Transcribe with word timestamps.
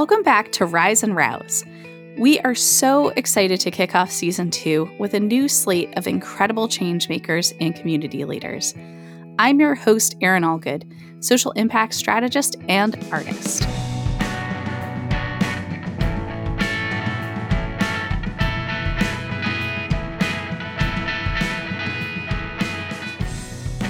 Welcome 0.00 0.22
back 0.22 0.50
to 0.52 0.64
Rise 0.64 1.02
and 1.02 1.14
Rouse. 1.14 1.62
We 2.16 2.40
are 2.40 2.54
so 2.54 3.10
excited 3.16 3.60
to 3.60 3.70
kick 3.70 3.94
off 3.94 4.10
season 4.10 4.50
two 4.50 4.90
with 4.98 5.12
a 5.12 5.20
new 5.20 5.46
slate 5.46 5.92
of 5.98 6.06
incredible 6.06 6.68
changemakers 6.68 7.54
and 7.60 7.74
community 7.74 8.24
leaders. 8.24 8.74
I'm 9.38 9.60
your 9.60 9.74
host, 9.74 10.16
Erin 10.22 10.42
Allgood, 10.42 10.90
social 11.22 11.52
impact 11.52 11.92
strategist 11.92 12.56
and 12.66 12.96
artist. 13.12 13.68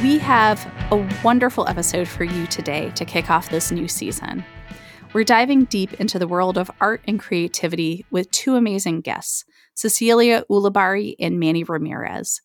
We 0.03 0.19
have 0.19 0.69
a 0.91 1.09
wonderful 1.23 1.69
episode 1.69 2.09
for 2.09 2.25
you 2.25 2.49
today 2.49 2.91
to 2.97 3.05
kick 3.05 3.31
off 3.31 3.49
this 3.49 3.71
new 3.71 3.87
season. 3.87 4.45
We're 5.13 5.25
diving 5.25 5.65
deep 5.65 5.95
into 5.95 6.21
the 6.21 6.29
world 6.29 6.57
of 6.57 6.71
art 6.81 7.03
and 7.05 7.19
creativity 7.19 8.07
with 8.13 8.31
two 8.31 8.55
amazing 8.55 9.01
guests, 9.01 9.45
Cecilia 9.75 10.45
Ulibarri 10.49 11.17
and 11.19 11.41
Manny 11.41 11.65
Ramirez. 11.65 12.41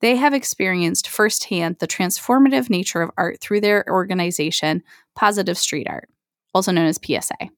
They 0.00 0.16
have 0.16 0.32
experienced 0.32 1.06
firsthand 1.06 1.76
the 1.80 1.86
transformative 1.86 2.70
nature 2.70 3.02
of 3.02 3.10
art 3.18 3.42
through 3.42 3.60
their 3.60 3.84
organization, 3.90 4.82
Positive 5.14 5.58
Street 5.58 5.86
Art, 5.90 6.08
also 6.54 6.72
known 6.72 6.86
as 6.86 6.98
PSA. 7.04 7.50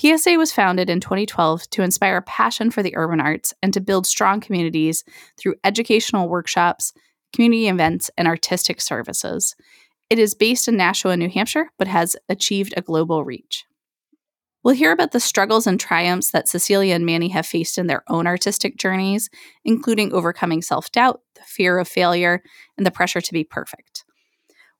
PSA 0.00 0.38
was 0.38 0.52
founded 0.52 0.90
in 0.90 0.98
2012 0.98 1.70
to 1.70 1.82
inspire 1.82 2.20
passion 2.20 2.72
for 2.72 2.82
the 2.82 2.96
urban 2.96 3.20
arts 3.20 3.54
and 3.62 3.72
to 3.74 3.80
build 3.80 4.08
strong 4.08 4.40
communities 4.40 5.04
through 5.38 5.54
educational 5.62 6.28
workshops, 6.28 6.92
community 7.32 7.68
events, 7.68 8.10
and 8.18 8.26
artistic 8.26 8.80
services. 8.80 9.54
It 10.10 10.18
is 10.18 10.34
based 10.34 10.68
in 10.68 10.76
Nashua, 10.76 11.16
New 11.16 11.28
Hampshire, 11.28 11.70
but 11.78 11.88
has 11.88 12.16
achieved 12.28 12.74
a 12.76 12.82
global 12.82 13.24
reach. 13.24 13.64
We'll 14.62 14.74
hear 14.76 14.92
about 14.92 15.10
the 15.10 15.20
struggles 15.20 15.66
and 15.66 15.80
triumphs 15.80 16.30
that 16.30 16.48
Cecilia 16.48 16.94
and 16.94 17.04
Manny 17.04 17.28
have 17.28 17.46
faced 17.46 17.78
in 17.78 17.88
their 17.88 18.04
own 18.08 18.26
artistic 18.26 18.76
journeys, 18.76 19.28
including 19.64 20.12
overcoming 20.12 20.62
self 20.62 20.92
doubt, 20.92 21.20
the 21.34 21.42
fear 21.44 21.78
of 21.78 21.88
failure, 21.88 22.42
and 22.76 22.86
the 22.86 22.92
pressure 22.92 23.20
to 23.20 23.32
be 23.32 23.42
perfect. 23.42 24.04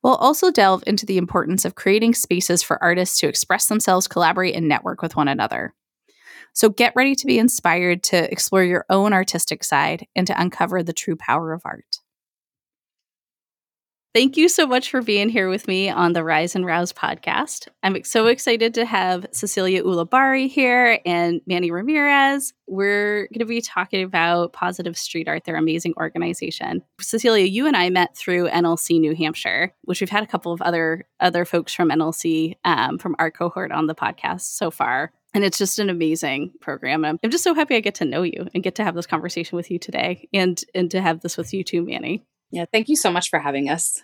We'll 0.02 0.14
also 0.14 0.50
delve 0.50 0.84
into 0.86 1.06
the 1.06 1.19
importance 1.19 1.64
of 1.64 1.74
creating 1.74 2.14
spaces 2.14 2.62
for 2.62 2.83
artists 2.83 3.18
to 3.20 3.28
express 3.28 3.66
themselves, 3.66 4.08
collaborate, 4.08 4.55
and 4.55 4.68
network 4.68 5.02
with 5.02 5.16
one 5.16 5.28
another. 5.28 5.74
So 6.52 6.68
get 6.68 6.92
ready 6.94 7.14
to 7.14 7.27
be 7.27 7.39
inspired 7.39 8.02
to 8.05 8.30
explore 8.30 8.62
your 8.62 8.84
own 8.91 9.12
artistic 9.12 9.64
side 9.64 10.06
and 10.14 10.27
to 10.27 10.41
uncover 10.41 10.83
the 10.83 10.92
true 10.92 11.16
power 11.16 11.52
of 11.52 11.62
art. 11.64 11.91
Thank 14.14 14.36
you 14.36 14.50
so 14.50 14.66
much 14.66 14.91
for 14.91 15.00
being 15.00 15.30
here 15.30 15.48
with 15.48 15.66
me 15.66 15.88
on 15.88 16.12
the 16.12 16.22
Rise 16.22 16.55
and 16.55 16.66
Rouse 16.66 16.92
podcast. 16.92 17.68
I'm 17.82 18.05
so 18.05 18.27
excited 18.27 18.74
to 18.74 18.84
have 18.84 19.24
Cecilia 19.32 19.82
Ulibarri 19.82 20.50
here 20.50 21.00
and 21.06 21.41
Manny 21.46 21.70
Ramirez. 21.70 22.52
We're 22.66 23.28
going 23.28 23.38
to 23.38 23.46
be 23.46 23.62
talking 23.62 24.05
about 24.05 24.52
Positive 24.52 24.98
Street 24.98 25.28
Art, 25.28 25.44
their 25.44 25.56
amazing 25.56 25.94
organization. 25.96 26.83
Cecilia, 27.00 27.46
you 27.46 27.66
and 27.66 27.74
I 27.74 27.88
met 27.88 28.14
through 28.14 28.50
NLC 28.50 29.00
New 29.00 29.14
Hampshire, 29.14 29.72
which 29.84 30.02
we've 30.02 30.10
had 30.10 30.22
a 30.22 30.27
couple 30.27 30.52
of 30.52 30.60
other 30.60 31.06
other 31.18 31.46
folks 31.46 31.72
from 31.72 31.88
NLC 31.88 32.56
um, 32.66 32.98
from 32.98 33.16
our 33.18 33.30
cohort 33.30 33.72
on 33.72 33.86
the 33.86 33.94
podcast 33.94 34.42
so 34.42 34.70
far. 34.70 35.10
And 35.33 35.42
it's 35.42 35.56
just 35.56 35.78
an 35.78 35.88
amazing 35.88 36.52
program. 36.60 37.06
I'm, 37.06 37.18
I'm 37.24 37.30
just 37.30 37.44
so 37.44 37.55
happy 37.55 37.77
I 37.77 37.80
get 37.80 37.94
to 37.96 38.05
know 38.05 38.22
you 38.22 38.46
and 38.52 38.62
get 38.62 38.74
to 38.74 38.84
have 38.84 38.94
this 38.94 39.06
conversation 39.06 39.56
with 39.56 39.70
you 39.70 39.78
today 39.78 40.28
and 40.34 40.62
and 40.74 40.90
to 40.90 41.00
have 41.00 41.20
this 41.20 41.38
with 41.38 41.55
you 41.55 41.64
too, 41.64 41.83
Manny. 41.83 42.27
Yeah, 42.53 42.67
thank 42.70 42.89
you 42.89 42.97
so 42.97 43.11
much 43.11 43.31
for 43.31 43.41
having 43.41 43.69
us. 43.69 44.03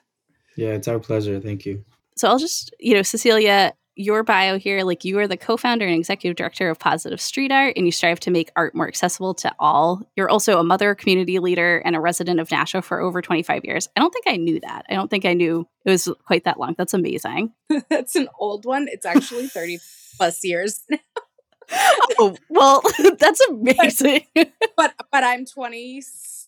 Yeah, 0.56 0.70
it's 0.70 0.88
our 0.88 0.98
pleasure. 0.98 1.38
Thank 1.40 1.66
you. 1.66 1.84
So 2.16 2.28
I'll 2.28 2.38
just, 2.38 2.74
you 2.80 2.94
know, 2.94 3.02
Cecilia, 3.02 3.74
your 3.94 4.22
bio 4.22 4.58
here, 4.58 4.82
like 4.84 5.04
you 5.04 5.18
are 5.18 5.28
the 5.28 5.36
co 5.36 5.56
founder 5.56 5.84
and 5.84 5.94
executive 5.94 6.36
director 6.36 6.70
of 6.70 6.78
Positive 6.78 7.20
Street 7.20 7.52
Art, 7.52 7.74
and 7.76 7.84
you 7.84 7.92
strive 7.92 8.18
to 8.20 8.30
make 8.30 8.50
art 8.56 8.74
more 8.74 8.88
accessible 8.88 9.34
to 9.34 9.52
all. 9.58 10.02
You're 10.16 10.30
also 10.30 10.58
a 10.58 10.64
mother, 10.64 10.94
community 10.94 11.38
leader, 11.38 11.78
and 11.84 11.94
a 11.94 12.00
resident 12.00 12.40
of 12.40 12.50
Nashua 12.50 12.82
for 12.82 13.00
over 13.00 13.20
25 13.20 13.64
years. 13.64 13.88
I 13.96 14.00
don't 14.00 14.12
think 14.12 14.24
I 14.26 14.36
knew 14.36 14.58
that. 14.60 14.86
I 14.88 14.94
don't 14.94 15.10
think 15.10 15.24
I 15.24 15.34
knew 15.34 15.68
it 15.84 15.90
was 15.90 16.08
quite 16.24 16.44
that 16.44 16.58
long. 16.58 16.74
That's 16.78 16.94
amazing. 16.94 17.52
That's 17.90 18.16
an 18.16 18.28
old 18.38 18.64
one. 18.64 18.88
It's 18.88 19.06
actually 19.06 19.48
30 19.48 19.78
plus 20.16 20.42
years 20.42 20.84
oh, 22.18 22.36
well, 22.48 22.82
that's 23.18 23.40
amazing. 23.48 24.26
But, 24.34 24.52
but, 24.76 24.94
but 25.12 25.24
I'm 25.24 25.44
20 25.44 26.02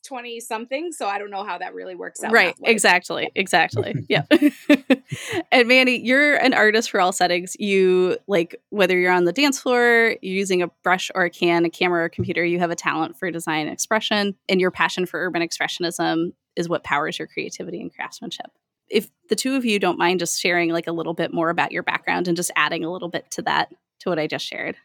20 0.07 0.41
something 0.41 0.93
so 0.93 1.07
i 1.07 1.19
don't 1.19 1.31
know 1.31 1.45
how 1.45 1.59
that 1.59 1.75
really 1.75 1.95
works 1.95 2.23
out 2.23 2.33
right 2.33 2.57
exactly 2.65 3.31
exactly 3.35 3.95
yeah. 4.09 4.25
And 5.53 5.69
manny 5.69 5.99
you're 5.99 6.37
an 6.37 6.55
artist 6.55 6.91
for 6.91 7.01
all 7.01 7.13
settings. 7.13 7.57
You 7.59 8.19
like 8.27 8.61
whether 8.71 8.99
you're 8.99 9.13
on 9.13 9.25
the 9.25 9.33
dance 9.33 9.61
floor 9.61 10.17
you're 10.23 10.35
using 10.35 10.63
a 10.63 10.69
brush 10.83 11.11
or 11.15 11.25
a 11.25 11.31
can 11.31 11.65
a 11.65 11.71
camera 11.71 12.03
or 12.03 12.05
a 12.05 12.11
computer 12.11 12.45
you 12.45 12.59
have 12.59 12.71
a 12.71 12.77
talent 12.77 13.19
for 13.19 13.31
design 13.31 13.67
and 13.67 13.73
expression 13.73 14.37
and 14.49 14.61
your 14.61 14.71
passion 14.71 15.07
for 15.07 15.21
urban 15.21 15.43
expressionism 15.43 16.33
is 16.57 16.69
what 16.69 16.85
powers 16.85 17.19
your 17.19 17.29
creativity 17.29 17.81
and 17.81 17.95
craftsmanship. 17.95 18.51
If 18.89 19.09
the 19.29 19.37
two 19.37 19.55
of 19.55 19.65
you 19.65 19.79
don't 19.79 19.99
mind 19.99 20.21
just 20.21 20.41
sharing 20.41 20.71
like 20.71 20.87
a 20.87 20.93
little 20.93 21.15
bit 21.15 21.33
more 21.33 21.51
about 21.51 21.73
your 21.73 21.83
background 21.83 22.29
and 22.29 22.37
just 22.37 22.51
adding 22.57 22.85
a 22.85 22.93
little 22.93 23.09
bit 23.09 23.31
to 23.33 23.43
that 23.43 23.71
to 24.01 24.09
what 24.09 24.19
i 24.19 24.27
just 24.27 24.47
shared. 24.47 24.77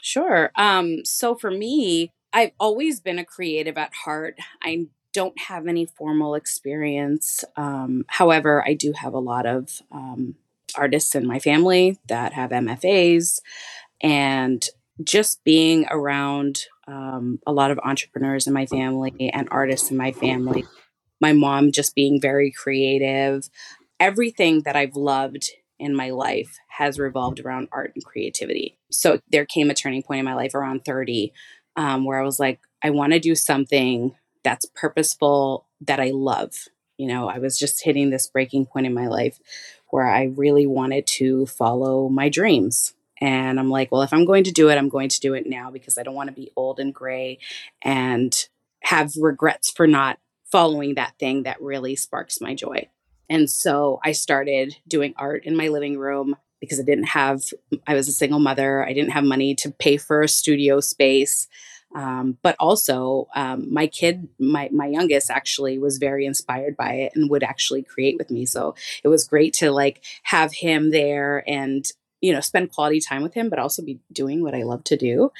Sure. 0.00 0.50
Um, 0.56 1.04
so 1.04 1.34
for 1.34 1.50
me, 1.50 2.12
I've 2.32 2.52
always 2.60 3.00
been 3.00 3.18
a 3.18 3.24
creative 3.24 3.78
at 3.78 3.94
heart. 4.04 4.38
I 4.62 4.86
don't 5.12 5.38
have 5.40 5.66
any 5.66 5.86
formal 5.86 6.34
experience. 6.34 7.44
Um, 7.56 8.04
however, 8.08 8.62
I 8.66 8.74
do 8.74 8.92
have 8.92 9.14
a 9.14 9.18
lot 9.18 9.46
of 9.46 9.80
um, 9.90 10.36
artists 10.76 11.14
in 11.14 11.26
my 11.26 11.38
family 11.38 11.98
that 12.08 12.34
have 12.34 12.50
MFAs, 12.50 13.40
and 14.02 14.64
just 15.02 15.42
being 15.44 15.86
around 15.90 16.64
um, 16.86 17.40
a 17.46 17.52
lot 17.52 17.70
of 17.70 17.78
entrepreneurs 17.80 18.46
in 18.46 18.52
my 18.52 18.66
family 18.66 19.30
and 19.32 19.48
artists 19.50 19.90
in 19.90 19.96
my 19.96 20.12
family, 20.12 20.64
my 21.20 21.32
mom 21.32 21.72
just 21.72 21.94
being 21.94 22.20
very 22.20 22.50
creative, 22.50 23.48
everything 24.00 24.62
that 24.62 24.76
I've 24.76 24.96
loved 24.96 25.50
in 25.78 25.94
my 25.94 26.10
life 26.10 26.58
has 26.68 26.98
revolved 26.98 27.40
around 27.40 27.68
art 27.70 27.92
and 27.94 28.04
creativity. 28.04 28.76
So 28.90 29.20
there 29.30 29.46
came 29.46 29.70
a 29.70 29.74
turning 29.74 30.02
point 30.02 30.20
in 30.20 30.24
my 30.24 30.34
life 30.34 30.54
around 30.54 30.84
30 30.84 31.32
um, 31.76 32.04
where 32.04 32.20
I 32.20 32.24
was 32.24 32.40
like, 32.40 32.60
I 32.82 32.90
want 32.90 33.12
to 33.12 33.20
do 33.20 33.34
something 33.34 34.14
that's 34.42 34.66
purposeful 34.66 35.66
that 35.80 36.00
I 36.00 36.10
love. 36.10 36.54
You 36.96 37.08
know, 37.08 37.28
I 37.28 37.38
was 37.38 37.58
just 37.58 37.84
hitting 37.84 38.10
this 38.10 38.26
breaking 38.26 38.66
point 38.66 38.86
in 38.86 38.94
my 38.94 39.06
life 39.06 39.38
where 39.90 40.06
I 40.06 40.24
really 40.24 40.66
wanted 40.66 41.06
to 41.06 41.46
follow 41.46 42.08
my 42.08 42.28
dreams. 42.28 42.94
And 43.20 43.58
I'm 43.58 43.70
like, 43.70 43.90
well, 43.90 44.02
if 44.02 44.12
I'm 44.12 44.24
going 44.24 44.44
to 44.44 44.52
do 44.52 44.68
it, 44.68 44.78
I'm 44.78 44.88
going 44.88 45.08
to 45.08 45.20
do 45.20 45.34
it 45.34 45.46
now 45.46 45.70
because 45.70 45.98
I 45.98 46.02
don't 46.02 46.14
want 46.14 46.28
to 46.28 46.34
be 46.34 46.52
old 46.56 46.78
and 46.78 46.94
gray 46.94 47.38
and 47.82 48.34
have 48.82 49.12
regrets 49.16 49.70
for 49.70 49.86
not 49.86 50.18
following 50.50 50.94
that 50.94 51.14
thing 51.18 51.42
that 51.42 51.60
really 51.60 51.96
sparks 51.96 52.40
my 52.40 52.54
joy. 52.54 52.88
And 53.28 53.50
so 53.50 54.00
I 54.04 54.12
started 54.12 54.76
doing 54.86 55.14
art 55.16 55.44
in 55.44 55.56
my 55.56 55.68
living 55.68 55.98
room 55.98 56.36
because 56.60 56.80
I 56.80 56.82
didn't 56.82 57.08
have, 57.08 57.42
I 57.86 57.94
was 57.94 58.08
a 58.08 58.12
single 58.12 58.40
mother. 58.40 58.86
I 58.86 58.92
didn't 58.92 59.12
have 59.12 59.24
money 59.24 59.54
to 59.56 59.70
pay 59.70 59.96
for 59.96 60.22
a 60.22 60.28
studio 60.28 60.80
space. 60.80 61.48
Um, 61.94 62.36
but 62.42 62.54
also, 62.60 63.28
um, 63.34 63.72
my 63.72 63.86
kid, 63.86 64.28
my, 64.38 64.68
my 64.72 64.86
youngest 64.86 65.30
actually 65.30 65.78
was 65.78 65.96
very 65.96 66.26
inspired 66.26 66.76
by 66.76 66.92
it 66.92 67.12
and 67.14 67.30
would 67.30 67.42
actually 67.42 67.82
create 67.82 68.18
with 68.18 68.30
me. 68.30 68.44
So 68.44 68.74
it 69.02 69.08
was 69.08 69.26
great 69.26 69.54
to 69.54 69.70
like 69.70 70.04
have 70.24 70.52
him 70.52 70.90
there 70.90 71.42
and, 71.48 71.86
you 72.20 72.32
know, 72.32 72.40
spend 72.40 72.72
quality 72.72 73.00
time 73.00 73.22
with 73.22 73.32
him, 73.32 73.48
but 73.48 73.58
also 73.58 73.82
be 73.82 74.00
doing 74.12 74.42
what 74.42 74.54
I 74.54 74.64
love 74.64 74.84
to 74.84 74.96
do. 74.98 75.32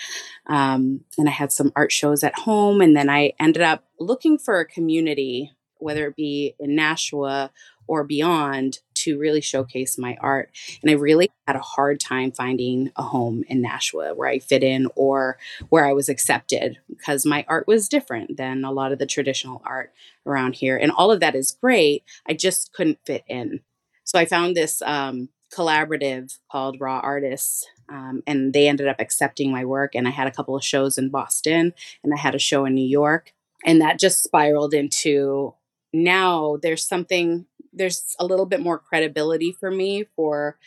Um, 0.47 1.01
and 1.19 1.29
I 1.29 1.33
had 1.33 1.53
some 1.53 1.73
art 1.77 1.93
shows 1.93 2.25
at 2.25 2.39
home. 2.39 2.81
And 2.81 2.97
then 2.97 3.11
I 3.11 3.33
ended 3.39 3.63
up 3.63 3.85
looking 4.01 4.39
for 4.39 4.59
a 4.59 4.65
community, 4.65 5.53
whether 5.77 6.07
it 6.07 6.17
be 6.17 6.55
in 6.59 6.75
Nashua 6.75 7.51
or 7.89 8.05
beyond 8.05 8.79
to 8.95 9.19
really 9.19 9.41
showcase 9.41 9.99
my 9.99 10.17
art. 10.21 10.51
And 10.83 10.91
I 10.91 10.95
really 10.95 11.31
had 11.47 11.57
a 11.57 11.61
hard 11.61 11.99
time 11.99 12.31
finding 12.31 12.93
a 12.97 13.03
home 13.03 13.45
in 13.49 13.63
Nashua 13.63 14.15
where 14.15 14.29
I 14.29 14.39
fit 14.39 14.63
in 14.63 14.89
or 14.95 15.39
where 15.71 15.87
I 15.87 15.93
was 15.93 16.09
accepted 16.09 16.79
because 16.89 17.25
my 17.25 17.45
art 17.49 17.67
was 17.67 17.89
different 17.89 18.37
than 18.37 18.65
a 18.65 18.73
lot 18.73 18.93
of 18.93 18.99
the 18.99 19.07
traditional 19.07 19.63
art 19.65 19.93
around 20.27 20.57
here. 20.57 20.77
And 20.77 20.93
all 20.93 21.11
of 21.11 21.21
that 21.21 21.35
is 21.35 21.57
great. 21.61 22.05
I 22.29 22.35
just 22.35 22.73
couldn't 22.73 22.99
fit 23.07 23.25
in. 23.27 23.61
So 24.05 24.19
I 24.19 24.25
found 24.25 24.57
this 24.57 24.83
um, 24.83 25.29
collaborative 25.53 26.39
called 26.51 26.81
Raw 26.81 27.01
Artists. 27.01 27.67
Um, 27.89 28.23
and 28.27 28.53
they 28.53 28.69
ended 28.69 28.87
up 28.87 28.97
accepting 28.99 29.51
my 29.51 29.65
work. 29.65 29.95
And 29.95 30.07
I 30.07 30.11
had 30.11 30.27
a 30.27 30.33
couple 30.33 30.55
of 30.55 30.65
shows 30.65 30.99
in 30.99 31.09
Boston 31.09 31.73
and 32.05 32.13
I 32.13 32.19
had 32.19 32.35
a 32.35 32.39
show 32.39 32.67
in 32.67 32.75
New 32.75 32.87
York. 32.87 33.33
And 33.65 33.81
that 33.81 33.99
just 33.99 34.23
spiraled 34.23 34.75
into 34.75 35.55
now 35.93 36.59
there's 36.63 36.87
something 36.87 37.47
there's 37.73 38.15
a 38.19 38.27
little 38.27 38.47
bit 38.47 38.61
more 38.61 38.79
credibility 38.79 39.53
for 39.53 39.71
me 39.71 40.05
for 40.17 40.59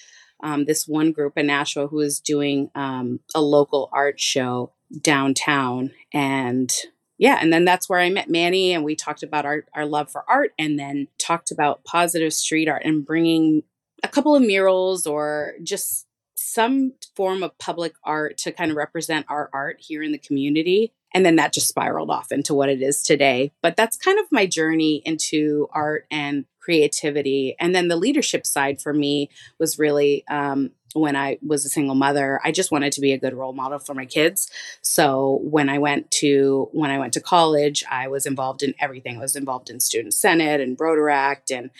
um, 0.43 0.65
this 0.65 0.87
one 0.87 1.11
group 1.11 1.37
in 1.37 1.47
Nashua 1.47 1.87
who 1.87 1.99
is 1.99 2.19
doing 2.19 2.71
um, 2.75 3.19
a 3.35 3.41
local 3.41 3.89
art 3.91 4.19
show 4.19 4.73
downtown. 5.01 5.91
And 6.13 6.73
yeah, 7.17 7.37
and 7.39 7.53
then 7.53 7.65
that's 7.65 7.87
where 7.87 7.99
I 7.99 8.09
met 8.09 8.29
Manny 8.29 8.73
and 8.73 8.83
we 8.83 8.95
talked 8.95 9.23
about 9.23 9.45
our, 9.45 9.65
our 9.75 9.85
love 9.85 10.11
for 10.11 10.23
art 10.27 10.53
and 10.57 10.79
then 10.79 11.07
talked 11.19 11.51
about 11.51 11.83
positive 11.83 12.33
street 12.33 12.67
art 12.67 12.81
and 12.83 13.05
bringing 13.05 13.63
a 14.03 14.07
couple 14.07 14.35
of 14.35 14.41
murals 14.41 15.05
or 15.05 15.53
just 15.63 16.07
some 16.53 16.93
form 17.15 17.43
of 17.43 17.57
public 17.57 17.93
art 18.03 18.37
to 18.39 18.51
kind 18.51 18.71
of 18.71 18.77
represent 18.77 19.25
our 19.29 19.49
art 19.53 19.77
here 19.79 20.03
in 20.03 20.11
the 20.11 20.17
community. 20.17 20.91
And 21.13 21.25
then 21.25 21.35
that 21.37 21.53
just 21.53 21.67
spiraled 21.67 22.09
off 22.09 22.31
into 22.31 22.53
what 22.53 22.69
it 22.69 22.81
is 22.81 23.03
today. 23.03 23.51
But 23.61 23.75
that's 23.75 23.97
kind 23.97 24.19
of 24.19 24.25
my 24.31 24.45
journey 24.45 25.01
into 25.05 25.67
art 25.73 26.05
and 26.09 26.45
creativity. 26.61 27.55
And 27.59 27.75
then 27.75 27.87
the 27.87 27.95
leadership 27.95 28.45
side 28.45 28.81
for 28.81 28.93
me 28.93 29.29
was 29.59 29.79
really 29.79 30.23
um, 30.29 30.71
when 30.93 31.15
I 31.15 31.37
was 31.45 31.65
a 31.65 31.69
single 31.69 31.95
mother, 31.95 32.39
I 32.43 32.51
just 32.51 32.71
wanted 32.71 32.93
to 32.93 33.01
be 33.01 33.13
a 33.13 33.17
good 33.17 33.33
role 33.33 33.53
model 33.53 33.79
for 33.79 33.93
my 33.93 34.05
kids. 34.05 34.49
So 34.81 35.39
when 35.43 35.69
I 35.69 35.79
went 35.79 36.11
to 36.11 36.69
when 36.73 36.91
I 36.91 36.99
went 36.99 37.13
to 37.13 37.21
college, 37.21 37.83
I 37.89 38.07
was 38.07 38.25
involved 38.25 38.61
in 38.61 38.73
everything. 38.79 39.17
I 39.17 39.21
was 39.21 39.35
involved 39.35 39.69
in 39.69 39.79
student 39.79 40.13
senate 40.13 40.61
and 40.61 40.77
Rotaract 40.77 41.55
and 41.55 41.71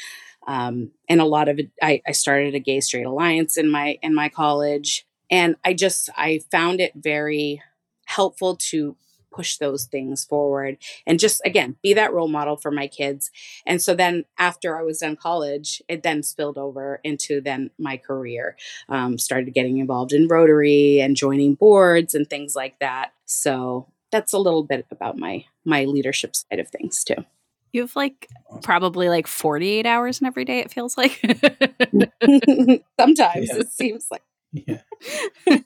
um, 0.48 0.92
and 1.08 1.22
a 1.22 1.26
lot 1.26 1.50
of 1.50 1.60
it. 1.60 1.72
I, 1.82 2.02
I 2.08 2.12
started 2.12 2.56
a 2.56 2.60
gay 2.60 2.80
straight 2.80 3.06
alliance 3.06 3.58
in 3.58 3.70
my 3.70 3.98
in 4.02 4.14
my 4.14 4.30
college, 4.30 5.06
and 5.30 5.56
I 5.64 5.74
just 5.74 6.10
I 6.16 6.42
found 6.52 6.80
it 6.80 6.94
very 6.96 7.62
helpful 8.06 8.58
to 8.58 8.96
push 9.32 9.58
those 9.58 9.86
things 9.86 10.26
forward 10.26 10.78
and 11.08 11.18
just 11.18 11.42
again 11.46 11.78
be 11.82 11.94
that 11.94 12.14
role 12.14 12.28
model 12.28 12.58
for 12.58 12.70
my 12.70 12.88
kids. 12.88 13.32
And 13.66 13.82
so 13.82 13.96
then 13.96 14.26
after 14.38 14.78
i 14.78 14.84
was 14.84 15.00
done 15.00 15.16
college 15.16 15.82
it 15.88 16.04
then 16.04 16.22
spilled 16.22 16.58
over 16.58 17.00
into 17.04 17.40
then 17.40 17.72
my 17.80 17.98
career. 17.98 18.58
Um, 18.90 19.18
started 19.18 19.54
getting 19.54 19.78
involved 19.78 20.12
in 20.12 20.28
rotary 20.28 21.00
and 21.00 21.16
joining 21.16 21.56
boards 21.56 22.14
and 22.14 22.30
things 22.30 22.56
like 22.56 22.80
that. 22.80 23.14
So 23.26 23.88
that's 24.12 24.34
a 24.34 24.40
little 24.40 24.64
bit 24.64 24.86
about 24.92 25.18
my 25.18 25.46
my 25.64 25.86
leadership 25.86 26.36
side 26.36 26.60
of 26.60 26.68
things 26.68 27.04
too 27.04 27.24
you 27.74 27.82
have 27.82 27.96
like 27.96 28.28
probably 28.64 29.10
like 29.10 29.28
48 29.28 29.86
hours 29.86 30.20
in 30.22 30.28
every 30.28 30.46
day 30.46 30.60
it 30.60 30.72
feels 30.72 30.98
like 30.98 31.20
sometimes 33.00 33.50
yeah. 33.50 33.58
it 33.58 33.72
seems 33.72 34.08
like 34.12 34.24
yeah 34.52 34.82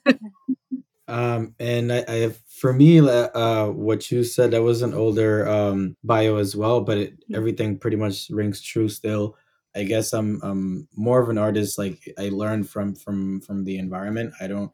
um, 1.08 1.56
and 1.60 1.92
I, 1.92 2.06
I, 2.08 2.32
for 2.48 2.74
me, 2.74 3.00
uh, 3.00 3.68
what 3.68 4.10
you 4.12 4.24
said, 4.24 4.52
that 4.52 4.64
was 4.64 4.82
an 4.82 4.94
older 4.94 5.48
um, 5.48 5.96
bio 6.04 6.38
as 6.38 6.56
well, 6.56 6.82
but 6.82 6.98
it, 6.98 7.14
mm-hmm. 7.14 7.36
everything 7.36 7.78
pretty 7.78 7.98
much 7.98 8.30
rings 8.30 8.62
true 8.62 8.90
still. 8.90 9.36
I 9.76 9.84
guess 9.84 10.14
I'm, 10.14 10.40
I'm 10.42 10.88
more 10.96 11.22
of 11.22 11.30
an 11.30 11.38
artist. 11.38 11.78
Like 11.78 12.00
I 12.18 12.30
learned 12.30 12.70
from 12.70 12.96
from 12.96 13.42
from 13.42 13.66
the 13.66 13.78
environment. 13.78 14.34
I 14.40 14.48
don't. 14.48 14.72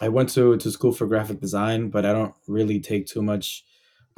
I 0.00 0.10
went 0.10 0.28
to 0.30 0.56
to 0.58 0.70
school 0.70 0.92
for 0.92 1.06
graphic 1.06 1.40
design, 1.40 1.88
but 1.88 2.04
I 2.04 2.12
don't 2.12 2.34
really 2.46 2.78
take 2.78 3.06
too 3.06 3.22
much 3.22 3.64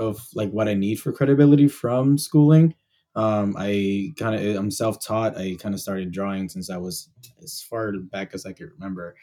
of 0.01 0.27
like 0.35 0.51
what 0.51 0.69
I 0.69 0.75
need 0.75 1.01
for 1.01 1.13
credibility 1.13 1.69
from 1.69 2.19
schooling. 2.19 2.75
Um, 3.17 3.57
I 3.59 4.13
kind 4.19 4.35
of 4.37 4.57
I'm 4.57 4.71
self 4.71 5.05
taught. 5.05 5.37
I 5.39 5.57
kind 5.61 5.75
of 5.75 5.81
started 5.81 6.13
drawing 6.13 6.49
since 6.49 6.71
I 6.71 6.79
was 6.79 7.11
as 7.43 7.63
far 7.69 7.93
back 8.13 8.35
as 8.35 8.47
I 8.47 8.53
could 8.53 8.71
remember 8.73 9.17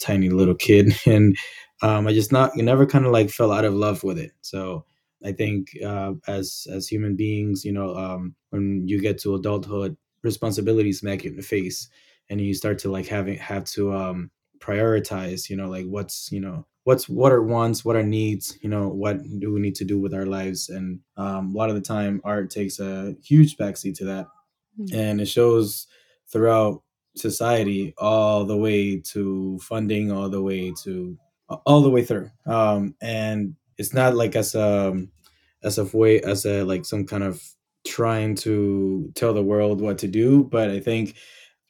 tiny 0.00 0.28
little 0.30 0.54
kid, 0.54 0.94
and 1.06 1.36
um, 1.82 2.06
I 2.06 2.12
just 2.12 2.32
not 2.32 2.56
never 2.56 2.86
kind 2.86 3.06
of 3.06 3.12
like 3.12 3.30
fell 3.30 3.52
out 3.52 3.64
of 3.64 3.74
love 3.74 4.04
with 4.04 4.18
it. 4.18 4.32
So 4.42 4.84
I 5.24 5.32
think 5.32 5.68
uh, 5.84 6.14
as 6.28 6.66
as 6.70 6.88
human 6.88 7.16
beings, 7.16 7.64
you 7.64 7.72
know, 7.72 7.94
um, 7.96 8.34
when 8.50 8.86
you 8.86 9.00
get 9.00 9.18
to 9.22 9.34
adulthood, 9.34 9.96
responsibilities 10.22 11.00
smack 11.00 11.24
you 11.24 11.30
in 11.30 11.36
the 11.36 11.42
face, 11.42 11.88
and 12.30 12.40
you 12.40 12.54
start 12.54 12.78
to 12.80 12.90
like 12.90 13.06
having 13.06 13.38
have 13.38 13.64
to 13.66 13.94
um, 13.94 14.30
prioritize. 14.58 15.48
You 15.48 15.56
know, 15.56 15.68
like 15.68 15.86
what's 15.86 16.30
you 16.32 16.40
know 16.40 16.66
what's 16.84 17.08
what 17.08 17.32
are 17.32 17.42
wants, 17.42 17.84
what 17.84 17.96
are 17.96 18.02
needs. 18.02 18.58
You 18.62 18.68
know, 18.68 18.88
what 18.88 19.22
do 19.38 19.52
we 19.52 19.60
need 19.60 19.74
to 19.76 19.84
do 19.84 19.98
with 20.00 20.14
our 20.14 20.26
lives, 20.26 20.68
and 20.68 21.00
um, 21.16 21.54
a 21.54 21.58
lot 21.58 21.68
of 21.68 21.74
the 21.74 21.80
time, 21.80 22.20
art 22.24 22.50
takes 22.50 22.78
a 22.78 23.14
huge 23.22 23.56
backseat 23.56 23.96
to 23.98 24.04
that, 24.06 24.26
mm-hmm. 24.78 24.94
and 24.94 25.20
it 25.20 25.26
shows 25.26 25.86
throughout 26.30 26.82
society 27.16 27.94
all 27.98 28.44
the 28.44 28.56
way 28.56 28.98
to 28.98 29.58
funding 29.60 30.10
all 30.10 30.30
the 30.30 30.40
way 30.40 30.72
to 30.82 31.16
all 31.66 31.82
the 31.82 31.90
way 31.90 32.02
through 32.02 32.30
um 32.46 32.94
and 33.02 33.54
it's 33.76 33.92
not 33.92 34.14
like 34.14 34.34
as 34.34 34.54
a 34.54 34.94
as 35.62 35.76
a 35.78 35.84
way 35.96 36.20
as 36.22 36.46
a 36.46 36.64
like 36.64 36.86
some 36.86 37.06
kind 37.06 37.22
of 37.22 37.42
trying 37.86 38.34
to 38.34 39.12
tell 39.14 39.34
the 39.34 39.42
world 39.42 39.80
what 39.80 39.98
to 39.98 40.08
do 40.08 40.44
but 40.44 40.70
i 40.70 40.80
think 40.80 41.14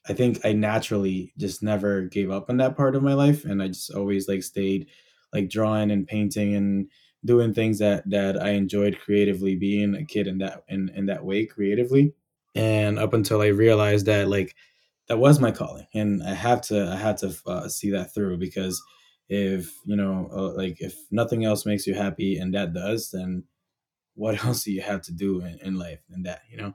i 0.09 0.13
think 0.13 0.41
i 0.45 0.53
naturally 0.53 1.33
just 1.39 1.63
never 1.63 2.03
gave 2.03 2.31
up 2.31 2.49
on 2.51 2.57
that 2.57 2.77
part 2.77 2.95
of 2.95 3.03
my 3.03 3.15
life 3.15 3.45
and 3.45 3.63
i 3.63 3.69
just 3.69 3.91
always 3.93 4.29
like 4.29 4.43
stayed 4.43 4.87
like 5.33 5.49
drawing 5.49 5.91
and 5.91 6.07
painting 6.07 6.55
and 6.55 6.89
doing 7.25 7.55
things 7.55 7.79
that 7.79 8.09
that 8.09 8.41
i 8.43 8.51
enjoyed 8.51 8.99
creatively 8.99 9.55
being 9.55 9.95
a 9.95 10.05
kid 10.05 10.27
in 10.27 10.39
that 10.39 10.65
in 10.69 10.89
in 10.91 11.07
that 11.07 11.25
way 11.25 11.47
creatively. 11.47 12.15
And 12.55 12.99
up 12.99 13.15
until 13.15 13.41
i 13.41 13.47
realized 13.47 14.07
that 14.07 14.29
like 14.29 14.55
that 15.09 15.19
was 15.19 15.41
my 15.41 15.51
calling 15.51 15.87
and 15.95 16.23
i 16.23 16.35
have 16.35 16.61
to 16.63 16.91
i 16.93 16.97
had 16.97 17.17
to 17.19 17.35
uh, 17.47 17.69
see 17.69 17.91
that 17.91 18.13
through 18.15 18.37
because 18.39 18.83
if 19.29 19.73
you 19.87 19.97
know 19.97 20.29
uh, 20.33 20.53
like 20.57 20.81
if 20.81 20.95
nothing 21.11 21.45
else 21.45 21.65
makes 21.65 21.87
you 21.87 21.95
happy 21.95 22.37
and 22.37 22.55
that 22.55 22.75
does 22.75 23.11
then 23.11 23.45
what 24.15 24.45
else 24.45 24.65
do 24.65 24.73
you 24.73 24.83
have 24.83 25.01
to 25.03 25.13
do 25.13 25.41
in, 25.41 25.59
in 25.63 25.79
life 25.79 26.01
than 26.11 26.25
that 26.25 26.43
you 26.51 26.57
know 26.57 26.75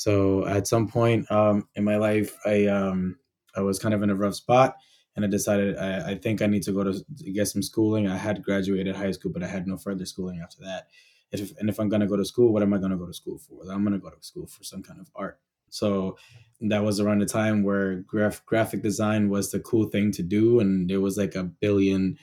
so 0.00 0.46
at 0.46 0.66
some 0.66 0.88
point 0.88 1.30
um, 1.30 1.68
in 1.74 1.84
my 1.84 1.96
life 1.96 2.34
i 2.46 2.64
um, 2.66 3.18
i 3.54 3.60
was 3.60 3.78
kind 3.78 3.92
of 3.92 4.02
in 4.02 4.08
a 4.08 4.14
rough 4.14 4.34
spot 4.34 4.76
and 5.14 5.26
i 5.26 5.28
decided 5.28 5.76
I, 5.76 6.12
I 6.12 6.14
think 6.14 6.40
i 6.40 6.46
need 6.46 6.62
to 6.62 6.72
go 6.72 6.84
to, 6.84 7.04
get 7.34 7.48
some 7.48 7.62
schooling. 7.62 8.08
I 8.08 8.16
had 8.16 8.42
graduated 8.42 8.96
high 8.96 9.10
school 9.10 9.30
but 9.30 9.42
i 9.42 9.46
had 9.46 9.66
no 9.66 9.76
further 9.76 10.06
schooling 10.06 10.40
after 10.40 10.62
that. 10.62 10.88
If, 11.32 11.52
and 11.58 11.68
if 11.68 11.78
i'm 11.78 11.90
to 11.90 12.06
go 12.06 12.16
to 12.16 12.24
school 12.24 12.50
what 12.50 12.62
am 12.62 12.72
i 12.72 12.78
to 12.78 12.96
go 12.96 13.06
to 13.06 13.12
school 13.12 13.38
for? 13.38 13.70
I'm 13.70 13.84
to 13.84 13.98
go 13.98 14.08
to 14.08 14.16
school 14.22 14.46
for 14.46 14.64
some 14.64 14.82
kind 14.82 15.00
of 15.00 15.10
art. 15.14 15.38
So 15.68 16.16
that 16.62 16.82
was 16.82 16.98
around 16.98 17.20
the 17.20 17.26
time 17.26 17.62
where 17.62 17.96
graph, 17.96 18.44
graphic 18.46 18.82
design 18.82 19.28
was 19.28 19.50
the 19.50 19.60
cool 19.60 19.84
thing 19.84 20.12
to 20.12 20.22
do 20.22 20.60
and 20.60 20.88
there 20.88 21.00
was 21.00 21.18
like 21.18 21.34
a 21.34 21.44
billion 21.44 22.16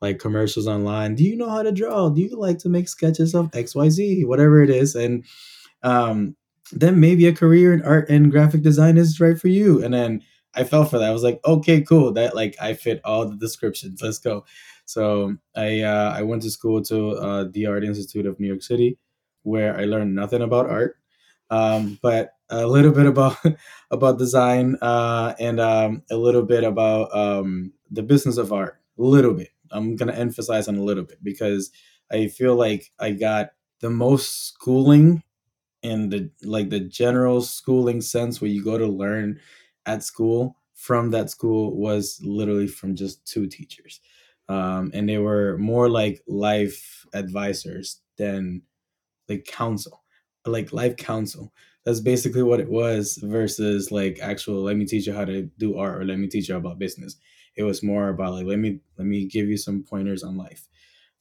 like 0.00 0.18
commercials 0.20 0.68
online. 0.68 1.16
Do 1.16 1.24
you 1.24 1.36
know 1.36 1.50
how 1.50 1.62
to 1.62 1.72
draw? 1.72 2.08
Do 2.10 2.20
you 2.22 2.36
like 2.36 2.58
to 2.58 2.68
make 2.68 2.88
sketches 2.88 3.34
of 3.34 3.50
xyz 3.50 4.24
whatever 4.24 4.62
it 4.62 4.70
is 4.70 4.94
and 4.94 5.24
um, 5.82 6.36
then 6.80 7.00
maybe 7.00 7.26
a 7.26 7.34
career 7.34 7.72
in 7.72 7.82
art 7.82 8.08
and 8.10 8.30
graphic 8.30 8.62
design 8.62 8.96
is 8.98 9.20
right 9.20 9.38
for 9.38 9.48
you. 9.48 9.82
And 9.84 9.94
then 9.94 10.22
i 10.56 10.64
fell 10.64 10.84
for 10.84 10.98
that. 10.98 11.10
I 11.10 11.12
was 11.12 11.22
like 11.22 11.40
okay 11.44 11.82
cool. 11.82 12.12
That 12.12 12.34
like 12.34 12.56
i 12.60 12.74
fit 12.74 13.00
all 13.04 13.26
the 13.28 13.36
descriptions. 13.36 14.00
Let's 14.02 14.18
go. 14.18 14.44
So 14.86 15.36
i 15.56 15.80
uh, 15.80 16.12
i 16.16 16.22
went 16.22 16.42
to 16.42 16.50
school 16.50 16.82
to 16.84 17.10
uh, 17.10 17.44
the 17.50 17.66
art 17.66 17.84
institute 17.84 18.26
of 18.26 18.38
new 18.40 18.48
york 18.48 18.62
city 18.62 18.98
where 19.42 19.76
i 19.78 19.84
learned 19.84 20.14
nothing 20.14 20.42
about 20.42 20.70
art 20.70 20.96
um, 21.50 21.98
but 22.02 22.32
a 22.50 22.66
little 22.66 22.92
bit 22.92 23.06
about 23.06 23.36
about 23.90 24.18
design 24.18 24.76
uh, 24.82 25.34
and 25.38 25.60
um, 25.60 26.02
a 26.10 26.16
little 26.16 26.42
bit 26.42 26.64
about 26.64 27.14
um, 27.16 27.72
the 27.90 28.02
business 28.02 28.36
of 28.36 28.52
art. 28.52 28.80
A 28.98 29.02
little 29.02 29.34
bit. 29.34 29.50
I'm 29.70 29.96
gonna 29.96 30.12
emphasize 30.12 30.68
on 30.68 30.76
a 30.76 30.82
little 30.82 31.04
bit 31.04 31.22
because 31.22 31.70
I 32.12 32.28
feel 32.28 32.54
like 32.54 32.92
I 32.98 33.12
got 33.12 33.50
the 33.80 33.90
most 33.90 34.48
schooling 34.48 35.22
in 35.84 36.10
the 36.10 36.30
like 36.44 36.70
the 36.70 36.80
general 36.80 37.42
schooling 37.42 38.02
sense 38.02 38.40
where 38.40 38.50
you 38.50 38.64
go 38.64 38.78
to 38.78 38.88
learn 38.88 39.40
at 39.86 40.04
school 40.04 40.56
from 40.74 41.12
that 41.12 41.30
school 41.30 41.76
was 41.76 42.20
literally 42.24 42.68
from 42.68 42.96
just 42.96 43.26
two 43.26 43.46
teachers. 43.48 44.00
Um, 44.48 44.90
and 44.94 45.08
they 45.08 45.18
were 45.18 45.58
more 45.58 45.90
like 45.90 46.22
life 46.28 47.06
advisors 47.14 48.02
than 48.18 48.62
like 49.28 49.44
counsel 49.46 50.02
like 50.46 50.72
life 50.74 50.96
counsel. 50.96 51.52
That's 51.86 52.00
basically 52.00 52.42
what 52.42 52.60
it 52.60 52.68
was 52.68 53.18
versus 53.22 53.90
like 53.90 54.18
actual 54.20 54.62
let 54.62 54.76
me 54.76 54.84
teach 54.86 55.06
you 55.06 55.14
how 55.14 55.24
to 55.24 55.44
do 55.58 55.78
art 55.78 56.02
or 56.02 56.04
let 56.04 56.18
me 56.18 56.28
teach 56.28 56.48
you 56.50 56.56
about 56.56 56.78
business. 56.78 57.16
It 57.56 57.62
was 57.62 57.82
more 57.82 58.08
about 58.10 58.34
like 58.34 58.46
let 58.46 58.58
me 58.58 58.80
let 58.98 59.06
me 59.06 59.26
give 59.26 59.48
you 59.48 59.56
some 59.56 59.84
pointers 59.84 60.22
on 60.22 60.36
life. 60.36 60.68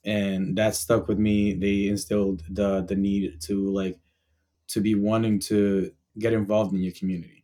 And 0.06 0.58
that 0.58 0.76
stuck 0.76 1.08
with 1.08 1.20
me. 1.20 1.54
They 1.54 1.88
instilled 1.88 2.44
the 2.50 2.82
the 2.84 2.96
need 2.96 3.42
to 3.44 3.70
like 3.72 4.00
to 4.70 4.82
be 4.82 4.96
wanting 4.96 5.40
to 5.40 5.92
get 6.20 6.34
involved 6.34 6.74
in 6.74 6.82
your 6.82 6.94
community. 6.94 7.44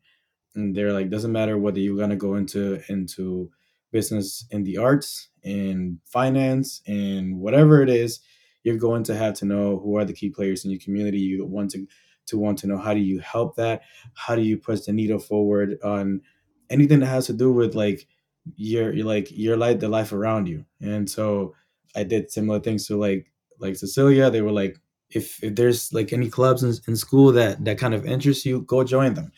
And 0.55 0.75
they're 0.75 0.93
like 0.93 1.09
doesn't 1.09 1.31
matter 1.31 1.57
whether 1.57 1.79
you're 1.79 1.97
gonna 1.97 2.15
go 2.15 2.35
into 2.35 2.81
into 2.89 3.51
business 3.91 4.45
in 4.51 4.63
the 4.63 4.77
arts 4.77 5.29
in 5.43 5.99
finance 6.05 6.81
in 6.85 7.39
whatever 7.39 7.81
it 7.81 7.89
is 7.89 8.19
you're 8.63 8.77
going 8.77 9.03
to 9.03 9.15
have 9.15 9.33
to 9.35 9.45
know 9.45 9.79
who 9.79 9.97
are 9.97 10.05
the 10.05 10.13
key 10.13 10.29
players 10.29 10.65
in 10.65 10.71
your 10.71 10.79
community. 10.79 11.19
You 11.19 11.45
want 11.45 11.71
to 11.71 11.87
to 12.27 12.37
want 12.37 12.59
to 12.59 12.67
know 12.67 12.77
how 12.77 12.93
do 12.93 12.99
you 12.99 13.19
help 13.19 13.55
that? 13.55 13.81
How 14.13 14.35
do 14.35 14.41
you 14.41 14.57
push 14.57 14.81
the 14.81 14.93
needle 14.93 15.19
forward 15.19 15.79
on 15.83 16.21
anything 16.69 16.99
that 16.99 17.07
has 17.07 17.25
to 17.27 17.33
do 17.33 17.51
with 17.51 17.73
like 17.73 18.07
your, 18.55 18.93
your 18.93 19.05
like 19.05 19.29
your 19.31 19.57
life 19.57 19.79
the 19.79 19.89
life 19.89 20.13
around 20.13 20.47
you? 20.47 20.65
And 20.81 21.09
so 21.09 21.55
i 21.95 22.03
did 22.03 22.29
similar 22.29 22.59
things 22.59 22.85
to 22.87 22.97
like 22.97 23.31
like 23.59 23.75
cecilia. 23.75 24.29
They 24.29 24.41
were 24.41 24.51
like 24.51 24.79
if, 25.11 25.43
if 25.43 25.55
there's 25.55 25.91
like 25.93 26.13
any 26.13 26.29
clubs 26.29 26.63
in, 26.63 26.73
in 26.87 26.95
school 26.95 27.31
that 27.31 27.63
that 27.65 27.77
kind 27.77 27.93
of 27.93 28.05
interests 28.05 28.45
you 28.45 28.61
go 28.61 28.83
join 28.83 29.13
them 29.13 29.31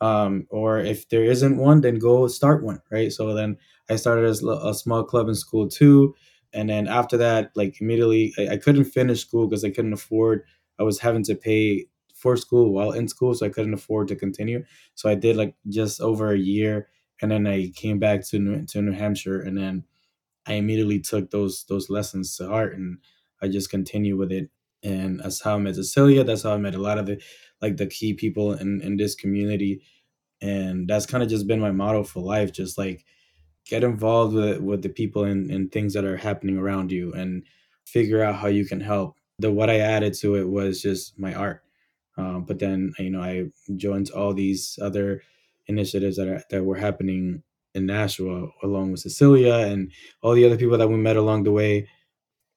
um, 0.00 0.46
or 0.50 0.78
if 0.78 1.08
there 1.08 1.24
isn't 1.24 1.56
one 1.56 1.80
then 1.80 1.98
go 1.98 2.26
start 2.28 2.62
one 2.64 2.80
right 2.90 3.12
so 3.12 3.34
then 3.34 3.56
i 3.90 3.96
started 3.96 4.24
as 4.24 4.42
a 4.42 4.74
small 4.74 5.04
club 5.04 5.28
in 5.28 5.34
school 5.34 5.68
too 5.68 6.14
and 6.52 6.70
then 6.70 6.88
after 6.88 7.16
that 7.16 7.50
like 7.56 7.80
immediately 7.80 8.32
i, 8.38 8.54
I 8.54 8.56
couldn't 8.56 8.84
finish 8.84 9.20
school 9.20 9.46
because 9.46 9.64
i 9.64 9.70
couldn't 9.70 9.92
afford 9.92 10.44
i 10.78 10.82
was 10.82 11.00
having 11.00 11.24
to 11.24 11.34
pay 11.34 11.86
for 12.18 12.36
school 12.36 12.72
while 12.72 12.90
in 12.90 13.06
school, 13.06 13.32
so 13.32 13.46
I 13.46 13.48
couldn't 13.48 13.74
afford 13.74 14.08
to 14.08 14.16
continue. 14.16 14.64
So 14.96 15.08
I 15.08 15.14
did 15.14 15.36
like 15.36 15.54
just 15.68 16.00
over 16.00 16.32
a 16.32 16.38
year 16.38 16.88
and 17.22 17.30
then 17.30 17.46
I 17.46 17.70
came 17.74 17.98
back 17.98 18.26
to 18.28 18.38
New, 18.38 18.66
to 18.66 18.82
New 18.82 18.92
Hampshire, 18.92 19.40
and 19.40 19.56
then 19.56 19.84
I 20.46 20.54
immediately 20.54 21.00
took 21.00 21.30
those 21.30 21.64
those 21.64 21.90
lessons 21.90 22.36
to 22.36 22.48
heart, 22.48 22.74
and 22.74 22.98
I 23.42 23.48
just 23.48 23.70
continue 23.70 24.16
with 24.16 24.32
it. 24.32 24.50
And 24.82 25.20
that's 25.20 25.42
how 25.42 25.56
I 25.56 25.58
met 25.58 25.74
Cecilia. 25.74 26.24
That's 26.24 26.42
how 26.42 26.54
I 26.54 26.58
met 26.58 26.74
a 26.74 26.78
lot 26.78 26.98
of 26.98 27.06
the 27.06 27.20
like 27.60 27.76
the 27.76 27.86
key 27.86 28.14
people 28.14 28.52
in 28.52 28.80
in 28.80 28.96
this 28.96 29.14
community, 29.14 29.82
and 30.40 30.88
that's 30.88 31.06
kind 31.06 31.22
of 31.22 31.28
just 31.28 31.46
been 31.46 31.60
my 31.60 31.72
motto 31.72 32.04
for 32.04 32.20
life. 32.20 32.52
Just 32.52 32.78
like 32.78 33.04
get 33.66 33.82
involved 33.82 34.34
with 34.34 34.60
with 34.60 34.82
the 34.82 34.88
people 34.88 35.24
and, 35.24 35.50
and 35.50 35.72
things 35.72 35.94
that 35.94 36.04
are 36.04 36.16
happening 36.16 36.58
around 36.58 36.92
you, 36.92 37.12
and 37.12 37.42
figure 37.86 38.22
out 38.22 38.36
how 38.36 38.48
you 38.48 38.64
can 38.64 38.80
help. 38.80 39.16
The 39.40 39.50
what 39.50 39.70
I 39.70 39.80
added 39.80 40.14
to 40.14 40.36
it 40.36 40.48
was 40.48 40.80
just 40.80 41.18
my 41.18 41.34
art, 41.34 41.62
um, 42.16 42.44
but 42.44 42.58
then 42.58 42.92
you 42.98 43.10
know 43.10 43.20
I 43.20 43.46
joined 43.76 44.10
all 44.10 44.32
these 44.32 44.78
other 44.80 45.22
initiatives 45.66 46.16
that 46.16 46.28
are 46.28 46.42
that 46.50 46.64
were 46.64 46.76
happening 46.76 47.42
in 47.74 47.86
Nashua 47.86 48.48
along 48.62 48.92
with 48.92 49.00
Cecilia 49.00 49.54
and 49.54 49.92
all 50.22 50.34
the 50.34 50.44
other 50.44 50.56
people 50.56 50.78
that 50.78 50.88
we 50.88 50.96
met 50.96 51.16
along 51.16 51.44
the 51.44 51.52
way. 51.52 51.88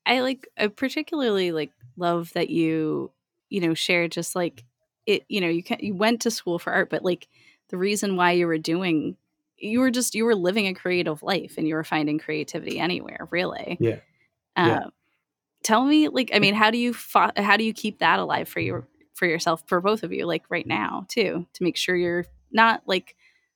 I 0.06 0.20
like 0.22 0.48
I 0.58 0.68
particularly 0.68 1.51
like 1.51 1.72
love 2.01 2.34
that 2.34 2.50
you 2.50 3.12
you 3.50 3.62
know 3.62 3.74
share 3.74 4.08
just 4.08 4.36
like 4.36 4.65
it 5.05 5.24
you 5.29 5.39
know 5.39 5.48
you 5.48 5.63
can 5.63 5.77
you 5.79 5.96
went 5.96 6.22
to 6.22 6.31
school 6.31 6.60
for 6.60 6.74
art 6.74 6.89
but 6.89 7.03
like 7.03 7.27
the 7.70 7.77
reason 7.77 8.15
why 8.15 8.31
you 8.31 8.48
were 8.48 8.58
doing 8.58 9.15
you 9.58 9.79
were 9.79 9.91
just 9.91 10.15
you 10.15 10.25
were 10.25 10.36
living 10.36 10.67
a 10.67 10.74
creative 10.74 11.22
life 11.24 11.55
and 11.58 11.67
you 11.67 11.75
were 11.75 11.84
finding 11.84 12.20
creativity 12.20 12.79
anywhere 12.79 13.27
really 13.31 13.77
yeah, 13.79 14.00
uh, 14.55 14.67
yeah. 14.67 14.84
tell 15.63 15.86
me 15.86 16.08
like 16.08 16.31
i 16.34 16.39
mean 16.39 16.53
how 16.53 16.72
do 16.72 16.77
you 16.77 16.93
fo- 16.93 17.31
how 17.38 17.55
do 17.55 17.63
you 17.63 17.74
keep 17.74 18.00
that 18.00 18.20
alive 18.20 18.50
for 18.50 18.60
your 18.60 18.88
for 19.13 19.27
yourself 19.27 19.63
for 19.67 19.79
both 19.79 20.03
of 20.03 20.12
you 20.12 20.25
like 20.25 20.43
right 20.50 20.67
now 20.67 21.05
too 21.08 21.46
to 21.53 21.63
make 21.63 21.77
sure 21.77 21.96
you're 21.96 22.25
not 22.51 22.81
like 22.86 23.15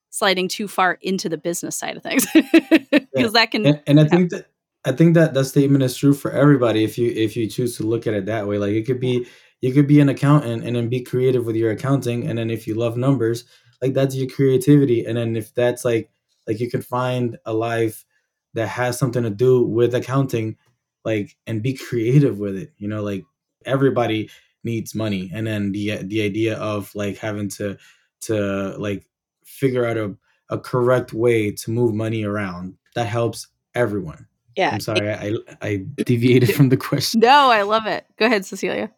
sliding 0.10 0.48
too 0.48 0.68
far 0.68 0.98
into 1.02 1.28
the 1.28 1.38
business 1.38 1.76
side 1.76 1.98
of 1.98 2.04
things 2.04 2.26
because 2.32 3.08
yeah. 3.16 3.28
that 3.28 3.52
can 3.52 3.66
and, 3.66 3.82
and 3.88 4.00
i 4.00 4.06
think 4.06 4.30
that 4.30 4.48
i 4.86 4.92
think 4.92 5.14
that 5.16 5.34
that 5.34 5.46
statement 5.46 5.84
is 5.84 5.98
true 5.98 6.14
for 6.14 6.32
everybody 6.32 6.84
if 6.84 6.98
you 6.98 7.12
if 7.12 7.36
you 7.36 7.48
choose 7.48 7.78
to 7.78 7.84
look 7.84 8.08
at 8.08 8.14
it 8.14 8.26
that 8.26 8.48
way. 8.48 8.58
Like 8.58 8.72
it 8.72 8.86
could 8.86 9.00
be 9.00 9.26
you 9.62 9.74
could 9.74 9.88
be 9.88 10.00
an 10.00 10.10
accountant 10.10 10.64
and 10.64 10.76
then 10.76 10.90
be 10.90 11.02
creative 11.02 11.46
with 11.46 11.56
your 11.56 11.72
accounting 11.72 12.28
and 12.28 12.38
then 12.38 12.50
if 12.50 12.68
you 12.68 12.76
love 12.76 12.98
numbers 12.98 13.46
like 13.82 13.94
that's 13.94 14.16
your 14.16 14.30
creativity. 14.30 15.06
And 15.06 15.18
then 15.18 15.36
if 15.36 15.54
that's 15.54 15.84
like 15.86 16.10
like 16.48 16.60
you 16.60 16.70
can 16.70 16.82
find 16.82 17.38
a 17.46 17.54
life 17.54 18.06
that 18.54 18.68
has 18.68 18.98
something 18.98 19.24
to 19.24 19.30
do 19.30 19.64
with 19.64 19.96
accounting 19.96 20.58
like 21.04 21.36
and 21.48 21.62
be 21.62 21.74
creative 21.74 22.40
with 22.40 22.56
it 22.56 22.72
you 22.78 22.88
know 22.88 23.04
like 23.04 23.24
everybody 23.66 24.30
needs 24.66 24.96
money. 24.96 25.32
And 25.34 25.48
then 25.48 25.72
the 25.72 26.04
the 26.04 26.24
idea 26.24 26.58
of 26.58 26.94
like 26.96 27.18
having 27.18 27.48
to 27.50 27.78
to 28.22 28.76
like 28.78 29.06
figure 29.46 29.86
out 29.86 29.98
a, 29.98 30.16
a 30.50 30.60
correct 30.60 31.14
way 31.14 31.52
to 31.52 31.72
move 31.72 31.94
money 31.94 32.24
around 32.26 32.76
that 32.96 33.08
helps 33.08 33.48
everyone. 33.74 34.28
Yeah. 34.56 34.72
I'm 34.74 34.80
sorry, 34.80 35.12
I, 35.12 35.34
I 35.62 35.86
deviated 35.98 36.54
from 36.54 36.70
the 36.70 36.78
question. 36.78 37.20
No, 37.20 37.50
I 37.50 37.64
love 37.64 37.86
it. 37.86 38.06
Go 38.18 38.26
ahead, 38.26 38.46
Cecilia. 38.46 38.92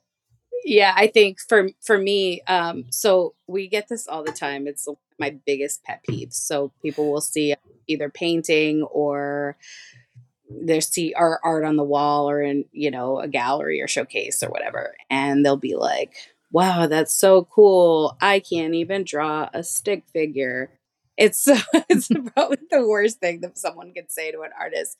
Yeah, 0.64 0.94
I 0.96 1.08
think 1.08 1.40
for 1.40 1.70
for 1.82 1.98
me, 1.98 2.42
um, 2.48 2.86
so 2.92 3.36
we 3.48 3.68
get 3.68 3.88
this 3.88 4.08
all 4.08 4.24
the 4.24 4.32
time. 4.32 4.68
It's 4.68 4.88
my 5.20 5.38
biggest 5.46 5.84
pet 5.84 6.04
peeve. 6.08 6.34
So 6.34 6.74
people 6.82 7.12
will 7.12 7.22
see 7.22 7.56
either 7.88 8.10
painting 8.10 8.84
or 8.84 9.58
they 10.50 10.80
see 10.80 11.14
our 11.14 11.40
art 11.44 11.64
on 11.64 11.76
the 11.76 11.84
wall 11.84 12.30
or 12.30 12.42
in 12.42 12.66
you 12.72 12.92
know 12.92 13.20
a 13.20 13.28
gallery 13.28 13.82
or 13.82 13.88
showcase 13.88 14.44
or 14.44 14.50
whatever, 14.50 14.96
and 15.10 15.46
they'll 15.46 15.58
be 15.58 15.76
like, 15.76 16.16
wow, 16.52 16.88
that's 16.88 17.18
so 17.18 17.46
cool. 17.46 18.18
I 18.22 18.40
can't 18.40 18.76
even 18.76 19.04
draw 19.04 19.50
a 19.54 19.64
stick 19.64 20.04
figure. 20.12 20.77
It's 21.18 21.48
it's 21.90 22.10
probably 22.34 22.58
the 22.70 22.88
worst 22.88 23.20
thing 23.20 23.42
that 23.42 23.58
someone 23.58 23.94
could 23.94 24.12
say 24.12 24.32
to 24.32 24.42
an 24.42 24.52
artist. 24.60 24.98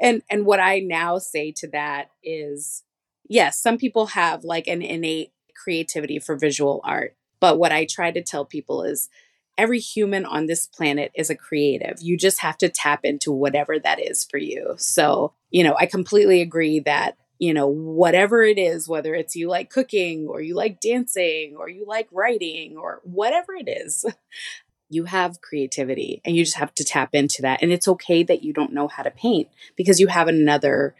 And 0.00 0.22
and 0.30 0.46
what 0.46 0.60
I 0.60 0.80
now 0.80 1.18
say 1.18 1.52
to 1.52 1.68
that 1.68 2.10
is 2.22 2.84
yes, 3.28 3.60
some 3.60 3.78
people 3.78 4.06
have 4.06 4.44
like 4.44 4.66
an 4.66 4.82
innate 4.82 5.32
creativity 5.54 6.18
for 6.18 6.36
visual 6.36 6.80
art. 6.84 7.16
But 7.40 7.58
what 7.58 7.72
I 7.72 7.84
try 7.84 8.10
to 8.10 8.22
tell 8.22 8.44
people 8.44 8.82
is 8.82 9.08
every 9.56 9.80
human 9.80 10.24
on 10.24 10.46
this 10.46 10.66
planet 10.66 11.10
is 11.14 11.30
a 11.30 11.34
creative. 11.34 12.00
You 12.00 12.16
just 12.16 12.40
have 12.40 12.56
to 12.58 12.68
tap 12.68 13.00
into 13.04 13.30
whatever 13.32 13.78
that 13.78 14.00
is 14.00 14.24
for 14.24 14.38
you. 14.38 14.74
So, 14.78 15.32
you 15.50 15.62
know, 15.64 15.76
I 15.78 15.86
completely 15.86 16.40
agree 16.40 16.80
that 16.80 17.16
you 17.38 17.54
know, 17.54 17.68
whatever 17.68 18.42
it 18.42 18.58
is, 18.58 18.88
whether 18.88 19.14
it's 19.14 19.36
you 19.36 19.48
like 19.48 19.70
cooking 19.70 20.26
or 20.26 20.40
you 20.40 20.54
like 20.54 20.80
dancing 20.80 21.54
or 21.56 21.68
you 21.68 21.84
like 21.86 22.08
writing 22.10 22.76
or 22.76 23.00
whatever 23.04 23.54
it 23.54 23.68
is, 23.68 24.04
you 24.88 25.04
have 25.04 25.40
creativity 25.40 26.20
and 26.24 26.36
you 26.36 26.44
just 26.44 26.56
have 26.56 26.74
to 26.74 26.84
tap 26.84 27.10
into 27.14 27.42
that. 27.42 27.62
And 27.62 27.72
it's 27.72 27.88
okay 27.88 28.22
that 28.22 28.42
you 28.42 28.52
don't 28.52 28.72
know 28.72 28.88
how 28.88 29.02
to 29.02 29.10
paint 29.10 29.48
because 29.76 30.00
you 30.00 30.06
have 30.08 30.28
another 30.28 30.94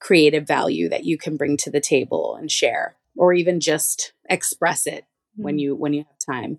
creative 0.00 0.46
value 0.46 0.88
that 0.88 1.04
you 1.04 1.16
can 1.16 1.36
bring 1.36 1.56
to 1.56 1.70
the 1.70 1.80
table 1.80 2.36
and 2.38 2.50
share 2.50 2.96
or 3.16 3.32
even 3.32 3.60
just 3.60 4.12
express 4.28 4.86
it 4.86 5.04
mm-hmm. 5.04 5.44
when 5.44 5.58
you 5.58 5.74
when 5.74 5.92
you 5.92 6.00
have 6.00 6.34
time. 6.34 6.58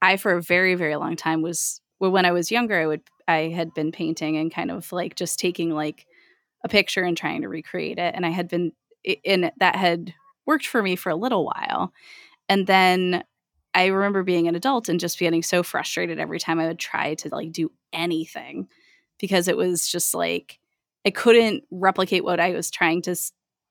I 0.00 0.16
for 0.16 0.32
a 0.32 0.42
very 0.42 0.74
very 0.74 0.96
long 0.96 1.16
time 1.16 1.42
was 1.42 1.80
well, 1.98 2.12
when 2.12 2.24
I 2.24 2.32
was 2.32 2.50
younger 2.50 2.78
I 2.78 2.86
would 2.86 3.02
I 3.26 3.48
had 3.48 3.74
been 3.74 3.92
painting 3.92 4.36
and 4.36 4.52
kind 4.52 4.70
of 4.70 4.90
like 4.92 5.16
just 5.16 5.38
taking 5.38 5.70
like 5.70 6.06
a 6.64 6.68
picture 6.68 7.02
and 7.02 7.16
trying 7.16 7.42
to 7.42 7.48
recreate 7.48 7.98
it. 7.98 8.14
And 8.14 8.24
I 8.24 8.30
had 8.30 8.48
been 8.48 8.72
in 9.04 9.50
that 9.58 9.76
had 9.76 10.14
worked 10.46 10.66
for 10.66 10.82
me 10.82 10.96
for 10.96 11.10
a 11.10 11.16
little 11.16 11.44
while. 11.44 11.92
And 12.48 12.66
then 12.66 13.24
I 13.74 13.86
remember 13.86 14.22
being 14.22 14.48
an 14.48 14.54
adult 14.54 14.88
and 14.88 14.98
just 14.98 15.18
getting 15.18 15.42
so 15.42 15.62
frustrated 15.62 16.18
every 16.18 16.38
time 16.38 16.58
I 16.58 16.68
would 16.68 16.78
try 16.78 17.14
to 17.14 17.28
like 17.28 17.52
do 17.52 17.70
anything 17.92 18.68
because 19.18 19.48
it 19.48 19.56
was 19.56 19.88
just 19.88 20.14
like 20.14 20.58
I 21.06 21.10
couldn't 21.10 21.64
replicate 21.70 22.24
what 22.24 22.40
I 22.40 22.50
was 22.50 22.70
trying 22.70 23.02
to 23.02 23.16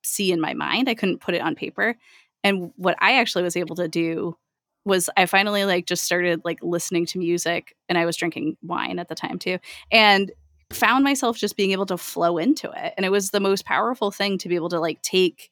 see 0.04 0.32
in 0.32 0.42
my 0.42 0.54
mind. 0.54 0.90
I 0.90 0.96
couldn't 0.96 1.22
put 1.22 1.36
it 1.36 1.42
on 1.42 1.56
paper. 1.56 1.96
And 2.44 2.72
what 2.78 2.96
I 3.00 3.20
actually 3.20 3.44
was 3.44 3.58
able 3.58 3.76
to 3.76 3.88
do 3.88 4.38
was 4.86 5.10
I 5.18 5.26
finally 5.26 5.66
like 5.66 5.86
just 5.86 6.04
started 6.04 6.42
like 6.46 6.60
listening 6.62 7.06
to 7.08 7.20
music 7.20 7.76
and 7.90 7.98
I 7.98 8.06
was 8.06 8.16
drinking 8.16 8.58
wine 8.62 9.00
at 9.00 9.10
the 9.10 9.16
time 9.16 9.38
too. 9.38 9.60
And 9.92 10.32
found 10.72 11.04
myself 11.04 11.38
just 11.38 11.58
being 11.58 11.72
able 11.72 11.86
to 11.86 11.98
flow 11.98 12.38
into 12.38 12.70
it 12.72 12.94
and 12.98 13.06
it 13.06 13.10
was 13.10 13.30
the 13.30 13.40
most 13.40 13.66
powerful 13.66 14.12
thing 14.12 14.38
to 14.38 14.50
be 14.50 14.56
able 14.56 14.68
to 14.68 14.80
like 14.82 15.02
take 15.02 15.50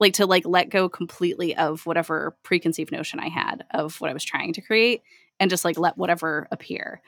like 0.00 0.14
to 0.14 0.26
like 0.26 0.46
let 0.46 0.70
go 0.70 0.88
completely 0.88 1.56
of 1.56 1.84
whatever 1.86 2.36
preconceived 2.42 2.92
notion 2.92 3.20
i 3.20 3.28
had 3.28 3.64
of 3.72 4.00
what 4.00 4.10
i 4.10 4.12
was 4.12 4.24
trying 4.24 4.52
to 4.52 4.60
create 4.60 5.02
and 5.40 5.50
just 5.50 5.64
like 5.64 5.78
let 5.78 5.96
whatever 5.96 6.48
appear. 6.50 7.00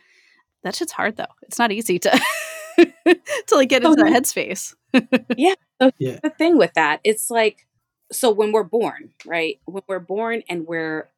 That 0.63 0.75
shit's 0.75 0.93
hard 0.93 1.17
though. 1.17 1.25
It's 1.43 1.59
not 1.59 1.73
easy 1.73 1.99
to 2.01 2.11
to 2.79 3.55
like 3.55 3.69
get 3.69 3.85
oh, 3.85 3.93
into 3.93 4.05
that 4.05 4.13
headspace. 4.13 4.75
Yeah. 5.37 5.55
So 5.81 5.91
yeah. 5.99 6.19
the 6.23 6.31
thing 6.31 6.59
with 6.59 6.75
that. 6.75 7.01
It's 7.05 7.31
like 7.31 7.67
so 8.13 8.31
when 8.31 8.53
we're 8.53 8.65
born 8.65 9.15
right? 9.25 9.61
When 9.65 9.83
we're 9.89 10.01
born 10.01 10.43
and 10.49 10.67
we're 10.67 11.09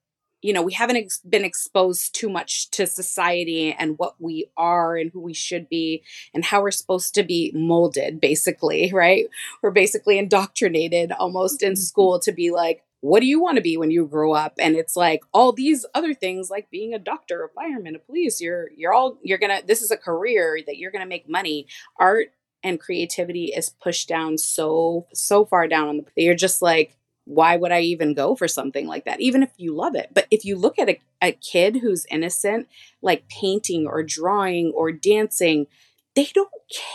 you 0.42 0.52
know, 0.52 0.62
we 0.62 0.72
haven't 0.72 0.96
ex- 0.96 1.20
been 1.20 1.44
exposed 1.44 2.14
too 2.14 2.28
much 2.28 2.70
to 2.72 2.86
society 2.86 3.72
and 3.72 3.96
what 3.96 4.16
we 4.18 4.50
are 4.56 4.96
and 4.96 5.10
who 5.12 5.20
we 5.20 5.32
should 5.32 5.68
be 5.68 6.02
and 6.34 6.44
how 6.44 6.60
we're 6.60 6.72
supposed 6.72 7.14
to 7.14 7.22
be 7.22 7.52
molded, 7.54 8.20
basically, 8.20 8.90
right? 8.94 9.26
We're 9.62 9.70
basically 9.70 10.18
indoctrinated 10.18 11.12
almost 11.12 11.62
in 11.62 11.72
mm-hmm. 11.72 11.80
school 11.80 12.18
to 12.20 12.32
be 12.32 12.50
like, 12.50 12.82
what 13.00 13.20
do 13.20 13.26
you 13.26 13.40
want 13.40 13.56
to 13.56 13.62
be 13.62 13.76
when 13.76 13.90
you 13.90 14.06
grow 14.06 14.32
up? 14.32 14.54
And 14.58 14.76
it's 14.76 14.94
like 14.96 15.22
all 15.32 15.52
these 15.52 15.84
other 15.94 16.14
things 16.14 16.50
like 16.50 16.70
being 16.70 16.94
a 16.94 17.00
doctor, 17.00 17.44
a 17.44 17.48
fireman, 17.48 17.96
a 17.96 17.98
police, 17.98 18.40
you're 18.40 18.70
you're 18.76 18.92
all 18.92 19.18
you're 19.22 19.38
gonna 19.38 19.60
this 19.66 19.82
is 19.82 19.90
a 19.90 19.96
career 19.96 20.60
that 20.66 20.76
you're 20.76 20.92
gonna 20.92 21.04
make 21.04 21.28
money. 21.28 21.66
Art 21.98 22.28
and 22.62 22.78
creativity 22.78 23.46
is 23.46 23.70
pushed 23.70 24.08
down 24.08 24.38
so 24.38 25.08
so 25.12 25.44
far 25.44 25.66
down 25.66 25.88
on 25.88 25.96
the 25.96 26.22
you're 26.22 26.36
just 26.36 26.62
like 26.62 26.96
why 27.24 27.56
would 27.56 27.72
I 27.72 27.80
even 27.80 28.14
go 28.14 28.34
for 28.34 28.48
something 28.48 28.86
like 28.86 29.04
that, 29.04 29.20
even 29.20 29.42
if 29.42 29.50
you 29.56 29.74
love 29.74 29.94
it? 29.94 30.10
But 30.12 30.26
if 30.30 30.44
you 30.44 30.56
look 30.56 30.78
at 30.78 30.88
a, 30.88 31.00
a 31.22 31.32
kid 31.32 31.76
who's 31.76 32.06
innocent, 32.10 32.68
like 33.00 33.28
painting 33.28 33.86
or 33.86 34.02
drawing 34.02 34.72
or 34.74 34.90
dancing, 34.90 35.66
they 36.14 36.28
don't 36.34 36.50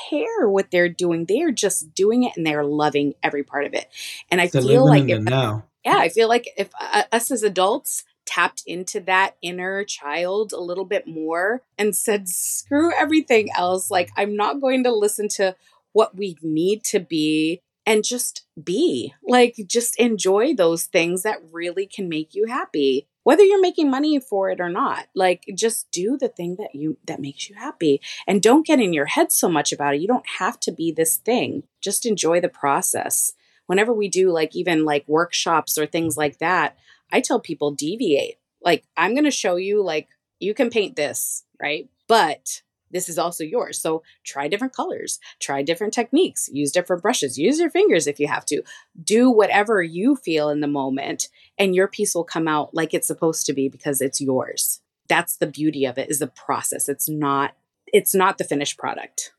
care 0.10 0.48
what 0.48 0.70
they're 0.72 0.90
doing. 0.90 1.26
They're 1.26 1.52
just 1.52 1.94
doing 1.94 2.24
it 2.24 2.34
and 2.36 2.46
they're 2.46 2.66
loving 2.66 3.16
every 3.24 3.44
part 3.44 3.66
of 3.66 3.74
it. 3.74 3.88
And 4.30 4.42
I 4.42 4.48
they're 4.48 4.62
feel 4.62 4.86
like 4.86 5.10
if, 5.10 5.22
now. 5.22 5.66
yeah, 5.84 5.98
I 5.98 6.10
feel 6.10 6.28
like 6.28 6.50
if 6.58 6.70
uh, 6.80 7.04
us 7.12 7.32
as 7.32 7.44
adults 7.44 8.04
tapped 8.26 8.64
into 8.68 9.00
that 9.00 9.36
inner 9.42 9.86
child 9.86 10.52
a 10.52 10.60
little 10.60 10.86
bit 10.86 11.08
more 11.08 11.62
and 11.78 11.96
said, 11.96 12.28
screw 12.28 12.92
everything 12.96 13.50
else, 13.58 13.90
like 13.90 14.10
I'm 14.18 14.36
not 14.36 14.60
going 14.60 14.84
to 14.84 14.94
listen 14.94 15.30
to 15.30 15.56
what 15.94 16.16
we 16.16 16.38
need 16.44 16.84
to 16.84 17.00
be 17.00 17.62
and 17.88 18.04
just 18.04 18.46
be 18.62 19.14
like 19.24 19.56
just 19.66 19.98
enjoy 19.98 20.54
those 20.54 20.84
things 20.84 21.24
that 21.24 21.42
really 21.52 21.88
can 21.88 22.08
make 22.08 22.36
you 22.36 22.46
happy 22.46 23.08
whether 23.24 23.44
you're 23.44 23.62
making 23.62 23.90
money 23.90 24.20
for 24.20 24.50
it 24.52 24.60
or 24.60 24.70
not 24.70 25.08
like 25.16 25.46
just 25.56 25.90
do 25.92 26.18
the 26.18 26.28
thing 26.28 26.58
that 26.60 26.76
you 26.76 26.98
that 27.06 27.22
makes 27.22 27.50
you 27.50 27.56
happy 27.56 28.00
and 28.28 28.44
don't 28.44 28.68
get 28.68 28.80
in 28.80 28.94
your 28.94 29.06
head 29.06 29.32
so 29.32 29.50
much 29.50 29.72
about 29.72 29.96
it 29.96 30.02
you 30.02 30.08
don't 30.08 30.28
have 30.38 30.60
to 30.60 30.72
be 30.72 30.92
this 30.92 31.18
thing 31.18 31.64
just 31.82 32.06
enjoy 32.06 32.40
the 32.42 32.50
process. 32.50 33.34
Whenever 33.68 33.94
we 33.94 34.08
do 34.08 34.32
like 34.32 34.56
even 34.56 34.86
like 34.86 35.08
workshops 35.08 35.78
or 35.78 35.86
things 35.86 36.18
like 36.18 36.38
that 36.40 36.78
i 37.12 37.22
tell 37.22 37.40
people 37.40 37.72
deviate. 37.72 38.36
Like 38.62 38.84
i'm 38.96 39.14
going 39.14 39.24
to 39.24 39.32
show 39.32 39.56
you 39.56 39.82
like 39.82 40.08
you 40.40 40.54
can 40.54 40.70
paint 40.70 40.96
this 40.96 41.44
right? 41.60 41.90
But 42.08 42.62
this 42.92 43.10
is 43.10 43.18
also 43.18 43.44
yours. 43.44 43.80
So 43.80 44.04
try 44.24 44.48
different 44.48 44.74
colors, 44.74 45.20
try 45.40 45.62
different 45.62 45.94
techniques, 45.94 46.50
use 46.52 46.72
different 46.72 47.02
brushes, 47.02 47.38
use 47.38 47.60
your 47.60 47.70
fingers 47.70 48.08
if 48.08 48.20
you 48.20 48.28
have 48.28 48.46
to. 48.46 48.62
Do 49.04 49.30
whatever 49.30 49.82
you 49.82 50.16
feel 50.16 50.50
in 50.50 50.62
the 50.62 50.68
moment, 50.68 51.30
and 51.58 51.76
your 51.76 51.88
piece 51.88 52.16
will 52.16 52.24
come 52.24 52.48
out 52.48 52.74
like 52.74 52.94
it's 52.94 53.08
supposed 53.08 53.46
to 53.46 53.54
be 53.54 53.70
because 53.70 54.02
it's 54.02 54.22
yours. 54.22 54.82
That's 55.08 55.38
the 55.38 55.48
beauty 55.48 55.86
of 55.86 55.98
it 55.98 56.10
is 56.10 56.20
the 56.20 56.28
process. 56.28 56.90
It's 56.90 57.10
not 57.10 57.56
it's 57.94 58.14
not 58.14 58.38
the 58.38 58.44
finished 58.44 58.78
product. 58.78 59.32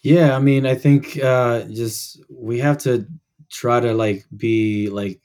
Yeah, 0.00 0.36
I 0.36 0.38
mean, 0.38 0.66
I 0.66 0.74
think 0.74 1.18
uh 1.22 1.64
just 1.64 2.22
we 2.28 2.58
have 2.60 2.78
to 2.78 3.06
try 3.50 3.80
to 3.80 3.94
like 3.94 4.26
be 4.36 4.88
like 4.90 5.20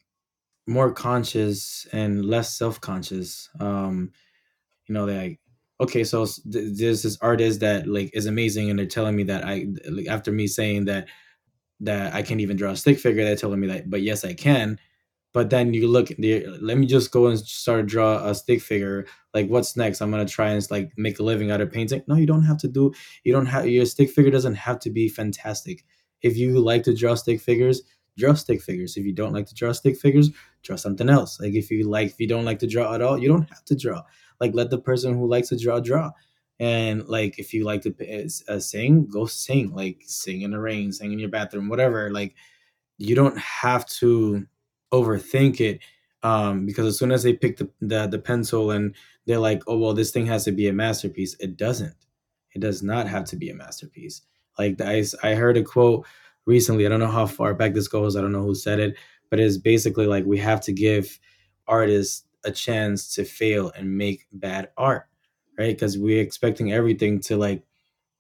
more 0.66 0.92
conscious 0.92 1.86
and 1.92 2.26
less 2.26 2.56
self-conscious. 2.56 3.50
Um 3.60 4.12
you 4.88 4.94
know, 4.94 5.06
like 5.06 5.40
okay, 5.80 6.04
so 6.04 6.26
th- 6.26 6.78
there's 6.78 7.04
this 7.04 7.18
artist 7.22 7.60
that 7.62 7.88
like 7.88 8.12
is 8.14 8.26
amazing, 8.26 8.70
and 8.70 8.80
they're 8.80 8.86
telling 8.86 9.16
me 9.16 9.24
that 9.24 9.46
I 9.46 9.68
like, 9.90 10.08
after 10.08 10.32
me 10.32 10.48
saying 10.48 10.86
that 10.86 11.08
that 11.82 12.14
I 12.14 12.22
can't 12.22 12.42
even 12.42 12.58
draw 12.58 12.72
a 12.72 12.76
stick 12.78 13.00
figure, 13.00 13.24
they're 13.24 13.36
telling 13.36 13.60
me 13.60 13.68
that, 13.68 13.90
but 13.90 14.02
yes, 14.02 14.24
I 14.24 14.34
can. 14.34 14.80
But 15.34 15.50
then 15.50 15.74
you 15.74 15.88
look, 15.88 16.10
let 16.20 16.78
me 16.78 16.86
just 16.86 17.12
go 17.12 17.26
and 17.28 17.40
start 17.40 17.88
draw 17.88 18.24
a 18.24 18.36
stick 18.36 18.62
figure. 18.62 19.08
Like, 19.34 19.48
what's 19.48 19.76
next? 19.76 20.00
I'm 20.00 20.12
gonna 20.12 20.28
try 20.28 20.52
and 20.52 20.66
like 20.70 20.92
make 20.96 21.20
a 21.20 21.24
living 21.24 21.50
out 21.50 21.60
of 21.60 21.72
painting. 21.72 22.04
No, 22.08 22.16
you 22.16 22.28
don't 22.28 22.44
have 22.44 22.60
to 22.60 22.68
do. 22.68 22.94
You 23.24 23.34
don't 23.34 23.48
have 23.48 23.68
your 23.68 23.86
stick 23.88 24.12
figure 24.12 24.32
doesn't 24.32 24.54
have 24.56 24.80
to 24.82 24.92
be 24.92 25.10
fantastic. 25.10 25.84
If 26.22 26.38
you 26.38 26.60
like 26.60 26.84
to 26.84 26.96
draw 26.96 27.16
stick 27.16 27.42
figures, 27.42 27.82
draw 28.16 28.36
stick 28.36 28.62
figures. 28.62 28.96
If 28.96 29.06
you 29.06 29.12
don't 29.12 29.34
like 29.34 29.48
to 29.48 29.56
draw 29.56 29.72
stick 29.72 29.98
figures, 29.98 30.30
draw 30.62 30.76
something 30.76 31.10
else. 31.10 31.40
Like 31.40 31.54
if 31.54 31.72
you 31.72 31.90
like, 31.90 32.12
if 32.12 32.20
you 32.20 32.28
don't 32.28 32.46
like 32.46 32.60
to 32.60 32.68
draw 32.68 32.94
at 32.94 33.02
all, 33.02 33.18
you 33.18 33.28
don't 33.28 33.50
have 33.50 33.66
to 33.66 33.76
draw. 33.76 34.04
Like 34.40 34.54
let 34.54 34.70
the 34.70 34.80
person 34.80 35.14
who 35.16 35.28
likes 35.28 35.50
to 35.50 35.58
draw 35.58 35.80
draw. 35.80 36.12
And 36.60 37.08
like 37.08 37.40
if 37.40 37.54
you 37.54 37.66
like 37.66 37.82
to 37.84 37.94
uh, 38.48 38.60
sing, 38.60 39.08
go 39.08 39.26
sing. 39.26 39.74
Like 39.74 40.02
sing 40.06 40.42
in 40.42 40.52
the 40.52 40.60
rain, 40.60 40.92
sing 40.92 41.12
in 41.12 41.20
your 41.20 41.30
bathroom, 41.30 41.70
whatever. 41.70 42.10
Like 42.12 42.36
you 42.98 43.16
don't 43.16 43.38
have 43.38 43.86
to 43.88 44.46
overthink 44.92 45.60
it 45.60 45.80
um, 46.22 46.66
because 46.66 46.86
as 46.88 46.98
soon 46.98 47.12
as 47.12 47.24
they 47.24 47.34
pick 47.34 47.58
the, 47.58 47.70
the 47.82 48.08
the 48.08 48.20
pencil 48.20 48.72
and 48.72 48.96
they're 49.26 49.40
like, 49.40 49.62
oh 49.68 49.78
well, 49.78 49.94
this 49.94 50.12
thing 50.12 50.26
has 50.28 50.46
to 50.46 50.52
be 50.52 50.68
a 50.68 50.74
masterpiece. 50.74 51.36
It 51.40 51.58
doesn't. 51.58 51.96
It 52.54 52.60
does 52.60 52.84
not 52.84 53.08
have 53.08 53.26
to 53.26 53.36
be 53.36 53.50
a 53.50 53.56
masterpiece. 53.56 54.22
Like 54.58 54.80
I 54.82 55.04
I 55.24 55.34
heard 55.36 55.58
a 55.58 55.64
quote 55.64 56.06
recently. 56.46 56.86
I 56.86 56.90
don't 56.90 57.00
know 57.00 57.08
how 57.08 57.26
far 57.26 57.54
back 57.54 57.74
this 57.74 57.88
goes. 57.88 58.16
I 58.16 58.22
don't 58.22 58.32
know 58.32 58.44
who 58.44 58.56
said 58.56 58.80
it, 58.80 58.96
but 59.30 59.40
it's 59.40 59.58
basically 59.58 60.08
like 60.08 60.26
we 60.26 60.38
have 60.38 60.62
to 60.62 60.72
give 60.72 61.20
artists 61.68 62.23
a 62.44 62.52
chance 62.52 63.14
to 63.16 63.24
fail 63.24 63.72
and 63.76 63.98
make 63.98 64.28
bad 64.32 64.70
art, 64.78 65.08
right? 65.58 65.74
Because 65.76 65.98
we're 65.98 66.22
expecting 66.22 66.72
everything 66.72 67.20
to 67.22 67.38
like 67.38 67.64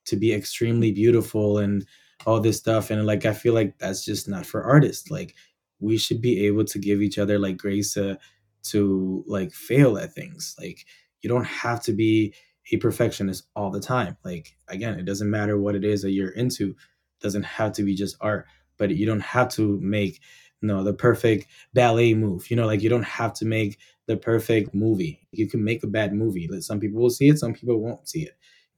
to 0.05 0.15
be 0.15 0.33
extremely 0.33 0.91
beautiful 0.91 1.57
and 1.57 1.85
all 2.25 2.39
this 2.39 2.57
stuff. 2.57 2.89
And 2.89 3.05
like 3.05 3.25
I 3.25 3.33
feel 3.33 3.53
like 3.53 3.77
that's 3.79 4.05
just 4.05 4.27
not 4.27 4.45
for 4.45 4.63
artists. 4.63 5.09
Like 5.09 5.35
we 5.79 5.97
should 5.97 6.21
be 6.21 6.45
able 6.45 6.65
to 6.65 6.79
give 6.79 7.01
each 7.01 7.17
other 7.17 7.39
like 7.39 7.57
grace 7.57 7.93
to 7.95 8.17
to 8.63 9.23
like 9.27 9.53
fail 9.53 9.97
at 9.97 10.13
things. 10.13 10.55
Like 10.59 10.85
you 11.21 11.29
don't 11.29 11.45
have 11.45 11.81
to 11.83 11.93
be 11.93 12.33
a 12.71 12.77
perfectionist 12.77 13.45
all 13.55 13.69
the 13.69 13.79
time. 13.79 14.17
Like 14.23 14.55
again, 14.67 14.97
it 14.99 15.05
doesn't 15.05 15.29
matter 15.29 15.59
what 15.59 15.75
it 15.75 15.83
is 15.83 16.01
that 16.01 16.11
you're 16.11 16.29
into. 16.29 16.69
It 16.69 17.21
doesn't 17.21 17.43
have 17.43 17.73
to 17.73 17.83
be 17.83 17.95
just 17.95 18.15
art, 18.21 18.47
but 18.77 18.95
you 18.95 19.05
don't 19.05 19.21
have 19.21 19.49
to 19.49 19.79
make 19.81 20.21
you 20.61 20.67
know 20.67 20.83
the 20.83 20.93
perfect 20.93 21.47
ballet 21.73 22.13
move. 22.13 22.49
You 22.49 22.55
know, 22.55 22.65
like 22.65 22.81
you 22.81 22.89
don't 22.89 23.03
have 23.03 23.33
to 23.35 23.45
make 23.45 23.77
the 24.07 24.17
perfect 24.17 24.73
movie. 24.73 25.25
You 25.31 25.47
can 25.47 25.63
make 25.63 25.83
a 25.83 25.87
bad 25.87 26.13
movie. 26.13 26.49
Some 26.61 26.79
people 26.79 27.01
will 27.01 27.09
see 27.09 27.29
it, 27.29 27.39
some 27.39 27.53
people 27.53 27.79
won't 27.79 28.07
see 28.07 28.23
it. 28.23 28.37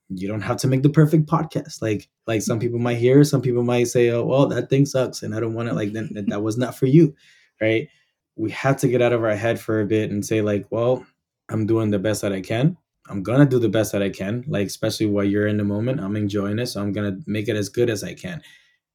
You 0.10 0.27
don't 0.27 0.41
have 0.41 0.58
to 0.58 0.67
make 0.67 0.84
the 0.84 0.89
perfect 0.89 1.25
podcast. 1.25 1.82
Like 1.82 2.10
like 2.27 2.41
some 2.41 2.60
people 2.60 2.79
might 2.79 2.98
hear, 2.98 3.24
some 3.24 3.41
people 3.41 3.63
might 3.63 3.88
say, 3.88 4.10
"Oh, 4.12 4.24
well, 4.24 4.48
that 4.48 4.70
thing 4.70 4.86
sucks," 4.86 5.24
and 5.24 5.34
I 5.34 5.39
don't 5.39 5.55
want 5.55 5.70
it. 5.70 5.74
Like 5.74 5.94
then 5.94 6.09
that 6.27 6.44
was 6.44 6.57
not 6.57 6.75
for 6.75 6.85
you, 6.85 7.16
right? 7.59 7.88
We 8.35 8.51
have 8.51 8.77
to 8.77 8.88
get 8.88 9.01
out 9.01 9.14
of 9.14 9.24
our 9.24 9.35
head 9.35 9.59
for 9.59 9.81
a 9.81 9.85
bit 9.85 10.11
and 10.11 10.24
say, 10.25 10.42
like, 10.42 10.68
well, 10.70 11.05
I'm 11.50 11.66
doing 11.66 11.90
the 11.90 12.00
best 12.00 12.22
that 12.22 12.33
I 12.33 12.42
can. 12.42 12.77
I'm 13.09 13.24
gonna 13.24 13.46
do 13.48 13.57
the 13.59 13.70
best 13.70 13.92
that 13.94 14.03
I 14.03 14.09
can. 14.09 14.44
Like 14.48 14.68
especially 14.68 15.07
while 15.07 15.25
you're 15.25 15.48
in 15.48 15.57
the 15.57 15.64
moment, 15.64 16.00
I'm 16.01 16.16
enjoying 16.16 16.59
it, 16.59 16.68
so 16.68 16.81
I'm 16.81 16.94
gonna 16.94 17.18
make 17.25 17.48
it 17.48 17.55
as 17.55 17.70
good 17.70 17.90
as 17.90 18.03
I 18.03 18.14
can 18.14 18.44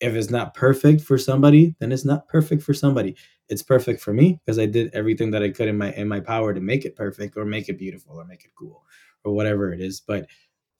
if 0.00 0.14
it's 0.14 0.30
not 0.30 0.54
perfect 0.54 1.02
for 1.02 1.18
somebody, 1.18 1.74
then 1.78 1.92
it's 1.92 2.04
not 2.04 2.26
perfect 2.28 2.62
for 2.62 2.74
somebody. 2.74 3.16
It's 3.50 3.62
perfect 3.62 4.00
for 4.00 4.12
me 4.12 4.40
because 4.44 4.58
I 4.58 4.66
did 4.66 4.94
everything 4.94 5.30
that 5.32 5.42
I 5.42 5.50
could 5.50 5.68
in 5.68 5.76
my 5.76 5.92
in 5.92 6.08
my 6.08 6.20
power 6.20 6.54
to 6.54 6.60
make 6.60 6.84
it 6.84 6.96
perfect 6.96 7.36
or 7.36 7.44
make 7.44 7.68
it 7.68 7.78
beautiful 7.78 8.16
or 8.16 8.24
make 8.24 8.44
it 8.44 8.52
cool 8.58 8.84
or 9.24 9.34
whatever 9.34 9.72
it 9.72 9.80
is. 9.80 10.00
But 10.00 10.26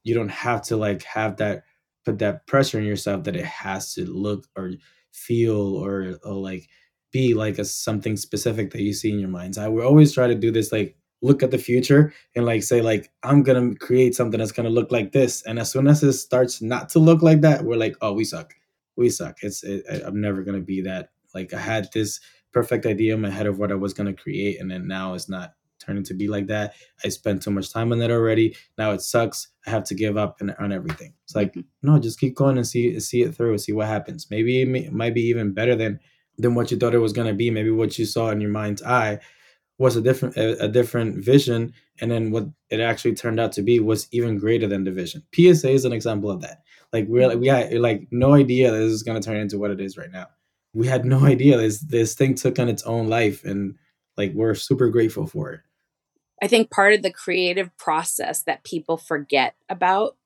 you 0.05 0.15
don't 0.15 0.31
have 0.31 0.63
to 0.63 0.77
like 0.77 1.03
have 1.03 1.37
that 1.37 1.65
put 2.05 2.19
that 2.21 2.47
pressure 2.47 2.79
on 2.79 2.85
yourself 2.85 3.25
that 3.25 3.37
it 3.37 3.45
has 3.45 3.93
to 3.95 4.07
look 4.07 4.47
or 4.57 4.73
feel 5.13 5.77
or, 5.77 6.19
or 6.25 6.35
like 6.35 6.69
be 7.13 7.35
like 7.35 7.59
a 7.59 7.65
something 7.65 8.17
specific 8.17 8.71
that 8.71 8.81
you 8.81 8.95
see 8.95 9.11
in 9.11 9.19
your 9.19 9.29
minds. 9.29 9.59
I 9.59 9.69
would 9.69 9.85
always 9.85 10.15
try 10.15 10.27
to 10.29 10.35
do 10.35 10.51
this 10.51 10.73
like 10.73 10.97
look 11.23 11.43
at 11.43 11.51
the 11.51 11.59
future 11.59 12.15
and 12.35 12.47
like 12.47 12.63
say 12.63 12.81
like 12.81 13.11
I'm 13.23 13.43
gonna 13.43 13.75
create 13.75 14.15
something 14.15 14.39
that's 14.39 14.53
gonna 14.53 14.71
look 14.71 14.91
like 14.91 15.13
this. 15.13 15.43
And 15.43 15.59
as 15.59 15.71
soon 15.71 15.89
as 15.89 16.03
it 16.03 16.15
starts 16.15 16.63
not 16.63 16.89
to 16.91 16.99
look 16.99 17.21
like 17.21 17.43
that, 17.43 17.65
we're 17.65 17.77
like, 17.77 17.97
oh, 18.01 18.15
we 18.15 18.25
suck 18.25 18.55
we 19.01 19.09
suck. 19.09 19.39
It's 19.43 19.65
it, 19.65 19.85
I'm 20.05 20.21
never 20.21 20.43
gonna 20.43 20.61
be 20.61 20.83
that. 20.83 21.11
Like 21.35 21.55
I 21.55 21.59
had 21.59 21.89
this 21.93 22.21
perfect 22.53 22.87
idea 22.87 23.15
in 23.15 23.21
my 23.21 23.31
head 23.31 23.47
of 23.47 23.59
what 23.59 23.73
I 23.73 23.77
was 23.77 23.95
gonna 23.95 24.15
create, 24.15 24.61
and 24.61 24.71
then 24.71 24.87
now 24.87 25.15
it's 25.15 25.29
not 25.29 25.55
turning 25.79 26.05
to 26.05 26.15
be 26.15 26.29
like 26.29 26.47
that. 26.49 26.75
I 27.05 27.09
spent 27.09 27.43
too 27.43 27.51
much 27.51 27.73
time 27.73 27.93
on 27.93 27.99
that 27.99 28.11
already. 28.11 28.57
Now 28.77 28.93
it 28.93 29.01
sucks. 29.01 29.49
I 29.67 29.71
have 29.71 29.85
to 29.85 29.95
give 29.95 30.17
up 30.17 30.41
and, 30.41 30.55
on 30.59 30.73
everything. 30.73 31.15
It's 31.25 31.35
like 31.35 31.53
mm-hmm. 31.53 31.61
no, 31.83 31.99
just 31.99 32.21
keep 32.21 32.35
going 32.35 32.57
and 32.57 32.67
see 32.67 32.99
see 33.01 33.23
it 33.23 33.35
through. 33.35 33.59
See 33.59 33.73
what 33.73 33.87
happens. 33.87 34.29
Maybe 34.31 34.63
it, 34.63 34.69
may, 34.69 34.87
it 34.87 34.93
might 34.93 35.15
be 35.15 35.23
even 35.23 35.53
better 35.53 35.75
than 35.77 36.01
than 36.39 36.55
what 36.55 36.71
you 36.71 36.77
thought 36.77 36.95
it 36.95 36.99
was 36.99 37.13
gonna 37.13 37.35
be. 37.35 37.51
Maybe 37.51 37.71
what 37.71 37.99
you 37.99 38.05
saw 38.07 38.31
in 38.31 38.41
your 38.41 38.51
mind's 38.51 38.83
eye 38.83 39.21
was 39.79 39.97
a 39.97 40.03
different 40.03 40.37
a, 40.37 40.65
a, 40.65 40.69
different 40.69 41.25
vision 41.25 41.73
and 42.03 42.11
then 42.11 42.31
what 42.31 42.45
it 42.69 42.81
actually 42.81 43.15
turned 43.15 43.41
out 43.41 43.51
to 43.51 43.63
be 43.63 43.81
was 43.81 44.09
even 44.13 44.39
greater 44.39 44.67
than 44.67 44.85
the 44.85 44.91
vision 44.91 45.23
psa 45.35 45.71
is 45.71 45.87
an 45.87 45.93
example 45.95 46.31
of 46.31 46.43
that 46.43 46.61
like 46.93 47.07
we're 47.09 47.27
like 47.27 47.39
we 47.39 47.47
had 47.47 47.73
like 47.75 48.07
no 48.11 48.35
idea 48.35 48.71
this 48.71 48.93
is 48.93 49.03
gonna 49.03 49.21
turn 49.21 49.37
into 49.37 49.59
what 49.59 49.71
it 49.71 49.81
is 49.81 49.97
right 49.97 50.11
now. 50.11 50.27
We 50.73 50.87
had 50.87 51.05
no 51.05 51.25
idea 51.25 51.57
this 51.57 51.81
this 51.81 52.15
thing 52.15 52.35
took 52.35 52.59
on 52.59 52.69
its 52.69 52.83
own 52.85 53.09
life, 53.09 53.45
and 53.45 53.77
like 54.17 54.33
we're 54.35 54.55
super 54.55 54.89
grateful 54.89 55.27
for 55.27 55.53
it. 55.53 55.61
I 56.43 56.47
think 56.47 56.71
part 56.71 56.95
of 56.95 57.03
the 57.03 57.13
creative 57.13 57.77
process 57.77 58.43
that 58.45 58.65
people 58.65 58.97
forget 58.97 59.55
about, 59.69 60.17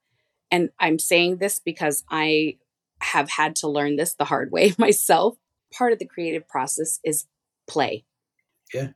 and 0.50 0.70
I'm 0.78 0.98
saying 0.98 1.38
this 1.38 1.60
because 1.60 2.04
I 2.10 2.58
have 3.00 3.28
had 3.28 3.56
to 3.56 3.68
learn 3.68 3.96
this 3.96 4.14
the 4.14 4.24
hard 4.24 4.50
way 4.50 4.72
myself. 4.78 5.36
Part 5.72 5.92
of 5.92 5.98
the 5.98 6.06
creative 6.06 6.48
process 6.48 7.00
is 7.04 7.26
play. 7.68 8.04
Yeah. 8.72 8.88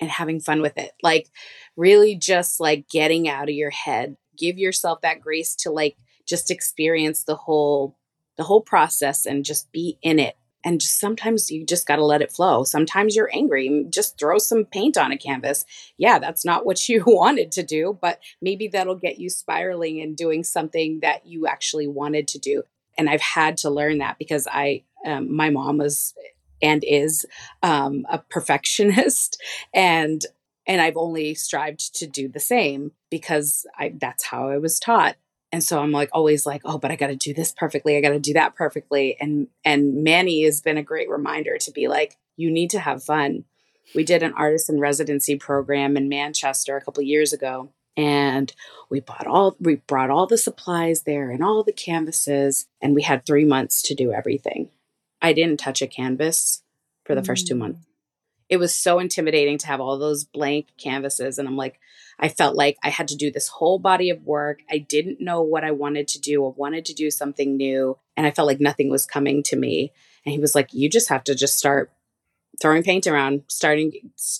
And 0.00 0.10
having 0.10 0.40
fun 0.40 0.60
with 0.60 0.78
it. 0.78 0.92
Like 1.02 1.28
really 1.76 2.14
just 2.14 2.60
like 2.60 2.88
getting 2.88 3.28
out 3.28 3.48
of 3.48 3.54
your 3.54 3.70
head. 3.70 4.16
Give 4.36 4.58
yourself 4.58 5.00
that 5.00 5.20
grace 5.20 5.56
to 5.56 5.70
like 5.70 5.96
just 6.26 6.50
experience 6.50 7.24
the 7.24 7.34
whole 7.34 7.96
the 8.36 8.44
whole 8.44 8.60
process 8.60 9.26
and 9.26 9.44
just 9.44 9.72
be 9.72 9.98
in 10.02 10.20
it 10.20 10.36
and 10.68 10.82
just 10.82 11.00
sometimes 11.00 11.50
you 11.50 11.64
just 11.64 11.86
got 11.86 11.96
to 11.96 12.04
let 12.04 12.20
it 12.20 12.30
flow. 12.30 12.62
Sometimes 12.62 13.16
you're 13.16 13.30
angry 13.32 13.86
just 13.88 14.18
throw 14.18 14.36
some 14.36 14.66
paint 14.66 14.98
on 14.98 15.12
a 15.12 15.16
canvas. 15.16 15.64
Yeah 15.96 16.18
that's 16.18 16.44
not 16.44 16.66
what 16.66 16.88
you 16.88 17.02
wanted 17.06 17.50
to 17.52 17.62
do 17.62 17.98
but 18.02 18.20
maybe 18.42 18.68
that'll 18.68 18.94
get 18.94 19.18
you 19.18 19.30
spiraling 19.30 20.00
and 20.00 20.14
doing 20.14 20.44
something 20.44 21.00
that 21.00 21.26
you 21.26 21.46
actually 21.46 21.86
wanted 21.86 22.28
to 22.28 22.38
do. 22.38 22.62
And 22.98 23.08
i've 23.08 23.22
had 23.22 23.56
to 23.58 23.70
learn 23.70 23.98
that 23.98 24.18
because 24.18 24.46
i 24.50 24.82
um, 25.06 25.34
my 25.34 25.48
mom 25.48 25.78
was 25.78 26.14
and 26.60 26.82
is 26.84 27.24
um, 27.62 28.04
a 28.10 28.18
perfectionist 28.18 29.40
and 29.74 30.20
and 30.66 30.80
i've 30.80 30.96
only 30.96 31.34
strived 31.34 31.94
to 31.96 32.06
do 32.06 32.28
the 32.28 32.40
same 32.40 32.90
because 33.10 33.64
I, 33.78 33.94
that's 33.96 34.24
how 34.24 34.48
i 34.48 34.58
was 34.58 34.80
taught 34.80 35.16
and 35.52 35.62
so 35.62 35.80
i'm 35.80 35.92
like 35.92 36.10
always 36.12 36.46
like 36.46 36.62
oh 36.64 36.78
but 36.78 36.90
i 36.90 36.96
got 36.96 37.08
to 37.08 37.16
do 37.16 37.32
this 37.34 37.52
perfectly 37.52 37.96
i 37.96 38.00
got 38.00 38.10
to 38.10 38.18
do 38.18 38.32
that 38.32 38.54
perfectly 38.54 39.16
and 39.20 39.48
and 39.64 40.02
manny 40.02 40.44
has 40.44 40.60
been 40.60 40.78
a 40.78 40.82
great 40.82 41.08
reminder 41.08 41.56
to 41.58 41.70
be 41.70 41.88
like 41.88 42.16
you 42.36 42.50
need 42.50 42.70
to 42.70 42.80
have 42.80 43.02
fun 43.02 43.44
we 43.94 44.04
did 44.04 44.22
an 44.22 44.34
artist 44.34 44.68
in 44.68 44.80
residency 44.80 45.36
program 45.36 45.96
in 45.96 46.08
manchester 46.08 46.76
a 46.76 46.84
couple 46.84 47.02
years 47.02 47.32
ago 47.32 47.70
and 47.96 48.54
we 48.90 49.00
bought 49.00 49.26
all 49.26 49.56
we 49.58 49.76
brought 49.76 50.10
all 50.10 50.26
the 50.26 50.38
supplies 50.38 51.02
there 51.02 51.30
and 51.30 51.42
all 51.42 51.64
the 51.64 51.72
canvases 51.72 52.66
and 52.80 52.94
we 52.94 53.02
had 53.02 53.24
three 53.24 53.44
months 53.44 53.82
to 53.82 53.94
do 53.94 54.12
everything 54.12 54.68
i 55.22 55.32
didn't 55.32 55.58
touch 55.58 55.82
a 55.82 55.86
canvas 55.86 56.62
for 57.04 57.14
the 57.14 57.22
mm. 57.22 57.26
first 57.26 57.46
two 57.46 57.54
mm. 57.54 57.58
months 57.58 57.87
it 58.48 58.56
was 58.56 58.74
so 58.74 58.98
intimidating 58.98 59.58
to 59.58 59.66
have 59.66 59.80
all 59.80 59.98
those 59.98 60.24
blank 60.24 60.68
canvases 60.78 61.38
and 61.38 61.48
i'm 61.48 61.56
like 61.56 61.78
I 62.20 62.28
felt 62.28 62.56
like 62.56 62.78
I 62.82 62.90
had 62.90 63.08
to 63.08 63.16
do 63.16 63.30
this 63.30 63.48
whole 63.48 63.78
body 63.78 64.10
of 64.10 64.24
work. 64.24 64.60
I 64.70 64.78
didn't 64.78 65.20
know 65.20 65.42
what 65.42 65.64
I 65.64 65.70
wanted 65.70 66.08
to 66.08 66.20
do. 66.20 66.44
I 66.44 66.52
wanted 66.56 66.84
to 66.86 66.94
do 66.94 67.10
something 67.10 67.56
new. 67.56 67.96
And 68.16 68.26
I 68.26 68.32
felt 68.32 68.48
like 68.48 68.60
nothing 68.60 68.90
was 68.90 69.06
coming 69.06 69.42
to 69.44 69.56
me. 69.56 69.92
And 70.24 70.32
he 70.32 70.40
was 70.40 70.54
like, 70.54 70.72
You 70.72 70.90
just 70.90 71.08
have 71.10 71.22
to 71.24 71.34
just 71.34 71.56
start 71.56 71.92
throwing 72.60 72.82
paint 72.82 73.06
around, 73.06 73.44
starting, 73.46 73.92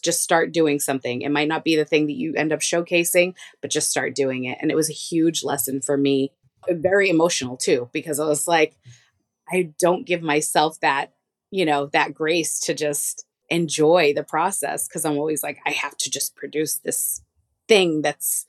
just 0.03 0.23
start 0.23 0.51
doing 0.51 0.81
something. 0.81 1.23
It 1.23 1.31
might 1.31 1.47
not 1.47 1.63
be 1.63 1.77
the 1.77 1.85
thing 1.85 2.07
that 2.07 2.17
you 2.17 2.35
end 2.35 2.53
up 2.53 2.61
showcasing, 2.61 3.35
but 3.61 3.71
just 3.71 3.91
start 3.91 4.17
doing 4.17 4.45
it. 4.45 4.59
And 4.61 4.73
it 4.73 4.75
was 4.75 4.91
a 4.91 4.95
huge 4.95 5.45
lesson 5.45 5.81
for 5.81 5.97
me. 5.97 6.33
very 6.69 7.09
emotional 7.09 7.57
too 7.57 7.89
because 7.93 8.19
I 8.19 8.27
was 8.27 8.49
like, 8.49 8.77
I 9.49 9.73
don't 9.79 10.05
give 10.05 10.21
myself 10.21 10.81
that, 10.81 11.13
you 11.53 11.65
know, 11.65 11.87
that 11.87 12.13
grace 12.13 12.59
to 12.63 12.75
just 12.75 13.25
enjoy 13.51 14.13
the 14.15 14.23
process 14.23 14.89
because 14.89 15.05
I'm 15.05 15.19
always 15.19 15.43
like, 15.43 15.59
I 15.67 15.71
have 15.71 15.97
to 15.99 16.11
just 16.11 16.37
produce 16.37 16.77
this 16.77 17.23
thing 17.67 18.03
that's 18.03 18.47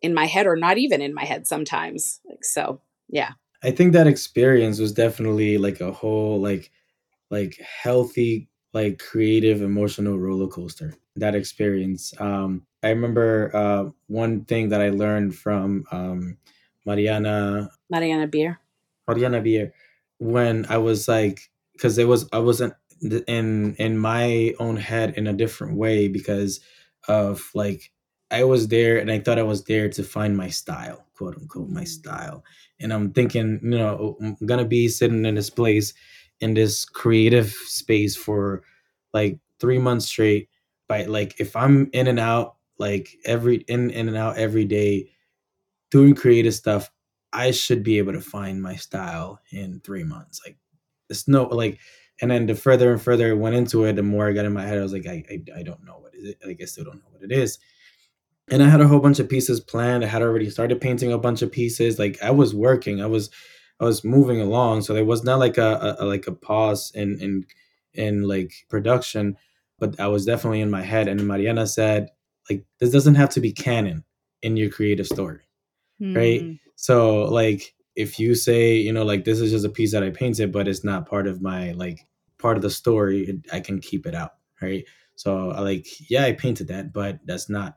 in 0.00 0.14
my 0.14 0.26
head 0.26 0.46
or 0.46 0.56
not 0.56 0.78
even 0.78 1.00
in 1.00 1.14
my 1.14 1.24
head 1.24 1.46
sometimes. 1.46 2.20
Like, 2.28 2.44
so 2.44 2.80
yeah. 3.08 3.32
I 3.62 3.70
think 3.70 3.92
that 3.92 4.06
experience 4.06 4.80
was 4.80 4.92
definitely 4.92 5.58
like 5.58 5.80
a 5.80 5.92
whole, 5.92 6.40
like, 6.40 6.70
like 7.30 7.58
healthy, 7.60 8.48
like 8.72 8.98
creative, 8.98 9.62
emotional 9.62 10.18
roller 10.18 10.48
coaster. 10.48 10.94
That 11.16 11.34
experience. 11.34 12.14
Um, 12.18 12.66
I 12.82 12.88
remember 12.88 13.50
uh, 13.54 13.90
one 14.08 14.44
thing 14.44 14.70
that 14.70 14.80
I 14.80 14.88
learned 14.88 15.36
from 15.36 15.84
um, 15.92 16.38
Mariana 16.84 17.70
Mariana 17.90 18.26
Beer. 18.26 18.58
Mariana 19.06 19.40
Beer 19.40 19.72
when 20.18 20.66
I 20.68 20.78
was 20.78 21.08
like, 21.08 21.50
because 21.72 21.98
it 21.98 22.06
was 22.06 22.28
I 22.32 22.38
wasn't 22.38 22.74
in 23.02 23.74
in 23.76 23.98
my 23.98 24.54
own 24.58 24.76
head 24.76 25.14
in 25.16 25.26
a 25.26 25.32
different 25.32 25.76
way 25.76 26.08
because 26.08 26.60
of 27.08 27.50
like 27.54 27.90
I 28.30 28.44
was 28.44 28.68
there 28.68 28.98
and 28.98 29.10
I 29.10 29.18
thought 29.18 29.38
I 29.38 29.42
was 29.42 29.64
there 29.64 29.88
to 29.90 30.02
find 30.02 30.36
my 30.36 30.48
style, 30.48 31.04
quote 31.14 31.36
unquote, 31.36 31.68
my 31.68 31.82
mm. 31.82 31.88
style. 31.88 32.44
And 32.80 32.92
I'm 32.92 33.12
thinking, 33.12 33.60
you 33.62 33.78
know, 33.78 34.16
I'm 34.20 34.36
gonna 34.46 34.64
be 34.64 34.88
sitting 34.88 35.24
in 35.24 35.34
this 35.34 35.50
place 35.50 35.92
in 36.40 36.54
this 36.54 36.84
creative 36.84 37.50
space 37.50 38.16
for 38.16 38.62
like 39.12 39.38
three 39.60 39.78
months 39.78 40.06
straight. 40.06 40.48
But 40.88 41.08
like 41.08 41.38
if 41.38 41.54
I'm 41.54 41.90
in 41.92 42.06
and 42.08 42.18
out, 42.18 42.56
like 42.78 43.10
every 43.24 43.56
in, 43.68 43.90
in 43.90 44.08
and 44.08 44.16
out 44.16 44.38
every 44.38 44.64
day 44.64 45.10
doing 45.90 46.14
creative 46.14 46.54
stuff, 46.54 46.90
I 47.32 47.50
should 47.50 47.82
be 47.82 47.98
able 47.98 48.12
to 48.12 48.20
find 48.20 48.60
my 48.62 48.76
style 48.76 49.40
in 49.50 49.80
three 49.84 50.04
months. 50.04 50.40
Like 50.44 50.56
it's 51.08 51.28
no 51.28 51.44
like 51.44 51.78
and 52.22 52.30
then 52.30 52.46
the 52.46 52.54
further 52.54 52.92
and 52.92 53.02
further 53.02 53.30
I 53.30 53.34
went 53.34 53.56
into 53.56 53.84
it, 53.84 53.96
the 53.96 54.02
more 54.02 54.28
I 54.28 54.32
got 54.32 54.46
in 54.46 54.52
my 54.52 54.64
head, 54.64 54.78
I 54.78 54.82
was 54.82 54.92
like, 54.92 55.06
I 55.06 55.24
I, 55.28 55.58
I 55.58 55.62
don't 55.64 55.84
know 55.84 55.98
what 55.98 56.14
is 56.14 56.30
it. 56.30 56.38
Like 56.46 56.60
I 56.62 56.64
still 56.64 56.84
don't 56.84 57.02
know 57.02 57.10
what 57.10 57.22
it 57.22 57.32
is. 57.32 57.58
And 58.48 58.62
I 58.62 58.68
had 58.68 58.80
a 58.80 58.86
whole 58.86 59.00
bunch 59.00 59.18
of 59.18 59.28
pieces 59.28 59.60
planned. 59.60 60.04
I 60.04 60.08
had 60.08 60.22
already 60.22 60.48
started 60.48 60.80
painting 60.80 61.12
a 61.12 61.18
bunch 61.18 61.42
of 61.42 61.50
pieces. 61.50 61.98
Like 61.98 62.22
I 62.22 62.30
was 62.30 62.54
working. 62.54 63.02
I 63.02 63.06
was 63.06 63.28
I 63.80 63.84
was 63.84 64.04
moving 64.04 64.40
along. 64.40 64.82
So 64.82 64.94
there 64.94 65.04
was 65.04 65.24
not 65.24 65.40
like 65.40 65.58
a, 65.58 65.96
a, 65.98 66.04
a 66.04 66.06
like 66.06 66.28
a 66.28 66.32
pause 66.32 66.92
in 66.94 67.20
in 67.20 67.44
in 67.92 68.22
like 68.22 68.52
production, 68.70 69.36
but 69.80 69.98
I 69.98 70.06
was 70.06 70.24
definitely 70.24 70.60
in 70.60 70.70
my 70.70 70.82
head. 70.82 71.08
And 71.08 71.26
Mariana 71.26 71.66
said, 71.66 72.08
like, 72.48 72.64
this 72.78 72.90
doesn't 72.90 73.16
have 73.16 73.30
to 73.30 73.40
be 73.40 73.52
canon 73.52 74.04
in 74.42 74.56
your 74.56 74.70
creative 74.70 75.06
story. 75.06 75.40
Mm. 76.00 76.16
Right. 76.16 76.40
Hmm. 76.40 76.52
So 76.76 77.24
like 77.24 77.74
if 77.96 78.18
you 78.18 78.36
say, 78.36 78.76
you 78.76 78.92
know, 78.92 79.04
like 79.04 79.24
this 79.24 79.40
is 79.40 79.50
just 79.50 79.66
a 79.66 79.68
piece 79.68 79.92
that 79.92 80.02
I 80.04 80.10
painted, 80.10 80.52
but 80.52 80.68
it's 80.68 80.84
not 80.84 81.08
part 81.08 81.26
of 81.26 81.42
my 81.42 81.72
like 81.72 82.06
part 82.42 82.56
of 82.56 82.62
the 82.62 82.70
story, 82.70 83.40
I 83.52 83.60
can 83.60 83.80
keep 83.80 84.06
it 84.06 84.14
out. 84.14 84.32
Right. 84.60 84.84
So 85.14 85.50
I 85.50 85.60
like, 85.60 85.86
yeah, 86.10 86.24
I 86.24 86.32
painted 86.32 86.68
that, 86.68 86.92
but 86.92 87.20
that's 87.24 87.48
not 87.48 87.76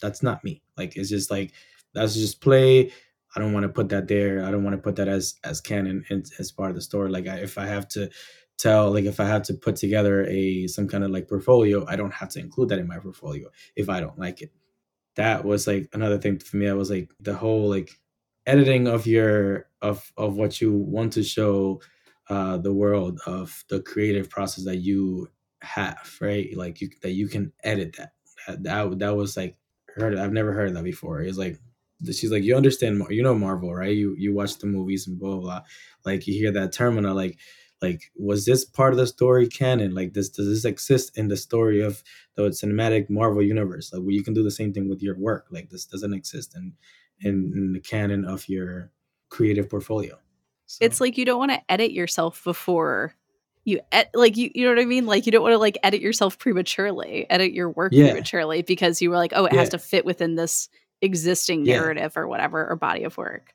that's 0.00 0.22
not 0.22 0.44
me. 0.44 0.62
Like 0.76 0.96
it's 0.96 1.08
just 1.08 1.30
like 1.30 1.52
that's 1.94 2.14
just 2.14 2.40
play. 2.40 2.92
I 3.34 3.40
don't 3.40 3.54
want 3.54 3.64
to 3.64 3.70
put 3.70 3.88
that 3.88 4.08
there. 4.08 4.44
I 4.44 4.50
don't 4.50 4.64
want 4.64 4.76
to 4.76 4.82
put 4.82 4.96
that 4.96 5.08
as 5.08 5.34
as 5.44 5.60
canon 5.60 6.04
and 6.10 6.26
as 6.38 6.52
part 6.52 6.70
of 6.70 6.76
the 6.76 6.82
story. 6.82 7.10
Like 7.10 7.26
I, 7.26 7.36
if 7.36 7.56
I 7.56 7.66
have 7.66 7.88
to 7.88 8.10
tell, 8.58 8.92
like 8.92 9.04
if 9.04 9.20
I 9.20 9.24
have 9.24 9.42
to 9.44 9.54
put 9.54 9.76
together 9.76 10.26
a 10.28 10.66
some 10.66 10.88
kind 10.88 11.04
of 11.04 11.10
like 11.10 11.28
portfolio, 11.28 11.86
I 11.88 11.96
don't 11.96 12.14
have 12.14 12.28
to 12.30 12.40
include 12.40 12.68
that 12.70 12.78
in 12.78 12.86
my 12.88 12.98
portfolio 12.98 13.48
if 13.74 13.88
I 13.88 14.00
don't 14.00 14.18
like 14.18 14.42
it. 14.42 14.52
That 15.16 15.44
was 15.44 15.66
like 15.66 15.88
another 15.92 16.18
thing 16.18 16.38
for 16.38 16.56
me. 16.56 16.68
I 16.68 16.74
was 16.74 16.90
like 16.90 17.10
the 17.20 17.34
whole 17.34 17.68
like 17.68 17.90
editing 18.46 18.88
of 18.88 19.06
your 19.06 19.68
of 19.80 20.12
of 20.16 20.36
what 20.36 20.60
you 20.60 20.72
want 20.72 21.12
to 21.14 21.22
show 21.22 21.80
uh, 22.32 22.56
the 22.58 22.72
world 22.72 23.20
of 23.26 23.64
the 23.68 23.80
creative 23.80 24.30
process 24.30 24.64
that 24.64 24.78
you 24.78 25.28
have, 25.62 26.16
right? 26.20 26.48
Like 26.56 26.80
you 26.80 26.90
that 27.02 27.12
you 27.12 27.28
can 27.28 27.52
edit 27.64 27.96
that. 27.98 28.12
That 28.46 28.62
that, 28.64 28.98
that 29.00 29.16
was 29.16 29.36
like 29.36 29.56
heard. 29.96 30.16
I've 30.18 30.32
never 30.32 30.52
heard 30.52 30.74
that 30.74 30.84
before. 30.84 31.20
It's 31.22 31.38
like 31.38 31.58
she's 32.06 32.32
like, 32.32 32.44
you 32.44 32.56
understand, 32.56 33.02
you 33.10 33.22
know 33.22 33.34
Marvel, 33.34 33.74
right? 33.74 33.96
You 33.96 34.14
you 34.18 34.34
watch 34.34 34.58
the 34.58 34.66
movies 34.66 35.06
and 35.06 35.18
blah 35.18 35.36
blah. 35.36 35.40
blah. 35.40 35.62
Like 36.06 36.26
you 36.26 36.34
hear 36.34 36.52
that 36.52 36.72
term 36.72 36.98
and 36.98 37.06
I 37.06 37.12
like 37.12 37.38
like 37.82 38.02
was 38.16 38.46
this 38.46 38.64
part 38.64 38.92
of 38.92 38.98
the 38.98 39.06
story 39.08 39.48
canon 39.48 39.92
like 39.94 40.14
this 40.14 40.28
does 40.28 40.48
this 40.48 40.64
exist 40.64 41.18
in 41.18 41.28
the 41.28 41.36
story 41.36 41.80
of 41.82 42.02
the 42.36 42.44
cinematic 42.44 43.10
marvel 43.10 43.42
universe 43.42 43.92
like 43.92 44.02
well, 44.02 44.12
you 44.12 44.22
can 44.22 44.34
do 44.34 44.44
the 44.44 44.52
same 44.52 44.72
thing 44.72 44.88
with 44.88 45.02
your 45.02 45.18
work 45.18 45.46
like 45.50 45.68
this 45.70 45.84
doesn't 45.86 46.14
exist 46.14 46.54
in 46.56 46.74
in, 47.20 47.52
in 47.56 47.72
the 47.72 47.80
canon 47.80 48.24
of 48.24 48.48
your 48.48 48.90
creative 49.30 49.68
portfolio. 49.70 50.18
So. 50.66 50.84
It's 50.84 51.00
like 51.00 51.18
you 51.18 51.24
don't 51.24 51.38
want 51.38 51.52
to 51.52 51.60
edit 51.70 51.92
yourself 51.92 52.42
before 52.44 53.14
you 53.64 53.80
ed- 53.92 54.10
like 54.14 54.36
you 54.36 54.50
you 54.54 54.64
know 54.64 54.74
what 54.74 54.82
I 54.82 54.86
mean? 54.86 55.06
Like 55.06 55.26
you 55.26 55.32
don't 55.32 55.42
want 55.42 55.52
to 55.52 55.58
like 55.58 55.78
edit 55.82 56.00
yourself 56.00 56.38
prematurely, 56.38 57.26
edit 57.30 57.52
your 57.52 57.70
work 57.70 57.92
yeah. 57.92 58.06
prematurely 58.10 58.62
because 58.62 59.00
you 59.00 59.10
were 59.10 59.16
like, 59.16 59.32
oh, 59.34 59.44
it 59.44 59.52
yeah. 59.52 59.60
has 59.60 59.68
to 59.70 59.78
fit 59.78 60.04
within 60.04 60.34
this 60.34 60.68
existing 61.00 61.64
narrative 61.64 62.12
yeah. 62.14 62.22
or 62.22 62.28
whatever 62.28 62.68
or 62.68 62.76
body 62.76 63.04
of 63.04 63.16
work. 63.16 63.54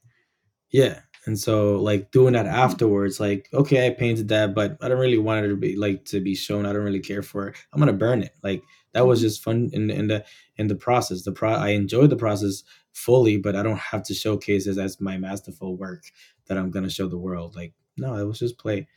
Yeah. 0.69 0.99
And 1.25 1.37
so 1.37 1.77
like 1.77 2.11
doing 2.11 2.33
that 2.33 2.45
afterwards, 2.45 3.19
like, 3.19 3.49
okay, 3.53 3.85
I 3.85 3.89
painted 3.89 4.29
that, 4.29 4.55
but 4.55 4.77
I 4.81 4.87
don't 4.87 4.99
really 4.99 5.17
want 5.17 5.45
it 5.45 5.49
to 5.49 5.57
be 5.57 5.75
like 5.75 6.05
to 6.05 6.21
be 6.21 6.35
shown. 6.35 6.65
I 6.65 6.71
don't 6.71 6.83
really 6.83 7.01
care 7.01 7.21
for 7.21 7.49
it. 7.49 7.57
I'm 7.73 7.79
gonna 7.79 7.93
burn 7.93 8.23
it. 8.23 8.33
Like 8.43 8.63
that 8.93 9.05
was 9.05 9.19
mm-hmm. 9.19 9.27
just 9.27 9.43
fun 9.43 9.69
in 9.73 9.89
in 9.89 10.07
the 10.07 10.23
in 10.55 10.67
the 10.67 10.75
process. 10.75 11.23
The 11.23 11.33
pro 11.33 11.51
I 11.51 11.69
enjoyed 11.69 12.11
the 12.11 12.15
process 12.15 12.63
fully, 12.93 13.37
but 13.37 13.57
I 13.57 13.63
don't 13.63 13.77
have 13.77 14.03
to 14.03 14.13
showcase 14.13 14.67
it 14.67 14.77
as 14.77 15.01
my 15.01 15.17
masterful 15.17 15.75
work 15.75 16.03
that 16.47 16.57
I'm 16.57 16.71
gonna 16.71 16.89
show 16.89 17.07
the 17.07 17.17
world. 17.17 17.55
Like, 17.55 17.73
no, 17.97 18.15
it 18.15 18.23
was 18.23 18.39
just 18.39 18.57
play, 18.57 18.87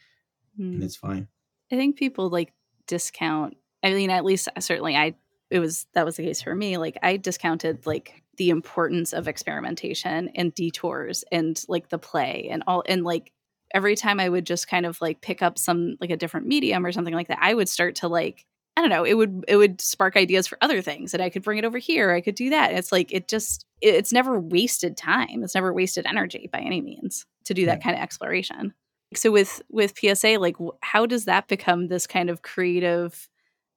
mm. 0.58 0.74
and 0.74 0.82
it's 0.82 0.96
fine. 0.96 1.28
I 1.72 1.76
think 1.76 1.96
people 1.96 2.28
like 2.28 2.52
discount. 2.86 3.56
I 3.82 3.92
mean, 3.94 4.10
at 4.10 4.24
least 4.24 4.48
certainly 4.58 4.96
I. 4.96 5.14
It 5.50 5.58
was 5.58 5.86
that 5.94 6.04
was 6.04 6.16
the 6.16 6.22
case 6.22 6.42
for 6.42 6.54
me. 6.54 6.76
Like 6.76 6.96
I 7.02 7.16
discounted 7.16 7.84
like 7.84 8.22
the 8.36 8.50
importance 8.50 9.12
of 9.12 9.28
experimentation 9.28 10.30
and 10.34 10.54
detours 10.54 11.24
and 11.32 11.62
like 11.68 11.88
the 11.88 11.98
play 11.98 12.48
and 12.50 12.62
all 12.66 12.84
and 12.86 13.04
like 13.04 13.32
every 13.74 13.96
time 13.96 14.20
I 14.20 14.28
would 14.28 14.46
just 14.46 14.68
kind 14.68 14.86
of 14.86 15.00
like 15.00 15.20
pick 15.20 15.42
up 15.42 15.58
some 15.58 15.96
like 16.00 16.10
a 16.10 16.16
different 16.16 16.46
medium 16.46 16.84
or 16.84 16.92
something 16.92 17.14
like 17.14 17.28
that, 17.28 17.38
I 17.40 17.54
would 17.54 17.68
start 17.68 17.96
to 17.96 18.08
like 18.08 18.46
I 18.76 18.80
don't 18.80 18.90
know, 18.90 19.04
it 19.04 19.14
would 19.14 19.44
it 19.48 19.56
would 19.56 19.80
spark 19.80 20.16
ideas 20.16 20.46
for 20.46 20.56
other 20.60 20.80
things 20.80 21.12
and 21.12 21.22
I 21.22 21.30
could 21.30 21.42
bring 21.42 21.58
it 21.58 21.64
over 21.64 21.78
here. 21.78 22.12
I 22.12 22.20
could 22.20 22.34
do 22.34 22.50
that. 22.50 22.72
It's 22.72 22.92
like 22.92 23.12
it 23.12 23.28
just 23.28 23.66
it's 23.80 24.12
never 24.12 24.38
wasted 24.38 24.96
time. 24.96 25.42
It's 25.42 25.54
never 25.54 25.72
wasted 25.72 26.06
energy 26.06 26.48
by 26.52 26.60
any 26.60 26.80
means 26.80 27.26
to 27.44 27.54
do 27.54 27.66
that 27.66 27.72
right. 27.72 27.82
kind 27.82 27.96
of 27.96 28.02
exploration. 28.02 28.74
So 29.14 29.30
with 29.30 29.60
with 29.68 29.94
PSA 29.98 30.38
like 30.38 30.56
how 30.82 31.06
does 31.06 31.24
that 31.24 31.48
become 31.48 31.88
this 31.88 32.06
kind 32.06 32.30
of 32.30 32.42
creative 32.42 33.28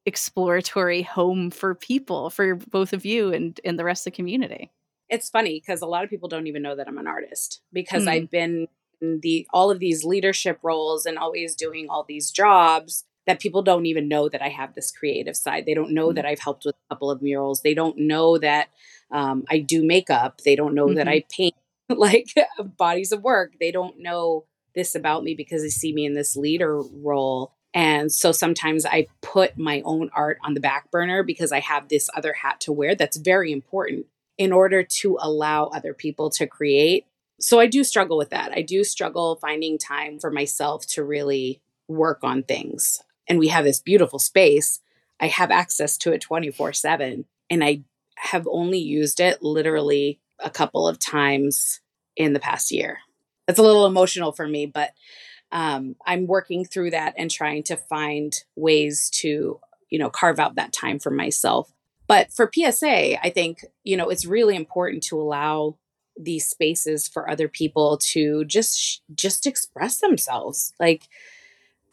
exploratory 0.06 1.02
home 1.02 1.49
for 1.49 1.73
people 1.73 2.30
for 2.30 2.56
both 2.56 2.93
of 2.93 3.06
you 3.06 3.34
and 3.34 3.60
and 3.65 3.80
the 3.80 3.84
rest 3.84 4.06
of 4.06 4.13
the 4.13 4.15
community? 4.15 4.71
It's 5.10 5.30
funny 5.30 5.60
because 5.60 5.82
a 5.82 5.88
lot 5.88 6.04
of 6.04 6.10
people 6.10 6.30
don't 6.30 6.47
even 6.47 6.62
know 6.62 6.76
that 6.76 6.88
I'm 6.88 6.97
an 6.97 7.08
artist 7.08 7.62
because 7.71 8.06
mm. 8.06 8.10
I've 8.10 8.32
been 8.32 8.67
in 9.02 9.19
the 9.21 9.47
all 9.52 9.69
of 9.69 9.80
these 9.80 10.04
leadership 10.04 10.60
roles 10.63 11.06
and 11.06 11.17
always 11.17 11.56
doing 11.56 11.88
all 11.89 12.06
these 12.08 12.32
jobs 12.32 13.06
that 13.26 13.39
people 13.39 13.62
don't 13.62 13.86
even 13.86 14.08
know 14.08 14.28
that 14.30 14.41
I 14.41 14.49
have 14.49 14.76
this 14.76 14.91
creative 14.91 15.36
side. 15.36 15.65
They 15.65 15.73
don't 15.73 15.93
know 15.93 16.08
mm-hmm. 16.08 16.15
that 16.15 16.26
I've 16.26 16.39
helped 16.39 16.65
with 16.65 16.76
a 16.76 16.93
couple 16.93 17.10
of 17.10 17.21
murals. 17.21 17.62
They 17.62 17.73
don't 17.73 17.97
know 17.97 18.38
that 18.38 18.69
um, 19.12 19.45
I 19.49 19.60
do 19.60 19.86
makeup. 19.86 20.41
They 20.43 20.56
don't 20.56 20.73
know 20.73 20.88
mm-hmm. 20.88 20.95
that 20.95 21.08
I 21.08 21.23
paint 21.32 21.56
like 21.89 22.33
bodies 22.77 23.11
of 23.11 23.23
work. 23.23 23.53
They 23.59 23.71
don't 23.71 23.99
know 23.99 24.45
this 24.75 24.95
about 24.95 25.23
me 25.23 25.35
because 25.35 25.61
they 25.61 25.69
see 25.69 25.93
me 25.93 26.05
in 26.05 26.13
this 26.13 26.35
leader 26.35 26.81
role. 26.81 27.53
And 27.73 28.11
so 28.11 28.31
sometimes 28.31 28.85
I 28.85 29.07
put 29.21 29.57
my 29.57 29.81
own 29.83 30.09
art 30.13 30.37
on 30.43 30.53
the 30.53 30.59
back 30.59 30.91
burner 30.91 31.23
because 31.23 31.51
I 31.51 31.59
have 31.59 31.89
this 31.89 32.09
other 32.15 32.33
hat 32.33 32.61
to 32.61 32.71
wear 32.71 32.95
that's 32.95 33.17
very 33.17 33.51
important 33.51 34.05
in 34.37 34.51
order 34.51 34.83
to 34.83 35.17
allow 35.21 35.65
other 35.65 35.93
people 35.93 36.29
to 36.31 36.47
create. 36.47 37.05
So 37.39 37.59
I 37.59 37.67
do 37.67 37.83
struggle 37.83 38.17
with 38.17 38.29
that. 38.29 38.51
I 38.51 38.61
do 38.61 38.83
struggle 38.83 39.35
finding 39.35 39.77
time 39.77 40.19
for 40.19 40.31
myself 40.31 40.85
to 40.87 41.03
really 41.03 41.61
work 41.87 42.19
on 42.23 42.43
things 42.43 43.01
and 43.27 43.39
we 43.39 43.47
have 43.49 43.65
this 43.65 43.79
beautiful 43.79 44.19
space, 44.19 44.79
I 45.19 45.27
have 45.27 45.51
access 45.51 45.97
to 45.99 46.11
it 46.11 46.21
24 46.21 46.73
7. 46.73 47.25
And 47.49 47.63
I 47.63 47.83
have 48.17 48.47
only 48.49 48.79
used 48.79 49.19
it 49.19 49.41
literally 49.41 50.19
a 50.39 50.49
couple 50.49 50.87
of 50.87 50.99
times 50.99 51.81
in 52.15 52.33
the 52.33 52.39
past 52.39 52.71
year. 52.71 52.99
It's 53.47 53.59
a 53.59 53.63
little 53.63 53.85
emotional 53.85 54.31
for 54.31 54.47
me, 54.47 54.65
but 54.65 54.91
um, 55.51 55.95
I'm 56.05 56.27
working 56.27 56.65
through 56.65 56.91
that 56.91 57.13
and 57.17 57.29
trying 57.29 57.63
to 57.63 57.77
find 57.77 58.33
ways 58.55 59.09
to, 59.15 59.59
you 59.89 59.99
know, 59.99 60.09
carve 60.09 60.39
out 60.39 60.55
that 60.55 60.73
time 60.73 60.99
for 60.99 61.11
myself. 61.11 61.71
But 62.07 62.31
for 62.31 62.49
PSA, 62.53 63.23
I 63.23 63.29
think, 63.29 63.65
you 63.83 63.95
know, 63.95 64.09
it's 64.09 64.25
really 64.25 64.55
important 64.55 65.03
to 65.03 65.19
allow 65.19 65.77
these 66.17 66.47
spaces 66.47 67.07
for 67.07 67.29
other 67.29 67.47
people 67.47 67.97
to 67.97 68.45
just 68.45 69.01
just 69.15 69.47
express 69.47 69.99
themselves. 69.99 70.73
Like 70.79 71.07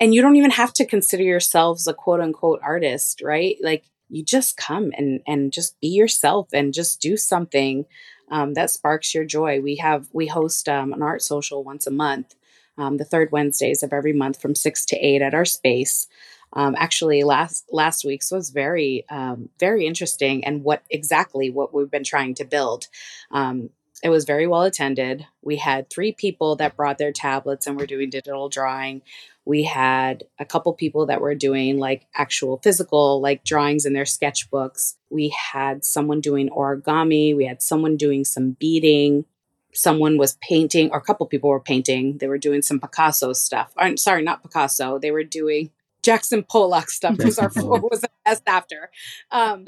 and 0.00 0.14
you 0.14 0.22
don't 0.22 0.36
even 0.36 0.50
have 0.50 0.72
to 0.74 0.86
consider 0.86 1.22
yourselves 1.22 1.86
a 1.86 1.94
quote 1.94 2.20
unquote 2.20 2.60
artist, 2.62 3.20
right? 3.22 3.56
Like 3.62 3.84
you 4.08 4.24
just 4.24 4.56
come 4.56 4.92
and 4.96 5.20
and 5.26 5.52
just 5.52 5.78
be 5.80 5.88
yourself 5.88 6.48
and 6.52 6.74
just 6.74 7.00
do 7.00 7.16
something 7.16 7.84
um, 8.30 8.54
that 8.54 8.70
sparks 8.70 9.14
your 9.14 9.24
joy. 9.24 9.60
We 9.60 9.76
have 9.76 10.08
we 10.12 10.26
host 10.26 10.68
um, 10.68 10.92
an 10.92 11.02
art 11.02 11.22
social 11.22 11.64
once 11.64 11.86
a 11.86 11.90
month, 11.90 12.34
um, 12.78 12.96
the 12.96 13.04
third 13.04 13.30
Wednesdays 13.32 13.82
of 13.82 13.92
every 13.92 14.12
month 14.12 14.40
from 14.40 14.54
six 14.54 14.84
to 14.86 14.96
eight 14.96 15.22
at 15.22 15.34
our 15.34 15.44
space. 15.44 16.06
Um, 16.52 16.74
actually, 16.78 17.22
last 17.22 17.66
last 17.70 18.04
week's 18.04 18.30
was 18.30 18.50
very 18.50 19.04
um, 19.10 19.50
very 19.58 19.86
interesting, 19.86 20.44
and 20.44 20.64
what 20.64 20.82
exactly 20.90 21.50
what 21.50 21.74
we've 21.74 21.90
been 21.90 22.04
trying 22.04 22.34
to 22.34 22.44
build. 22.44 22.88
Um, 23.30 23.70
it 24.02 24.08
was 24.08 24.24
very 24.24 24.46
well 24.46 24.62
attended. 24.62 25.26
We 25.42 25.56
had 25.56 25.90
three 25.90 26.12
people 26.12 26.56
that 26.56 26.76
brought 26.76 26.98
their 26.98 27.12
tablets 27.12 27.66
and 27.66 27.78
were 27.78 27.86
doing 27.86 28.08
digital 28.08 28.48
drawing. 28.48 29.02
We 29.50 29.64
had 29.64 30.22
a 30.38 30.44
couple 30.44 30.72
people 30.74 31.06
that 31.06 31.20
were 31.20 31.34
doing 31.34 31.80
like 31.80 32.06
actual 32.14 32.58
physical, 32.58 33.20
like 33.20 33.42
drawings 33.42 33.84
in 33.84 33.94
their 33.94 34.04
sketchbooks. 34.04 34.94
We 35.10 35.30
had 35.30 35.84
someone 35.84 36.20
doing 36.20 36.48
origami. 36.50 37.36
We 37.36 37.46
had 37.46 37.60
someone 37.60 37.96
doing 37.96 38.24
some 38.24 38.52
beading. 38.60 39.24
Someone 39.72 40.18
was 40.18 40.38
painting, 40.40 40.92
or 40.92 40.98
a 40.98 41.02
couple 41.02 41.26
people 41.26 41.50
were 41.50 41.58
painting. 41.58 42.18
They 42.18 42.28
were 42.28 42.38
doing 42.38 42.62
some 42.62 42.78
Picasso 42.78 43.32
stuff. 43.32 43.72
Or, 43.76 43.96
sorry, 43.96 44.22
not 44.22 44.40
Picasso. 44.44 45.00
They 45.00 45.10
were 45.10 45.24
doing 45.24 45.72
Jackson 46.04 46.44
Pollock 46.44 46.88
stuff 46.88 47.16
because 47.16 47.40
our 47.40 47.50
floor 47.50 47.80
was 47.80 48.02
the 48.02 48.10
best 48.24 48.44
after. 48.46 48.92
Um, 49.32 49.66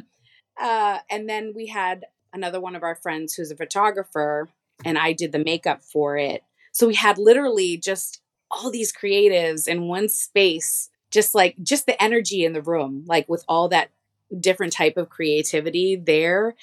uh, 0.61 0.99
and 1.11 1.29
then 1.29 1.55
we 1.57 1.67
had 1.67 2.05
another 2.33 2.61
one 2.61 2.77
of 2.77 2.85
our 2.85 2.95
friends 2.95 3.35
who's 3.35 3.51
a 3.51 3.57
photographer, 3.57 4.49
and 4.85 4.97
I 4.97 5.13
did 5.13 5.33
the 5.33 5.41
makeup 5.41 5.83
for 5.83 6.17
it. 6.17 6.45
So 6.71 6.87
we 6.87 6.95
had 6.95 7.19
literally 7.19 7.77
just 7.77 8.22
all 8.53 8.71
these 8.71 8.93
creatives 8.93 9.67
in 9.67 9.89
one 9.89 10.09
space, 10.09 10.91
just 11.11 11.35
like 11.35 11.57
just 11.63 11.87
the 11.87 12.01
energy 12.03 12.45
in 12.45 12.53
the 12.53 12.63
room, 12.63 13.05
like 13.07 13.29
with 13.29 13.45
all 13.49 13.69
that 13.69 13.91
different 14.39 14.73
type 14.73 14.97
of 14.97 15.09
creativity 15.09 15.97
there. 15.97 16.55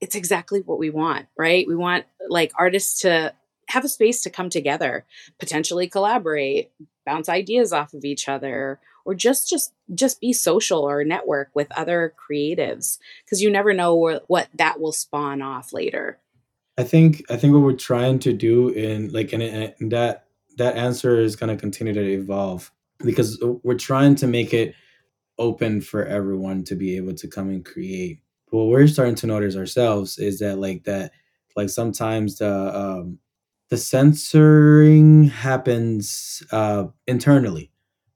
It's 0.00 0.14
exactly 0.14 0.60
what 0.60 0.78
we 0.78 0.90
want, 0.90 1.26
right? 1.36 1.66
We 1.66 1.74
want 1.74 2.04
like 2.28 2.52
artists 2.56 3.00
to 3.00 3.34
have 3.68 3.84
a 3.84 3.88
space 3.88 4.22
to 4.22 4.30
come 4.30 4.50
together, 4.50 5.04
potentially 5.38 5.88
collaborate, 5.88 6.70
bounce 7.04 7.28
ideas 7.28 7.72
off 7.72 7.94
of 7.94 8.04
each 8.04 8.28
other, 8.28 8.78
or 9.08 9.14
just 9.14 9.48
just 9.48 9.72
just 9.94 10.20
be 10.20 10.34
social 10.34 10.80
or 10.80 11.02
network 11.02 11.48
with 11.54 11.66
other 11.72 12.12
creatives 12.28 12.98
because 13.24 13.40
you 13.40 13.50
never 13.50 13.72
know 13.72 14.20
what 14.26 14.48
that 14.54 14.80
will 14.80 14.92
spawn 14.92 15.40
off 15.40 15.72
later 15.72 16.18
i 16.76 16.84
think 16.84 17.24
i 17.30 17.36
think 17.36 17.54
what 17.54 17.62
we're 17.62 17.72
trying 17.72 18.18
to 18.18 18.34
do 18.34 18.68
in 18.68 19.10
like 19.10 19.32
in, 19.32 19.40
and 19.40 19.90
that 19.90 20.27
that 20.58 20.76
answer 20.76 21.18
is 21.18 21.36
going 21.36 21.54
to 21.54 21.60
continue 21.60 21.92
to 21.94 22.12
evolve 22.12 22.70
because 23.04 23.42
we're 23.62 23.78
trying 23.78 24.14
to 24.16 24.26
make 24.26 24.52
it 24.52 24.74
open 25.38 25.80
for 25.80 26.04
everyone 26.04 26.64
to 26.64 26.74
be 26.74 26.96
able 26.96 27.14
to 27.14 27.28
come 27.28 27.48
and 27.48 27.64
create 27.64 28.20
what 28.50 28.66
we're 28.66 28.86
starting 28.88 29.14
to 29.14 29.26
notice 29.26 29.56
ourselves 29.56 30.18
is 30.18 30.38
that 30.40 30.58
like 30.58 30.84
that 30.84 31.12
like 31.56 31.68
sometimes 31.68 32.38
the 32.38 32.76
um 32.76 33.18
the 33.70 33.76
censoring 33.76 35.24
happens 35.24 36.42
uh 36.52 36.84
internally 37.06 37.70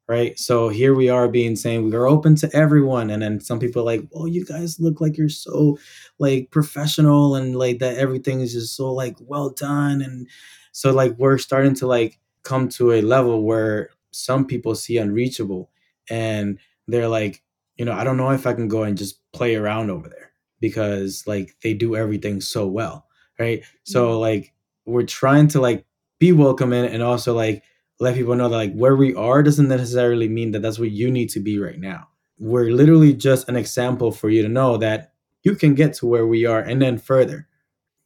right? 0.09 0.39
So 0.39 0.69
here 0.69 0.95
we 0.95 1.09
are 1.09 1.29
being 1.29 1.57
saying 1.57 1.85
we 1.85 1.95
are 1.97 2.07
open 2.07 2.35
to 2.37 2.51
everyone, 2.55 3.09
and 3.11 3.23
then 3.23 3.41
some 3.41 3.59
people 3.59 3.85
like, 3.85 4.03
"Oh, 4.15 4.27
you 4.27 4.45
guys 4.45 4.81
look 4.81 5.01
like 5.01 5.17
you're 5.17 5.29
so 5.29 5.79
like 6.19 6.51
professional 6.51 7.35
and 7.37 7.57
like 7.57 7.79
that 7.79 7.97
everything 7.97 8.41
is 8.41 8.53
just 8.53 8.77
so 8.77 8.93
like 8.93 9.17
well 9.21 9.51
done," 9.51 10.03
and 10.03 10.29
so 10.73 10.93
like 10.93 11.15
we're 11.19 11.39
starting 11.39 11.75
to 11.77 11.87
like 11.87 12.19
come 12.43 12.69
to 12.71 12.93
a 12.93 13.03
level 13.03 13.43
where 13.45 13.91
some 14.11 14.47
people 14.47 14.75
see 14.75 14.99
unreachable, 14.99 15.71
and 16.11 16.59
they're 16.87 17.09
like, 17.09 17.43
you 17.77 17.85
know, 17.85 17.93
I 17.93 18.05
don't 18.05 18.17
know 18.17 18.31
if 18.31 18.47
I 18.47 18.53
can 18.53 18.69
go 18.69 18.83
and 18.83 18.97
just 18.97 19.21
play 19.33 19.55
around 19.55 19.91
over 19.91 20.09
there 20.09 20.33
because 20.61 21.25
like 21.27 21.57
they 21.63 21.75
do 21.75 21.97
everything 21.97 22.41
so 22.41 22.67
well, 22.67 23.07
right? 23.39 23.63
So 23.85 24.11
mm-hmm. 24.11 24.21
like 24.21 24.53
we're 24.85 25.05
trying 25.05 25.49
to 25.49 25.61
like 25.61 25.85
be 26.19 26.33
welcoming 26.33 26.85
and 26.87 27.03
also 27.03 27.35
like 27.35 27.63
let 27.99 28.15
people 28.15 28.35
know 28.35 28.49
that 28.49 28.57
like 28.57 28.75
where 28.75 28.97
we 28.97 29.15
are 29.15 29.43
doesn't 29.43 29.69
necessarily 29.69 30.29
mean 30.29 30.53
that 30.53 30.63
that's 30.63 30.79
where 30.79 30.89
you 30.89 31.11
need 31.11 31.31
to 31.31 31.41
be 31.41 31.59
right 31.59 31.79
now. 31.79 32.09
We're 32.39 32.71
literally 32.71 33.13
just 33.13 33.49
an 33.49 33.57
example 33.57 34.13
for 34.13 34.29
you 34.29 34.43
to 34.43 34.49
know 34.49 34.77
that 34.79 35.13
you 35.43 35.55
can 35.55 35.75
get 35.75 35.95
to 35.95 36.07
where 36.07 36.27
we 36.27 36.47
are 36.47 36.61
and 36.61 36.81
then 36.81 36.99
further. 36.99 37.49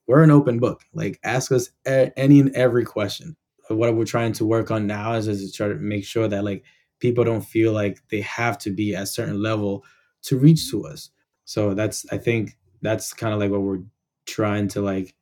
We're 0.06 0.22
an 0.22 0.30
open 0.30 0.58
book. 0.58 0.82
Like 0.94 1.18
ask 1.24 1.52
us 1.52 1.70
any 1.84 2.40
and 2.40 2.54
every 2.54 2.84
question. 2.84 3.36
What 3.68 3.94
we're 3.94 4.04
trying 4.04 4.32
to 4.34 4.46
work 4.46 4.70
on 4.70 4.86
now 4.86 5.14
is, 5.14 5.28
is 5.28 5.50
to 5.50 5.56
try 5.56 5.68
to 5.68 5.74
make 5.74 6.04
sure 6.04 6.28
that 6.28 6.44
like 6.44 6.64
people 7.00 7.24
don't 7.24 7.44
feel 7.44 7.72
like 7.72 7.98
they 8.10 8.20
have 8.20 8.58
to 8.58 8.70
be 8.70 8.94
at 8.94 9.04
a 9.04 9.06
certain 9.06 9.42
level 9.42 9.84
to 10.22 10.38
reach 10.38 10.70
to 10.70 10.86
us. 10.86 11.10
So 11.44 11.74
that's 11.74 12.06
I 12.12 12.18
think 12.18 12.56
that's 12.82 13.12
kind 13.12 13.32
of 13.32 13.40
like 13.40 13.50
what 13.50 13.62
we're 13.62 13.82
trying 14.26 14.68
to 14.68 14.80
like 14.80 15.14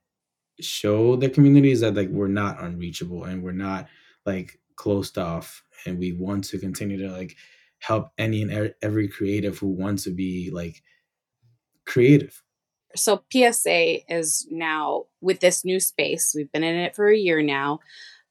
show 0.60 1.16
the 1.16 1.28
communities 1.28 1.80
that 1.80 1.94
like 1.94 2.08
we're 2.08 2.28
not 2.28 2.62
unreachable 2.62 3.24
and 3.24 3.42
we're 3.42 3.52
not 3.52 3.88
like 4.24 4.58
closed 4.76 5.18
off 5.18 5.62
and 5.86 5.98
we 5.98 6.12
want 6.12 6.44
to 6.44 6.58
continue 6.58 6.96
to 6.96 7.12
like 7.12 7.36
help 7.78 8.10
any 8.18 8.42
and 8.42 8.52
er-, 8.52 8.74
every 8.82 9.08
creative 9.08 9.58
who 9.58 9.68
wants 9.68 10.04
to 10.04 10.10
be 10.10 10.50
like 10.52 10.82
creative 11.86 12.42
so 12.94 13.22
psa 13.32 14.04
is 14.08 14.46
now 14.50 15.04
with 15.20 15.40
this 15.40 15.64
new 15.64 15.80
space 15.80 16.32
we've 16.36 16.50
been 16.52 16.64
in 16.64 16.76
it 16.76 16.94
for 16.94 17.08
a 17.08 17.16
year 17.16 17.42
now 17.42 17.78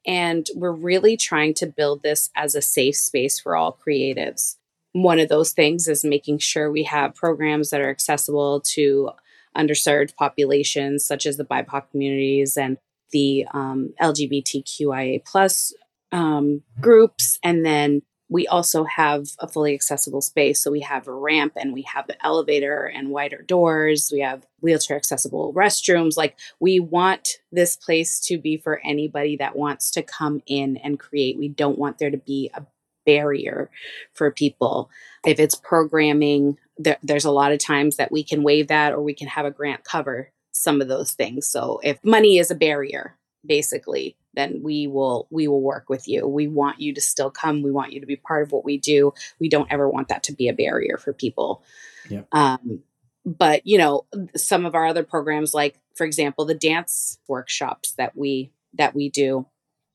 and 0.05 0.47
we're 0.55 0.71
really 0.71 1.15
trying 1.15 1.53
to 1.53 1.65
build 1.65 2.03
this 2.03 2.29
as 2.35 2.55
a 2.55 2.61
safe 2.61 2.95
space 2.95 3.39
for 3.39 3.55
all 3.55 3.77
creatives 3.85 4.57
one 4.93 5.19
of 5.19 5.27
those 5.27 5.51
things 5.51 5.87
is 5.87 6.05
making 6.05 6.37
sure 6.37 6.71
we 6.71 6.83
have 6.83 7.15
programs 7.15 7.71
that 7.71 7.81
are 7.81 7.89
accessible 7.89 8.61
to 8.61 9.09
underserved 9.57 10.15
populations 10.15 11.05
such 11.05 11.25
as 11.25 11.37
the 11.37 11.45
bipoc 11.45 11.89
communities 11.91 12.57
and 12.57 12.77
the 13.11 13.45
um, 13.53 13.93
lgbtqia 14.01 15.23
plus 15.25 15.73
um, 16.13 16.61
groups. 16.79 17.39
And 17.43 17.65
then 17.65 18.03
we 18.33 18.47
also 18.47 18.83
have 18.83 19.27
a 19.37 19.47
fully 19.47 19.75
accessible 19.75 20.19
space. 20.19 20.59
So 20.59 20.71
we 20.71 20.79
have 20.79 21.07
a 21.07 21.13
ramp 21.13 21.53
and 21.55 21.71
we 21.71 21.83
have 21.83 22.09
an 22.09 22.15
elevator 22.23 22.83
and 22.85 23.11
wider 23.11 23.43
doors. 23.43 24.09
We 24.11 24.21
have 24.21 24.43
wheelchair 24.59 24.97
accessible 24.97 25.53
restrooms. 25.53 26.17
Like 26.17 26.35
we 26.59 26.79
want 26.79 27.27
this 27.51 27.77
place 27.77 28.19
to 28.21 28.39
be 28.39 28.57
for 28.57 28.81
anybody 28.83 29.37
that 29.37 29.55
wants 29.55 29.91
to 29.91 30.01
come 30.01 30.41
in 30.47 30.77
and 30.77 30.99
create. 30.99 31.37
We 31.37 31.47
don't 31.47 31.77
want 31.77 31.99
there 31.99 32.09
to 32.09 32.17
be 32.17 32.49
a 32.55 32.65
barrier 33.05 33.69
for 34.15 34.31
people. 34.31 34.89
If 35.23 35.39
it's 35.39 35.53
programming, 35.53 36.57
there, 36.79 36.97
there's 37.03 37.25
a 37.25 37.31
lot 37.31 37.51
of 37.51 37.59
times 37.59 37.97
that 37.97 38.11
we 38.11 38.23
can 38.23 38.41
waive 38.41 38.69
that 38.69 38.93
or 38.93 39.01
we 39.03 39.13
can 39.13 39.27
have 39.27 39.45
a 39.45 39.51
grant 39.51 39.83
cover 39.83 40.31
some 40.53 40.81
of 40.81 40.87
those 40.87 41.11
things. 41.13 41.45
So 41.45 41.79
if 41.83 42.03
money 42.03 42.39
is 42.39 42.49
a 42.49 42.55
barrier, 42.55 43.15
basically, 43.45 44.15
then 44.35 44.61
we 44.63 44.87
will 44.87 45.27
we 45.29 45.47
will 45.47 45.61
work 45.61 45.89
with 45.89 46.07
you. 46.07 46.27
We 46.27 46.47
want 46.47 46.79
you 46.79 46.93
to 46.93 47.01
still 47.01 47.29
come. 47.29 47.61
We 47.61 47.71
want 47.71 47.93
you 47.93 47.99
to 47.99 48.05
be 48.05 48.15
part 48.15 48.43
of 48.43 48.51
what 48.51 48.65
we 48.65 48.77
do. 48.77 49.13
We 49.39 49.49
don't 49.49 49.71
ever 49.71 49.89
want 49.89 50.07
that 50.09 50.23
to 50.23 50.33
be 50.33 50.47
a 50.47 50.53
barrier 50.53 50.97
for 50.97 51.13
people. 51.13 51.63
Yeah. 52.09 52.23
um, 52.31 52.83
but 53.25 53.65
you 53.65 53.77
know 53.77 54.05
some 54.35 54.65
of 54.65 54.75
our 54.75 54.85
other 54.85 55.03
programs 55.03 55.53
like 55.53 55.79
for 55.95 56.05
example 56.05 56.43
the 56.43 56.53
dance 56.53 57.17
workshops 57.29 57.93
that 57.93 58.17
we 58.17 58.51
that 58.73 58.93
we 58.93 59.09
do 59.09 59.45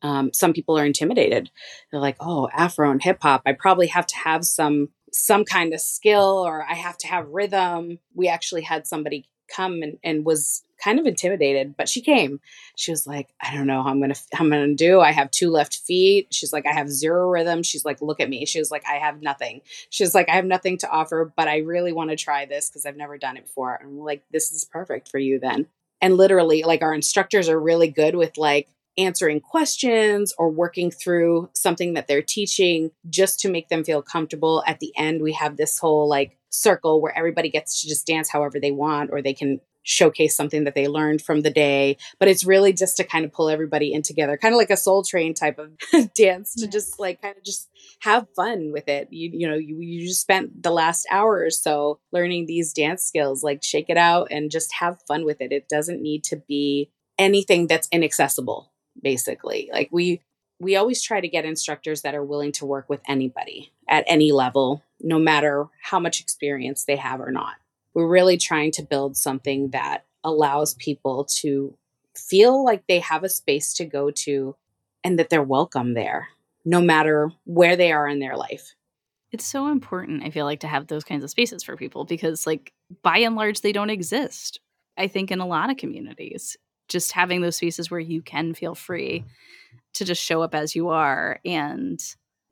um, 0.01 0.33
some 0.33 0.53
people 0.53 0.79
are 0.79 0.87
intimidated. 0.87 1.51
They're 1.90 2.01
like 2.01 2.16
oh 2.20 2.48
afro 2.53 2.90
and 2.90 3.03
hip 3.03 3.18
hop. 3.20 3.42
I 3.46 3.53
probably 3.53 3.88
have 3.88 4.07
to 4.07 4.16
have 4.16 4.44
some 4.44 4.90
some 5.12 5.44
kind 5.44 5.72
of 5.72 5.81
skill 5.81 6.44
or 6.46 6.62
i 6.68 6.74
have 6.74 6.98
to 6.98 7.09
have 7.09 7.29
rhythm. 7.29 7.98
We 8.14 8.29
actually 8.29 8.62
had 8.62 8.87
somebody 8.87 9.29
come 9.55 9.83
and, 9.83 9.98
and 10.05 10.24
was 10.24 10.62
kind 10.83 10.99
of 10.99 11.07
intimidated, 11.07 11.77
but 11.77 11.88
she 11.88 12.01
came. 12.01 12.41
She 12.77 12.91
was 12.91 13.07
like, 13.07 13.29
I 13.41 13.55
don't 13.55 13.67
know 13.67 13.83
how 13.83 13.91
I'm 13.91 14.01
gonna 14.01 14.14
how 14.33 14.45
I'm 14.45 14.51
gonna 14.51 14.75
do. 14.75 15.01
I 15.01 15.12
have 15.12 15.31
two 15.31 15.51
left 15.51 15.79
feet. 15.79 16.29
She's 16.31 16.53
like, 16.53 16.67
I 16.67 16.73
have 16.73 16.88
zero 16.88 17.29
rhythm. 17.29 17.62
She's 17.62 17.85
like, 17.85 18.01
look 18.01 18.21
at 18.21 18.29
me. 18.29 18.47
She 18.47 18.59
was 18.59 18.71
like, 18.71 18.85
I 18.87 18.97
have 18.97 19.23
nothing. 19.23 19.62
She's 19.91 20.14
like, 20.14 20.29
I 20.29 20.37
have 20.37 20.45
nothing 20.45 20.79
to 20.79 20.91
offer, 20.91 21.33
but 21.37 21.49
I 21.49 21.59
really 21.59 21.93
want 21.93 22.11
to 22.11 22.17
try 22.17 22.47
this 22.47 22.69
because 22.69 22.87
I've 22.87 22.97
never 22.97 23.19
done 23.19 23.37
it 23.37 23.47
before. 23.47 23.75
And 23.75 23.88
I'm 23.88 23.99
like, 23.99 24.25
this 24.31 24.53
is 24.53 24.64
perfect 24.64 25.09
for 25.09 25.19
you 25.19 25.38
then. 25.38 25.67
And 26.01 26.17
literally, 26.17 26.62
like 26.62 26.83
our 26.83 26.95
instructors 26.95 27.49
are 27.49 27.59
really 27.59 27.88
good 27.88 28.14
with 28.14 28.38
like 28.38 28.69
answering 28.99 29.41
questions 29.41 30.35
or 30.38 30.51
working 30.51 30.91
through 30.91 31.49
something 31.55 31.95
that 31.95 32.09
they're 32.09 32.21
teaching 32.21 32.91
just 33.09 33.41
to 33.41 33.49
make 33.49 33.69
them 33.69 33.85
feel 33.85 34.03
comfortable. 34.03 34.62
At 34.67 34.81
the 34.81 34.93
end, 34.97 35.23
we 35.23 35.33
have 35.33 35.57
this 35.57 35.79
whole 35.79 36.09
like 36.09 36.37
circle 36.51 37.01
where 37.01 37.17
everybody 37.17 37.49
gets 37.49 37.81
to 37.81 37.88
just 37.88 38.07
dance 38.07 38.29
however 38.29 38.59
they 38.59 38.73
want 38.73 39.11
or 39.12 39.23
they 39.23 39.35
can 39.35 39.61
showcase 39.88 40.37
something 40.37 40.64
that 40.64 40.74
they 40.74 40.87
learned 40.87 41.22
from 41.22 41.40
the 41.40 41.51
day 41.51 41.96
but 42.18 42.29
it's 42.29 42.44
really 42.44 42.72
just 42.72 42.96
to 42.96 43.05
kind 43.05 43.24
of 43.24 43.33
pull 43.33 43.48
everybody 43.48 43.92
in 43.92 44.03
together 44.03 44.37
kind 44.37 44.55
of 44.55 44.59
like 44.59 44.70
a 44.70 44.77
soul 44.77 45.03
train 45.03 45.35
type 45.35 45.59
of 45.59 45.70
dance 46.14 46.55
to 46.55 46.66
just 46.66 47.01
like 47.01 47.22
kind 47.22 47.37
of 47.37 47.44
just 47.44 47.68
have 48.01 48.27
fun 48.37 48.70
with 48.72 48.88
it. 48.88 49.09
You 49.11 49.31
you 49.33 49.48
know 49.48 49.57
you, 49.57 49.81
you 49.81 50.07
just 50.07 50.20
spent 50.20 50.62
the 50.62 50.70
last 50.70 51.07
hour 51.11 51.38
or 51.40 51.51
so 51.51 52.01
learning 52.12 52.46
these 52.46 52.72
dance 52.72 53.05
skills 53.05 53.42
like 53.42 53.62
shake 53.62 53.87
it 53.88 53.96
out 53.96 54.29
and 54.31 54.51
just 54.51 54.72
have 54.74 55.03
fun 55.07 55.24
with 55.24 55.40
it. 55.40 55.53
It 55.53 55.68
doesn't 55.68 56.03
need 56.03 56.24
to 56.24 56.37
be 56.37 56.90
anything 57.18 57.66
that's 57.66 57.88
inaccessible 57.90 58.72
basically. 59.01 59.70
Like 59.72 59.88
we 59.92 60.22
we 60.61 60.77
always 60.77 61.03
try 61.03 61.20
to 61.20 61.29
get 61.29 61.44
instructors 61.44 62.03
that 62.03 62.14
are 62.14 62.24
willing 62.24 62.53
to 62.53 62.66
work 62.66 62.88
with 62.88 63.01
anybody 63.07 63.72
at 63.88 64.05
any 64.07 64.33
level 64.33 64.83
no 65.01 65.18
matter 65.18 65.66
how 65.83 66.01
much 66.01 66.20
experience 66.20 66.85
they 66.85 66.96
have 66.96 67.20
or 67.20 67.31
not 67.31 67.55
we're 67.98 68.06
really 68.06 68.37
trying 68.37 68.70
to 68.70 68.84
build 68.84 69.16
something 69.16 69.70
that 69.70 70.04
allows 70.22 70.74
people 70.74 71.24
to 71.24 71.76
feel 72.14 72.64
like 72.64 72.84
they 72.87 73.00
have 73.00 73.24
a 73.24 73.28
space 73.28 73.74
to 73.74 73.84
go 73.84 74.12
to 74.12 74.54
and 75.02 75.18
that 75.18 75.30
they're 75.30 75.42
welcome 75.42 75.94
there, 75.94 76.28
no 76.64 76.80
matter 76.80 77.32
where 77.42 77.74
they 77.74 77.90
are 77.90 78.06
in 78.06 78.20
their 78.20 78.37
life. 78.37 78.76
It's 79.32 79.48
so 79.48 79.66
important, 79.66 80.22
I 80.22 80.30
feel 80.30 80.44
like, 80.44 80.61
to 80.61 80.68
have 80.68 80.87
those 80.87 81.02
kinds 81.02 81.24
of 81.24 81.30
spaces 81.30 81.64
for 81.64 81.76
people 81.76 82.04
because, 82.04 82.46
like, 82.46 82.72
by 83.02 83.18
and 83.18 83.34
large, 83.34 83.62
they 83.62 83.72
don't 83.72 83.90
exist. 83.90 84.61
I 84.96 85.08
think 85.08 85.32
in 85.32 85.40
a 85.40 85.46
lot 85.46 85.68
of 85.68 85.76
communities, 85.76 86.56
just 86.87 87.11
having 87.11 87.40
those 87.40 87.56
spaces 87.56 87.90
where 87.90 87.98
you 87.98 88.22
can 88.22 88.54
feel 88.54 88.76
free 88.76 89.24
to 89.94 90.04
just 90.04 90.22
show 90.22 90.40
up 90.40 90.54
as 90.54 90.76
you 90.76 90.90
are 90.90 91.40
and 91.44 92.00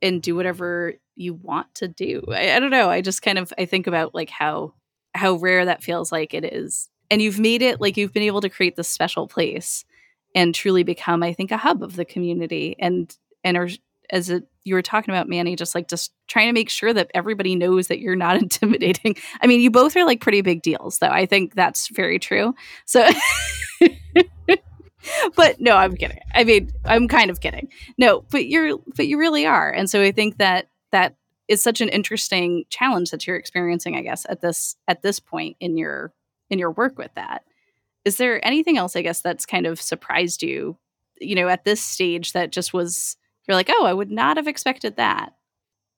and 0.01 0.21
do 0.21 0.35
whatever 0.35 0.95
you 1.15 1.35
want 1.35 1.73
to 1.75 1.87
do. 1.87 2.25
I, 2.33 2.51
I 2.51 2.59
don't 2.59 2.69
know. 2.69 2.89
I 2.89 2.99
just 2.99 3.21
kind 3.21 3.37
of 3.37 3.53
I 3.57 3.63
think 3.63 3.87
about 3.87 4.13
like 4.13 4.29
how 4.29 4.73
how 5.17 5.35
rare 5.35 5.65
that 5.65 5.83
feels 5.83 6.11
like 6.11 6.33
it 6.33 6.43
is. 6.43 6.89
And 7.09 7.21
you've 7.21 7.39
made 7.39 7.61
it 7.61 7.79
like 7.81 7.97
you've 7.97 8.13
been 8.13 8.23
able 8.23 8.41
to 8.41 8.49
create 8.49 8.75
this 8.75 8.87
special 8.87 9.27
place 9.27 9.85
and 10.35 10.53
truly 10.53 10.83
become, 10.83 11.23
I 11.23 11.33
think, 11.33 11.51
a 11.51 11.57
hub 11.57 11.83
of 11.83 11.95
the 11.95 12.05
community 12.05 12.75
and 12.79 13.15
and 13.43 13.57
are 13.57 13.69
as 14.09 14.31
you 14.63 14.75
were 14.75 14.81
talking 14.81 15.13
about 15.13 15.29
Manny, 15.29 15.55
just 15.55 15.75
like 15.75 15.87
just 15.87 16.13
trying 16.27 16.47
to 16.47 16.53
make 16.53 16.69
sure 16.69 16.93
that 16.93 17.11
everybody 17.13 17.55
knows 17.55 17.87
that 17.87 17.99
you're 17.99 18.15
not 18.15 18.37
intimidating. 18.41 19.15
I 19.41 19.47
mean, 19.47 19.61
you 19.61 19.71
both 19.71 19.95
are 19.95 20.05
like 20.05 20.21
pretty 20.21 20.41
big 20.41 20.61
deals, 20.61 20.99
though. 20.99 21.07
I 21.07 21.25
think 21.25 21.55
that's 21.55 21.87
very 21.87 22.19
true. 22.19 22.53
So, 22.85 23.07
but 25.35 25.59
no, 25.59 25.75
I'm 25.75 25.95
kidding. 25.95 26.19
I 26.33 26.43
mean, 26.43 26.71
I'm 26.85 27.07
kind 27.07 27.31
of 27.31 27.39
kidding. 27.39 27.69
No, 27.97 28.23
but 28.29 28.47
you're, 28.47 28.77
but 28.95 29.07
you 29.07 29.17
really 29.17 29.45
are. 29.45 29.71
And 29.71 29.89
so 29.89 30.01
I 30.01 30.11
think 30.11 30.37
that 30.37 30.69
that 30.91 31.15
is 31.47 31.63
such 31.63 31.81
an 31.81 31.89
interesting 31.89 32.65
challenge 32.69 33.11
that 33.11 33.25
you're 33.25 33.37
experiencing, 33.37 33.95
I 33.95 34.01
guess, 34.01 34.25
at 34.29 34.41
this 34.41 34.75
at 34.87 35.01
this 35.01 35.19
point 35.19 35.57
in 35.59 35.77
your 35.77 36.13
in 36.49 36.59
your 36.59 36.71
work 36.71 36.97
with 36.97 37.13
that. 37.15 37.43
Is 38.05 38.17
there 38.17 38.45
anything 38.45 38.77
else, 38.77 38.95
I 38.95 39.01
guess, 39.01 39.21
that's 39.21 39.45
kind 39.45 39.65
of 39.65 39.81
surprised 39.81 40.41
you, 40.41 40.77
you 41.19 41.35
know, 41.35 41.49
at 41.49 41.65
this 41.65 41.81
stage 41.81 42.33
that 42.33 42.51
just 42.51 42.73
was 42.73 43.17
you're 43.47 43.55
like, 43.55 43.69
oh, 43.71 43.85
I 43.85 43.93
would 43.93 44.11
not 44.11 44.37
have 44.37 44.47
expected 44.47 44.97
that. 44.97 45.33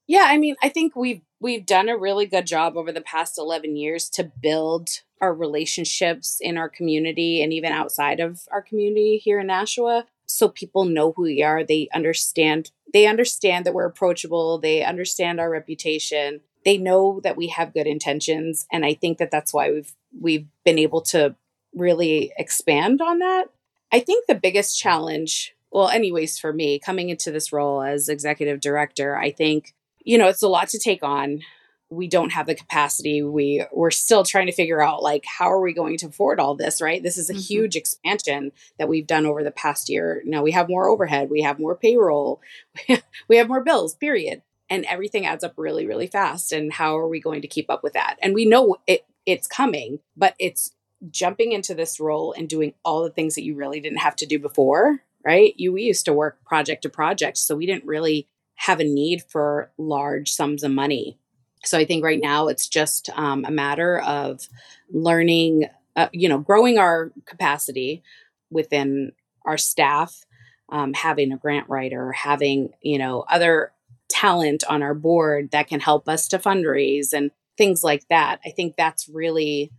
Yeah, 0.07 0.25
I 0.27 0.38
mean, 0.38 0.55
I 0.62 0.69
think 0.69 0.95
we've 0.95 1.21
we've 1.39 1.65
done 1.65 1.89
a 1.89 1.97
really 1.97 2.25
good 2.25 2.45
job 2.45 2.75
over 2.75 2.91
the 2.91 3.01
past 3.01 3.38
11 3.38 3.75
years 3.75 4.09
to 4.12 4.23
build 4.23 4.89
our 5.21 5.33
relationships 5.33 6.38
in 6.41 6.57
our 6.57 6.69
community 6.69 7.41
and 7.41 7.53
even 7.53 7.71
outside 7.71 8.19
of 8.19 8.41
our 8.51 8.62
community 8.62 9.17
here 9.17 9.39
in 9.39 9.47
Nashua 9.47 10.05
so 10.30 10.48
people 10.48 10.86
know 10.86 11.12
who 11.12 11.24
we 11.24 11.44
are, 11.44 11.63
they 11.63 11.89
understand 11.94 12.72
they 12.92 13.06
understand 13.06 13.65
that 13.65 13.74
we're 13.74 13.86
approachable, 13.86 14.58
they 14.58 14.84
understand 14.84 15.39
our 15.39 15.50
reputation. 15.50 16.42
They 16.65 16.78
know 16.78 17.20
that 17.24 17.38
we 17.38 17.48
have 17.50 17.74
good 17.74 17.88
intentions 17.88 18.65
and 18.72 18.86
I 18.86 18.94
think 18.94 19.18
that 19.18 19.32
that's 19.32 19.54
why 19.54 19.72
we've 19.72 19.94
we've 20.20 20.48
been 20.65 20.80
able 20.80 21.02
to 21.02 21.36
really 21.74 22.32
expand 22.38 23.02
on 23.02 23.20
that. 23.20 23.46
I 23.92 24.00
think 24.00 24.28
the 24.28 24.36
biggest 24.36 24.80
challenge 24.80 25.56
well, 25.72 25.89
anyways, 25.89 26.39
for 26.39 26.52
me, 26.52 26.80
coming 26.80 27.10
into 27.10 27.32
this 27.32 27.54
role 27.54 27.82
as 27.84 28.10
executive 28.10 28.60
director, 28.60 29.15
I 29.15 29.32
think, 29.32 29.76
you 30.04 30.18
know, 30.18 30.28
it's 30.28 30.42
a 30.42 30.48
lot 30.48 30.70
to 30.70 30.80
take 30.80 31.04
on. 31.04 31.42
We 31.89 32.08
don't 32.08 32.32
have 32.32 32.45
the 32.45 32.56
capacity. 32.56 33.21
We 33.23 33.65
we're 33.71 33.91
still 33.91 34.23
trying 34.23 34.47
to 34.47 34.54
figure 34.54 34.82
out 34.82 35.02
like 35.02 35.25
how 35.25 35.52
are 35.52 35.62
we 35.62 35.73
going 35.73 35.97
to 35.97 36.08
afford 36.08 36.39
all 36.39 36.56
this, 36.56 36.82
right? 36.82 37.02
This 37.02 37.17
is 37.17 37.30
a 37.30 37.34
mm-hmm. 37.34 37.41
huge 37.41 37.75
expansion 37.75 38.52
that 38.78 38.88
we've 38.88 39.08
done 39.08 39.25
over 39.25 39.43
the 39.43 39.52
past 39.52 39.89
year. 39.89 40.21
Now 40.25 40.43
we 40.43 40.52
have 40.52 40.69
more 40.69 40.88
overhead, 40.88 41.30
we 41.30 41.41
have 41.41 41.60
more 41.60 41.75
payroll, 41.75 42.41
we 43.28 43.38
have 43.38 43.47
more 43.47 43.63
bills, 43.63 43.95
period. 43.95 44.41
And 44.71 44.86
everything 44.86 45.25
adds 45.25 45.43
up 45.43 45.56
really, 45.58 45.88
really 45.88 46.06
fast. 46.06 46.52
And 46.52 46.71
how 46.71 46.95
are 46.95 47.08
we 47.08 47.19
going 47.19 47.41
to 47.41 47.47
keep 47.47 47.71
up 47.71 47.82
with 47.82 47.93
that? 47.93 48.17
And 48.21 48.36
we 48.36 48.45
know 48.45 48.78
it 48.86 49.06
it's 49.25 49.47
coming, 49.47 49.99
but 50.15 50.36
it's 50.39 50.71
jumping 51.10 51.54
into 51.54 51.73
this 51.73 51.99
role 51.99 52.34
and 52.34 52.47
doing 52.49 52.73
all 52.84 53.04
the 53.04 53.10
things 53.10 53.36
that 53.36 53.43
you 53.43 53.56
really 53.56 53.80
didn't 53.80 53.99
have 53.99 54.15
to 54.17 54.25
do 54.25 54.38
before 54.38 55.02
right? 55.25 55.54
You 55.58 55.73
we 55.73 55.84
used 55.84 56.06
to 56.06 56.13
work 56.13 56.43
project 56.45 56.84
to 56.84 56.89
project, 56.89 57.38
so 57.38 57.56
we 57.56 57.65
didn't 57.65 57.86
really 57.86 58.28
have 58.56 58.80
a 58.80 58.84
need 58.84 59.23
for 59.23 59.71
large 59.78 60.32
sums 60.32 60.63
of 60.63 60.71
money. 60.71 61.17
So 61.65 61.78
I 61.78 61.86
think 61.86 62.04
right 62.04 62.19
now 62.22 62.48
it's 62.48 62.67
just 62.67 63.10
um, 63.15 63.45
a 63.45 63.52
matter 63.52 64.00
of 64.00 64.48
learning, 64.91 65.65
uh, 65.95 66.08
you 66.13 66.30
know, 66.30 66.39
growing 66.39 66.78
our 66.78 67.12
capacity 67.26 68.04
within 68.50 69.12
our 69.45 69.58
staff, 69.58 70.26
um, 70.69 70.93
having 70.93 71.32
a 71.32 71.38
grant 71.38 71.69
writer, 71.69 72.12
having 72.12 72.69
you 72.82 72.98
know 72.98 73.26
other 73.30 73.72
talent 74.10 74.63
on 74.69 74.82
our 74.82 74.93
board 74.93 75.52
that 75.52 75.67
can 75.67 75.80
help 75.80 76.08
us 76.08 76.28
to 76.30 76.39
fundraise 76.39 77.13
and 77.13 77.32
things 77.58 77.84
like 77.84 78.08
that. 78.10 78.39
I 78.45 78.50
think 78.50 78.76
that's 78.76 79.10
really 79.10 79.72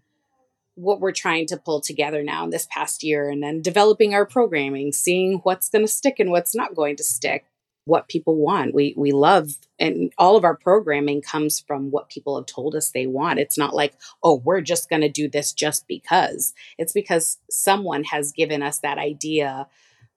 what 0.74 1.00
we're 1.00 1.12
trying 1.12 1.46
to 1.46 1.56
pull 1.56 1.80
together 1.80 2.22
now 2.22 2.44
in 2.44 2.50
this 2.50 2.66
past 2.70 3.02
year 3.02 3.28
and 3.28 3.42
then 3.42 3.60
developing 3.60 4.14
our 4.14 4.24
programming 4.24 4.92
seeing 4.92 5.40
what's 5.42 5.68
going 5.68 5.84
to 5.84 5.90
stick 5.90 6.18
and 6.18 6.30
what's 6.30 6.54
not 6.54 6.74
going 6.74 6.96
to 6.96 7.02
stick 7.02 7.44
what 7.84 8.08
people 8.08 8.36
want 8.36 8.74
we 8.74 8.94
we 8.96 9.10
love 9.10 9.50
and 9.78 10.12
all 10.18 10.36
of 10.36 10.44
our 10.44 10.56
programming 10.56 11.22
comes 11.22 11.58
from 11.60 11.90
what 11.90 12.10
people 12.10 12.36
have 12.36 12.46
told 12.46 12.74
us 12.74 12.90
they 12.90 13.06
want 13.06 13.38
it's 13.38 13.58
not 13.58 13.74
like 13.74 13.94
oh 14.22 14.36
we're 14.44 14.60
just 14.60 14.88
going 14.88 15.02
to 15.02 15.08
do 15.08 15.28
this 15.28 15.52
just 15.52 15.86
because 15.88 16.52
it's 16.78 16.92
because 16.92 17.38
someone 17.50 18.04
has 18.04 18.32
given 18.32 18.62
us 18.62 18.78
that 18.80 18.98
idea 18.98 19.66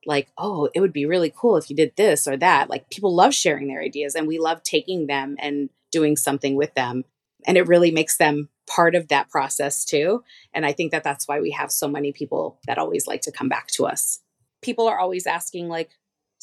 like 0.06 0.30
oh 0.38 0.70
it 0.76 0.82
would 0.82 0.94
be 0.94 1.06
really 1.06 1.34
cool 1.36 1.56
if 1.58 1.70
you 1.70 1.76
did 1.76 1.94
this 1.96 2.28
or 2.28 2.36
that 2.36 2.70
like 2.70 2.90
people 2.90 3.16
love 3.16 3.34
sharing 3.34 3.68
their 3.68 3.82
ideas 3.82 4.16
and 4.16 4.28
we 4.28 4.38
love 4.38 4.62
taking 4.64 5.08
them 5.08 5.36
and 5.40 5.70
doing 5.92 6.18
something 6.18 6.56
with 6.56 6.74
them 6.74 7.04
and 7.46 7.58
it 7.58 7.68
really 7.68 7.92
makes 7.92 8.18
them 8.18 8.50
part 8.68 8.96
of 8.96 9.10
that 9.10 9.30
process 9.30 9.84
too. 9.86 10.24
And 10.54 10.66
I 10.66 10.72
think 10.72 10.92
that 10.92 11.04
that's 11.04 11.28
why 11.28 11.40
we 11.42 11.52
have 11.52 11.72
so 11.72 11.88
many 11.88 12.12
people 12.12 12.60
that 12.68 12.78
always 12.78 13.08
like 13.08 13.22
to 13.22 13.32
come 13.32 13.50
back 13.50 13.68
to 13.70 13.86
us. 13.86 14.20
People 14.62 14.88
are 14.88 15.00
always 15.00 15.28
asking, 15.28 15.68
like, 15.68 15.90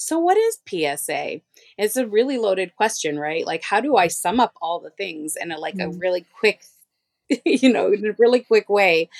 so 0.00 0.18
what 0.18 0.38
is 0.38 0.58
PSA? 0.66 1.42
It's 1.76 1.96
a 1.96 2.06
really 2.06 2.38
loaded 2.38 2.74
question, 2.74 3.18
right? 3.18 3.44
Like, 3.44 3.62
how 3.62 3.82
do 3.82 3.96
I 3.96 4.08
sum 4.08 4.40
up 4.40 4.54
all 4.62 4.80
the 4.80 4.88
things 4.88 5.36
in 5.38 5.52
a 5.52 5.58
like 5.58 5.74
mm. 5.74 5.84
a 5.84 5.98
really 5.98 6.24
quick, 6.32 6.62
you 7.44 7.70
know, 7.70 7.92
in 7.92 8.06
a 8.06 8.14
really 8.18 8.40
quick 8.40 8.70
way? 8.70 9.10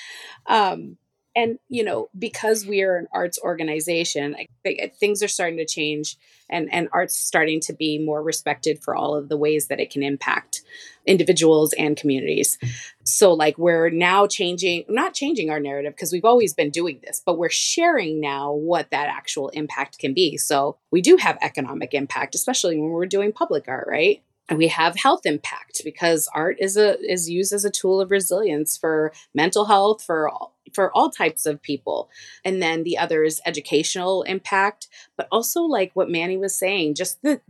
Um, 0.47 0.97
and 1.35 1.59
you 1.69 1.83
know 1.83 2.09
because 2.17 2.65
we 2.65 2.81
are 2.81 2.97
an 2.97 3.07
arts 3.13 3.39
organization 3.43 4.35
I, 4.65 4.77
uh, 4.83 4.87
things 4.99 5.23
are 5.23 5.27
starting 5.27 5.57
to 5.57 5.65
change 5.65 6.17
and 6.49 6.71
and 6.71 6.89
art's 6.91 7.15
starting 7.15 7.59
to 7.61 7.73
be 7.73 7.97
more 7.97 8.21
respected 8.21 8.83
for 8.83 8.95
all 8.95 9.15
of 9.15 9.29
the 9.29 9.37
ways 9.37 9.67
that 9.67 9.79
it 9.79 9.89
can 9.89 10.03
impact 10.03 10.61
individuals 11.07 11.73
and 11.73 11.97
communities. 11.97 12.59
So 13.03 13.33
like 13.33 13.57
we're 13.57 13.89
now 13.89 14.27
changing 14.27 14.85
not 14.87 15.13
changing 15.13 15.49
our 15.49 15.59
narrative 15.59 15.93
because 15.95 16.11
we've 16.11 16.25
always 16.25 16.53
been 16.53 16.69
doing 16.69 16.99
this 17.03 17.21
but 17.25 17.37
we're 17.37 17.49
sharing 17.49 18.19
now 18.19 18.51
what 18.53 18.91
that 18.91 19.07
actual 19.07 19.49
impact 19.49 19.97
can 19.97 20.13
be. 20.13 20.37
So 20.37 20.77
we 20.91 21.01
do 21.01 21.17
have 21.17 21.37
economic 21.41 21.93
impact 21.93 22.35
especially 22.35 22.77
when 22.77 22.89
we're 22.89 23.05
doing 23.05 23.31
public 23.31 23.67
art 23.67 23.87
right? 23.89 24.21
And 24.49 24.57
we 24.57 24.67
have 24.67 24.97
health 24.97 25.25
impact 25.25 25.81
because 25.85 26.27
art 26.35 26.57
is 26.59 26.75
a 26.75 26.99
is 27.09 27.29
used 27.29 27.53
as 27.53 27.63
a 27.63 27.69
tool 27.69 28.01
of 28.01 28.11
resilience 28.11 28.77
for 28.77 29.13
mental 29.33 29.65
health 29.65 30.03
for 30.03 30.27
all, 30.27 30.57
for 30.73 30.91
all 30.95 31.09
types 31.09 31.45
of 31.45 31.61
people. 31.61 32.09
And 32.45 32.61
then 32.61 32.83
the 32.83 32.97
other 32.97 33.23
is 33.23 33.41
educational 33.45 34.23
impact 34.23 34.87
but 35.17 35.27
also 35.31 35.61
like 35.61 35.91
what 35.93 36.09
manny 36.09 36.37
was 36.37 36.55
saying 36.57 36.95
just 36.95 37.21
the 37.21 37.41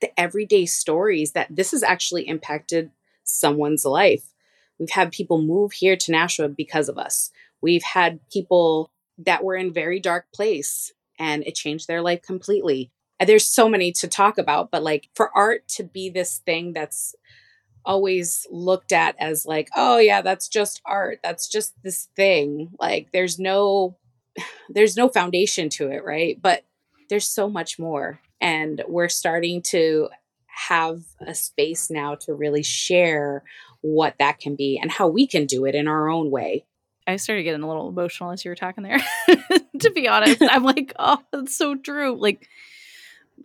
the 0.00 0.18
everyday 0.18 0.66
stories 0.66 1.32
that 1.32 1.48
this 1.50 1.70
has 1.72 1.82
actually 1.82 2.26
impacted 2.26 2.90
someone's 3.24 3.84
life. 3.84 4.34
We've 4.78 4.90
had 4.90 5.12
people 5.12 5.42
move 5.42 5.72
here 5.72 5.96
to 5.96 6.12
nashua 6.12 6.48
because 6.48 6.88
of 6.88 6.98
us. 6.98 7.30
We've 7.60 7.82
had 7.82 8.20
people 8.30 8.90
that 9.18 9.44
were 9.44 9.56
in 9.56 9.72
very 9.72 10.00
dark 10.00 10.26
place 10.34 10.92
and 11.18 11.44
it 11.46 11.54
changed 11.54 11.86
their 11.86 12.00
life 12.00 12.22
completely. 12.22 12.90
There's 13.24 13.46
so 13.46 13.68
many 13.68 13.92
to 13.92 14.08
talk 14.08 14.38
about, 14.38 14.70
but 14.70 14.82
like 14.82 15.10
for 15.14 15.30
art 15.36 15.68
to 15.68 15.84
be 15.84 16.08
this 16.08 16.38
thing 16.38 16.72
that's 16.72 17.14
always 17.84 18.46
looked 18.50 18.92
at 18.92 19.16
as 19.18 19.46
like, 19.46 19.68
oh 19.76 19.98
yeah, 19.98 20.22
that's 20.22 20.48
just 20.48 20.80
art. 20.84 21.20
That's 21.22 21.48
just 21.48 21.74
this 21.82 22.08
thing. 22.16 22.70
Like 22.78 23.08
there's 23.12 23.38
no 23.38 23.96
there's 24.68 24.96
no 24.96 25.08
foundation 25.08 25.68
to 25.70 25.88
it, 25.88 26.04
right? 26.04 26.40
But 26.40 26.64
there's 27.08 27.28
so 27.28 27.48
much 27.48 27.78
more. 27.78 28.20
And 28.40 28.82
we're 28.88 29.08
starting 29.08 29.62
to 29.62 30.08
have 30.46 31.02
a 31.26 31.34
space 31.34 31.90
now 31.90 32.14
to 32.14 32.34
really 32.34 32.62
share 32.62 33.42
what 33.82 34.14
that 34.18 34.38
can 34.38 34.56
be 34.56 34.78
and 34.80 34.90
how 34.90 35.08
we 35.08 35.26
can 35.26 35.46
do 35.46 35.64
it 35.64 35.74
in 35.74 35.88
our 35.88 36.08
own 36.08 36.30
way. 36.30 36.64
I 37.06 37.16
started 37.16 37.42
getting 37.42 37.62
a 37.62 37.68
little 37.68 37.88
emotional 37.88 38.30
as 38.30 38.44
you 38.44 38.50
were 38.50 38.56
talking 38.56 38.84
there. 38.84 39.00
to 39.80 39.90
be 39.90 40.06
honest, 40.06 40.42
I'm 40.50 40.62
like, 40.62 40.92
oh, 40.98 41.18
that's 41.32 41.56
so 41.56 41.74
true. 41.74 42.16
Like 42.18 42.46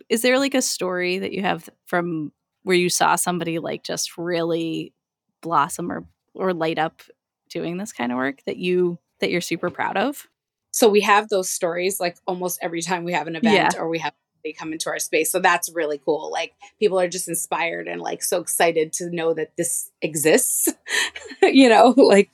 is 0.08 0.22
there 0.22 0.38
like 0.38 0.54
a 0.54 0.62
story 0.62 1.18
that 1.18 1.32
you 1.32 1.42
have 1.42 1.68
from 1.86 2.32
where 2.66 2.76
you 2.76 2.90
saw 2.90 3.14
somebody 3.14 3.60
like 3.60 3.84
just 3.84 4.18
really 4.18 4.92
blossom 5.40 5.92
or 5.92 6.04
or 6.34 6.52
light 6.52 6.80
up 6.80 7.00
doing 7.48 7.76
this 7.76 7.92
kind 7.92 8.10
of 8.10 8.16
work 8.16 8.42
that 8.44 8.56
you 8.56 8.98
that 9.20 9.30
you're 9.30 9.40
super 9.40 9.70
proud 9.70 9.96
of? 9.96 10.26
So 10.72 10.88
we 10.88 11.02
have 11.02 11.28
those 11.28 11.48
stories 11.48 12.00
like 12.00 12.16
almost 12.26 12.58
every 12.60 12.82
time 12.82 13.04
we 13.04 13.12
have 13.12 13.28
an 13.28 13.36
event 13.36 13.74
yeah. 13.74 13.80
or 13.80 13.88
we 13.88 14.00
have 14.00 14.14
they 14.42 14.52
come 14.52 14.72
into 14.72 14.90
our 14.90 14.98
space. 14.98 15.30
So 15.30 15.38
that's 15.38 15.72
really 15.72 16.00
cool. 16.04 16.32
Like 16.32 16.54
people 16.80 16.98
are 16.98 17.06
just 17.06 17.28
inspired 17.28 17.86
and 17.86 18.00
like 18.00 18.24
so 18.24 18.40
excited 18.40 18.92
to 18.94 19.10
know 19.10 19.32
that 19.34 19.56
this 19.56 19.92
exists. 20.02 20.68
you 21.42 21.68
know, 21.68 21.94
like 21.96 22.30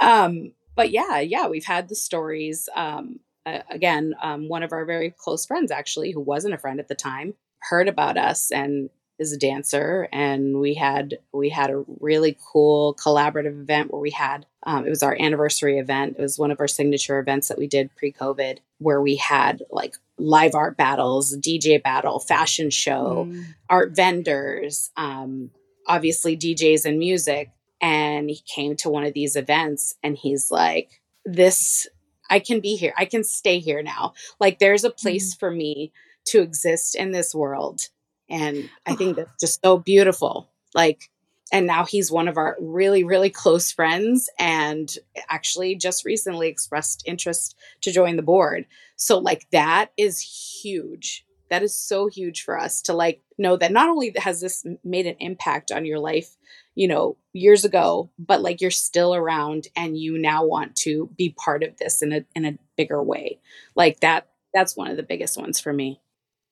um 0.00 0.52
but 0.76 0.92
yeah, 0.92 1.18
yeah, 1.18 1.48
we've 1.48 1.64
had 1.64 1.88
the 1.88 1.96
stories. 1.96 2.68
Um, 2.76 3.18
uh, 3.44 3.58
again, 3.68 4.14
um, 4.22 4.48
one 4.48 4.62
of 4.62 4.72
our 4.72 4.84
very 4.84 5.10
close 5.10 5.44
friends, 5.44 5.72
actually, 5.72 6.12
who 6.12 6.20
wasn't 6.20 6.54
a 6.54 6.58
friend 6.58 6.78
at 6.78 6.86
the 6.86 6.94
time, 6.94 7.34
heard 7.58 7.88
about 7.88 8.16
us 8.16 8.52
and 8.52 8.88
is 9.22 9.32
a 9.32 9.38
dancer 9.38 10.08
and 10.12 10.58
we 10.58 10.74
had 10.74 11.18
we 11.32 11.48
had 11.48 11.70
a 11.70 11.84
really 12.00 12.36
cool 12.52 12.94
collaborative 12.94 13.62
event 13.62 13.90
where 13.90 14.00
we 14.00 14.10
had 14.10 14.44
um, 14.64 14.84
it 14.84 14.90
was 14.90 15.02
our 15.02 15.16
anniversary 15.18 15.78
event 15.78 16.16
it 16.18 16.22
was 16.22 16.38
one 16.38 16.50
of 16.50 16.60
our 16.60 16.68
signature 16.68 17.18
events 17.18 17.48
that 17.48 17.56
we 17.56 17.66
did 17.66 17.94
pre-covid 17.96 18.58
where 18.78 19.00
we 19.00 19.16
had 19.16 19.62
like 19.70 19.94
live 20.18 20.54
art 20.54 20.76
battles 20.76 21.36
dj 21.38 21.82
battle 21.82 22.18
fashion 22.18 22.68
show 22.68 23.26
mm. 23.30 23.44
art 23.70 23.94
vendors 23.94 24.90
um, 24.96 25.50
obviously 25.86 26.36
djs 26.36 26.84
and 26.84 26.98
music 26.98 27.50
and 27.80 28.28
he 28.28 28.42
came 28.46 28.76
to 28.76 28.90
one 28.90 29.04
of 29.04 29.14
these 29.14 29.36
events 29.36 29.94
and 30.02 30.16
he's 30.16 30.50
like 30.50 31.00
this 31.24 31.86
i 32.28 32.40
can 32.40 32.60
be 32.60 32.76
here 32.76 32.92
i 32.98 33.04
can 33.04 33.22
stay 33.22 33.60
here 33.60 33.82
now 33.82 34.12
like 34.40 34.58
there's 34.58 34.84
a 34.84 34.90
place 34.90 35.34
mm. 35.34 35.38
for 35.38 35.50
me 35.50 35.92
to 36.24 36.40
exist 36.40 36.94
in 36.94 37.12
this 37.12 37.34
world 37.34 37.88
and 38.32 38.70
I 38.86 38.94
think 38.94 39.16
that's 39.16 39.38
just 39.38 39.60
so 39.62 39.78
beautiful. 39.78 40.50
Like, 40.74 41.10
and 41.52 41.66
now 41.66 41.84
he's 41.84 42.10
one 42.10 42.28
of 42.28 42.38
our 42.38 42.56
really, 42.58 43.04
really 43.04 43.28
close 43.28 43.70
friends 43.70 44.30
and 44.38 44.90
actually 45.28 45.74
just 45.76 46.06
recently 46.06 46.48
expressed 46.48 47.02
interest 47.06 47.54
to 47.82 47.92
join 47.92 48.16
the 48.16 48.22
board. 48.22 48.64
So, 48.96 49.18
like, 49.18 49.46
that 49.52 49.92
is 49.98 50.18
huge. 50.62 51.26
That 51.50 51.62
is 51.62 51.76
so 51.76 52.08
huge 52.08 52.42
for 52.42 52.58
us 52.58 52.80
to 52.82 52.94
like 52.94 53.20
know 53.36 53.58
that 53.58 53.72
not 53.72 53.90
only 53.90 54.14
has 54.16 54.40
this 54.40 54.64
made 54.82 55.06
an 55.06 55.16
impact 55.20 55.70
on 55.70 55.84
your 55.84 55.98
life, 55.98 56.34
you 56.74 56.88
know, 56.88 57.18
years 57.34 57.66
ago, 57.66 58.10
but 58.18 58.40
like 58.40 58.62
you're 58.62 58.70
still 58.70 59.14
around 59.14 59.68
and 59.76 59.98
you 59.98 60.16
now 60.16 60.46
want 60.46 60.74
to 60.76 61.10
be 61.18 61.36
part 61.36 61.62
of 61.62 61.76
this 61.76 62.00
in 62.00 62.14
a 62.14 62.24
in 62.34 62.46
a 62.46 62.56
bigger 62.78 63.02
way. 63.02 63.38
Like 63.74 64.00
that 64.00 64.28
that's 64.54 64.78
one 64.78 64.90
of 64.90 64.96
the 64.96 65.02
biggest 65.02 65.36
ones 65.36 65.60
for 65.60 65.74
me 65.74 66.00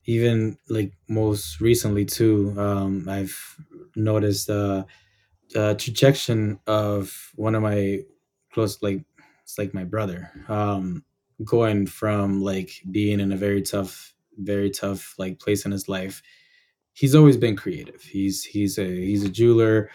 even 0.05 0.57
like 0.69 0.93
most 1.07 1.61
recently 1.61 2.05
too 2.05 2.53
um 2.57 3.07
i've 3.09 3.57
noticed 3.95 4.49
uh 4.49 4.83
the 5.53 5.75
trajectory 5.75 6.57
of 6.67 7.31
one 7.35 7.55
of 7.55 7.61
my 7.61 7.99
close 8.53 8.81
like 8.81 9.03
it's 9.43 9.57
like 9.57 9.73
my 9.73 9.83
brother 9.83 10.31
um 10.47 11.03
going 11.43 11.85
from 11.85 12.41
like 12.41 12.71
being 12.91 13.19
in 13.19 13.31
a 13.31 13.37
very 13.37 13.61
tough 13.61 14.13
very 14.37 14.69
tough 14.69 15.13
like 15.17 15.39
place 15.39 15.65
in 15.65 15.71
his 15.71 15.89
life. 15.89 16.21
He's 16.93 17.15
always 17.15 17.37
been 17.37 17.55
creative. 17.55 18.01
He's 18.01 18.43
he's 18.43 18.77
a 18.77 18.85
he's 18.85 19.23
a 19.23 19.29
jeweler. 19.29 19.89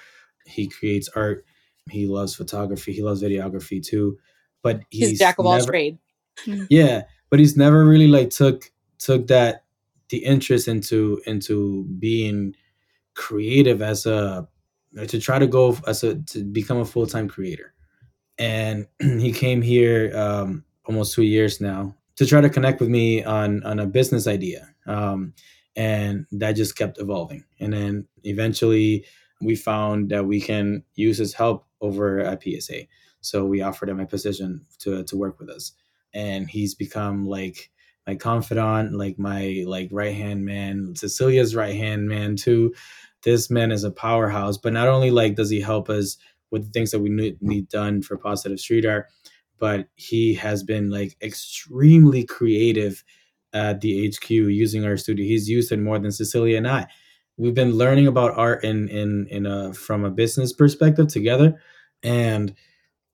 He 0.46 0.68
creates 0.68 1.08
art. 1.14 1.44
He 1.90 2.06
loves 2.06 2.34
photography. 2.34 2.92
He 2.92 3.02
loves 3.02 3.22
videography 3.22 3.84
too. 3.84 4.18
But 4.62 4.80
he's, 4.90 5.10
he's 5.10 5.18
jack 5.18 5.38
of 5.38 5.46
all 5.46 5.64
trades. 5.64 5.98
Yeah 6.68 7.02
but 7.30 7.40
he's 7.40 7.56
never 7.56 7.84
really 7.84 8.06
like 8.08 8.30
took 8.30 8.70
took 8.98 9.26
that 9.28 9.64
the 10.10 10.18
interest 10.18 10.68
into 10.68 11.20
into 11.26 11.84
being 11.98 12.54
creative 13.14 13.82
as 13.82 14.06
a 14.06 14.48
to 15.08 15.20
try 15.20 15.38
to 15.38 15.46
go 15.46 15.76
as 15.86 16.02
a 16.04 16.16
to 16.16 16.44
become 16.44 16.78
a 16.78 16.84
full-time 16.84 17.28
creator. 17.28 17.74
And 18.38 18.86
he 19.00 19.32
came 19.32 19.62
here 19.62 20.16
um, 20.16 20.64
almost 20.84 21.14
two 21.14 21.24
years 21.24 21.60
now 21.60 21.94
to 22.16 22.26
try 22.26 22.40
to 22.40 22.50
connect 22.50 22.80
with 22.80 22.88
me 22.88 23.24
on 23.24 23.62
on 23.64 23.78
a 23.78 23.86
business 23.86 24.26
idea 24.26 24.68
um, 24.86 25.34
and 25.74 26.26
that 26.32 26.52
just 26.52 26.76
kept 26.76 27.00
evolving. 27.00 27.44
And 27.60 27.72
then 27.72 28.08
eventually 28.24 29.04
we 29.40 29.56
found 29.56 30.10
that 30.10 30.26
we 30.26 30.40
can 30.40 30.82
use 30.94 31.18
his 31.18 31.34
help 31.34 31.66
over 31.82 32.20
at 32.20 32.42
psa 32.42 32.86
so 33.26 33.44
we 33.44 33.60
offered 33.60 33.88
him 33.88 33.98
a 33.98 34.06
position 34.06 34.64
to 34.78 35.02
to 35.04 35.16
work 35.16 35.40
with 35.40 35.50
us. 35.50 35.72
And 36.14 36.48
he's 36.48 36.74
become 36.74 37.26
like 37.26 37.70
my 38.06 38.14
confidant, 38.14 38.94
like 38.94 39.18
my 39.18 39.64
like 39.66 39.88
right 39.92 40.14
hand 40.14 40.44
man, 40.44 40.94
Cecilia's 40.94 41.54
right 41.54 41.74
hand 41.74 42.08
man 42.08 42.36
too. 42.36 42.74
This 43.22 43.50
man 43.50 43.72
is 43.72 43.84
a 43.84 43.90
powerhouse. 43.90 44.56
But 44.56 44.72
not 44.72 44.88
only 44.88 45.10
like 45.10 45.34
does 45.34 45.50
he 45.50 45.60
help 45.60 45.90
us 45.90 46.16
with 46.50 46.64
the 46.64 46.70
things 46.70 46.92
that 46.92 47.00
we 47.00 47.08
need, 47.08 47.42
need 47.42 47.68
done 47.68 48.02
for 48.02 48.16
positive 48.16 48.60
street 48.60 48.86
art, 48.86 49.06
but 49.58 49.88
he 49.96 50.34
has 50.34 50.62
been 50.62 50.90
like 50.90 51.16
extremely 51.20 52.24
creative 52.24 53.02
at 53.52 53.80
the 53.80 54.08
HQ 54.08 54.30
using 54.30 54.84
our 54.84 54.96
studio. 54.96 55.24
He's 55.24 55.48
used 55.48 55.72
it 55.72 55.78
more 55.78 55.98
than 55.98 56.12
Cecilia 56.12 56.56
and 56.58 56.68
I. 56.68 56.86
We've 57.36 57.54
been 57.54 57.72
learning 57.72 58.06
about 58.06 58.36
art 58.36 58.64
in 58.64 58.88
in 58.88 59.26
in 59.28 59.46
a 59.46 59.74
from 59.74 60.04
a 60.04 60.10
business 60.10 60.52
perspective 60.52 61.08
together, 61.08 61.60
and 62.02 62.54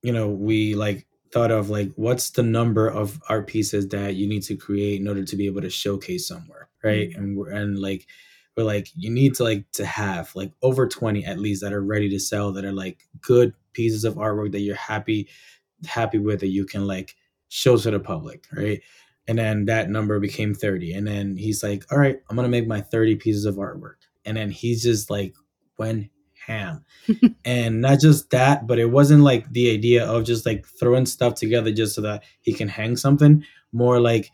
you 0.02 0.12
know 0.12 0.28
we 0.28 0.74
like 0.74 1.06
thought 1.32 1.50
of 1.50 1.70
like 1.70 1.90
what's 1.96 2.30
the 2.30 2.42
number 2.42 2.88
of 2.88 3.20
art 3.28 3.46
pieces 3.46 3.88
that 3.88 4.14
you 4.16 4.28
need 4.28 4.42
to 4.42 4.56
create 4.56 5.00
in 5.00 5.08
order 5.08 5.24
to 5.24 5.36
be 5.36 5.46
able 5.46 5.62
to 5.62 5.70
showcase 5.70 6.28
somewhere 6.28 6.68
right? 6.84 7.10
Mm-hmm. 7.10 7.22
and 7.22 7.36
we're 7.36 7.50
and 7.50 7.78
like 7.78 8.06
we're 8.56 8.64
like 8.64 8.88
you 8.94 9.10
need 9.10 9.34
to 9.34 9.44
like 9.44 9.70
to 9.72 9.84
have 9.84 10.34
like 10.34 10.52
over 10.62 10.86
20 10.86 11.24
at 11.24 11.38
least 11.38 11.62
that 11.62 11.72
are 11.72 11.82
ready 11.82 12.08
to 12.10 12.20
sell 12.20 12.52
that 12.52 12.64
are 12.64 12.72
like 12.72 13.06
good 13.20 13.54
pieces 13.72 14.04
of 14.04 14.14
artwork 14.14 14.52
that 14.52 14.60
you're 14.60 14.76
happy 14.76 15.28
happy 15.86 16.18
with 16.18 16.40
that 16.40 16.48
you 16.48 16.64
can 16.66 16.86
like 16.86 17.16
show 17.48 17.76
to 17.76 17.90
the 17.90 18.00
public 18.00 18.46
right? 18.52 18.80
And 19.28 19.38
then 19.38 19.66
that 19.66 19.88
number 19.88 20.18
became 20.20 20.54
30 20.54 20.92
and 20.92 21.06
then 21.06 21.36
he's 21.36 21.62
like 21.62 21.84
all 21.90 21.98
right 21.98 22.20
i'm 22.28 22.36
gonna 22.36 22.48
make 22.48 22.66
my 22.66 22.80
30 22.80 23.16
pieces 23.16 23.46
of 23.46 23.56
artwork. 23.56 23.96
And 24.24 24.36
then 24.36 24.50
he's 24.50 24.82
just 24.82 25.10
like 25.10 25.34
when 25.76 26.10
ham. 26.46 26.84
and 27.44 27.80
not 27.80 28.00
just 28.00 28.30
that, 28.30 28.66
but 28.66 28.78
it 28.78 28.90
wasn't 28.90 29.22
like 29.22 29.50
the 29.52 29.70
idea 29.70 30.04
of 30.04 30.24
just 30.24 30.46
like 30.46 30.66
throwing 30.66 31.06
stuff 31.06 31.34
together 31.34 31.72
just 31.72 31.94
so 31.94 32.00
that 32.02 32.22
he 32.40 32.52
can 32.52 32.68
hang 32.68 32.96
something. 32.96 33.44
More 33.72 34.00
like 34.00 34.30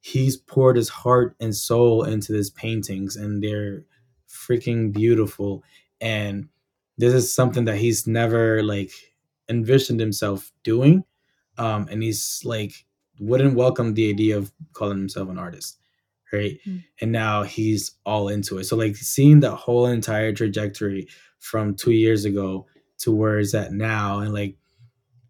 he's 0.00 0.36
poured 0.36 0.76
his 0.76 0.88
heart 0.88 1.34
and 1.40 1.54
soul 1.54 2.04
into 2.04 2.32
his 2.32 2.50
paintings 2.50 3.16
and 3.16 3.42
they're 3.42 3.84
freaking 4.28 4.92
beautiful. 4.92 5.64
And 6.00 6.48
this 6.98 7.12
is 7.12 7.34
something 7.34 7.64
that 7.64 7.78
he's 7.78 8.06
never 8.06 8.62
like 8.62 8.92
envisioned 9.48 10.00
himself 10.00 10.52
doing. 10.62 11.04
Um, 11.58 11.88
and 11.90 12.02
he's 12.02 12.42
like 12.44 12.86
wouldn't 13.18 13.54
welcome 13.54 13.94
the 13.94 14.10
idea 14.10 14.36
of 14.36 14.52
calling 14.72 14.98
himself 14.98 15.28
an 15.30 15.38
artist 15.38 15.78
right? 16.32 16.58
Mm. 16.66 16.84
and 17.00 17.12
now 17.12 17.42
he's 17.42 17.92
all 18.04 18.28
into 18.28 18.58
it. 18.58 18.64
So 18.64 18.76
like 18.76 18.96
seeing 18.96 19.40
the 19.40 19.54
whole 19.54 19.86
entire 19.86 20.32
trajectory 20.32 21.08
from 21.38 21.74
two 21.74 21.92
years 21.92 22.24
ago 22.24 22.66
to 22.98 23.12
where 23.12 23.38
it's 23.38 23.54
at 23.54 23.72
now 23.72 24.18
and 24.18 24.32
like 24.32 24.56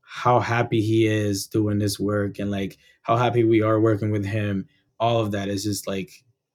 how 0.00 0.40
happy 0.40 0.80
he 0.80 1.06
is 1.06 1.46
doing 1.46 1.78
this 1.78 1.98
work 1.98 2.38
and 2.38 2.50
like 2.50 2.78
how 3.02 3.16
happy 3.16 3.44
we 3.44 3.60
are 3.60 3.80
working 3.80 4.10
with 4.10 4.24
him 4.24 4.66
all 4.98 5.20
of 5.20 5.32
that 5.32 5.48
is 5.48 5.62
just 5.62 5.86
like 5.86 6.10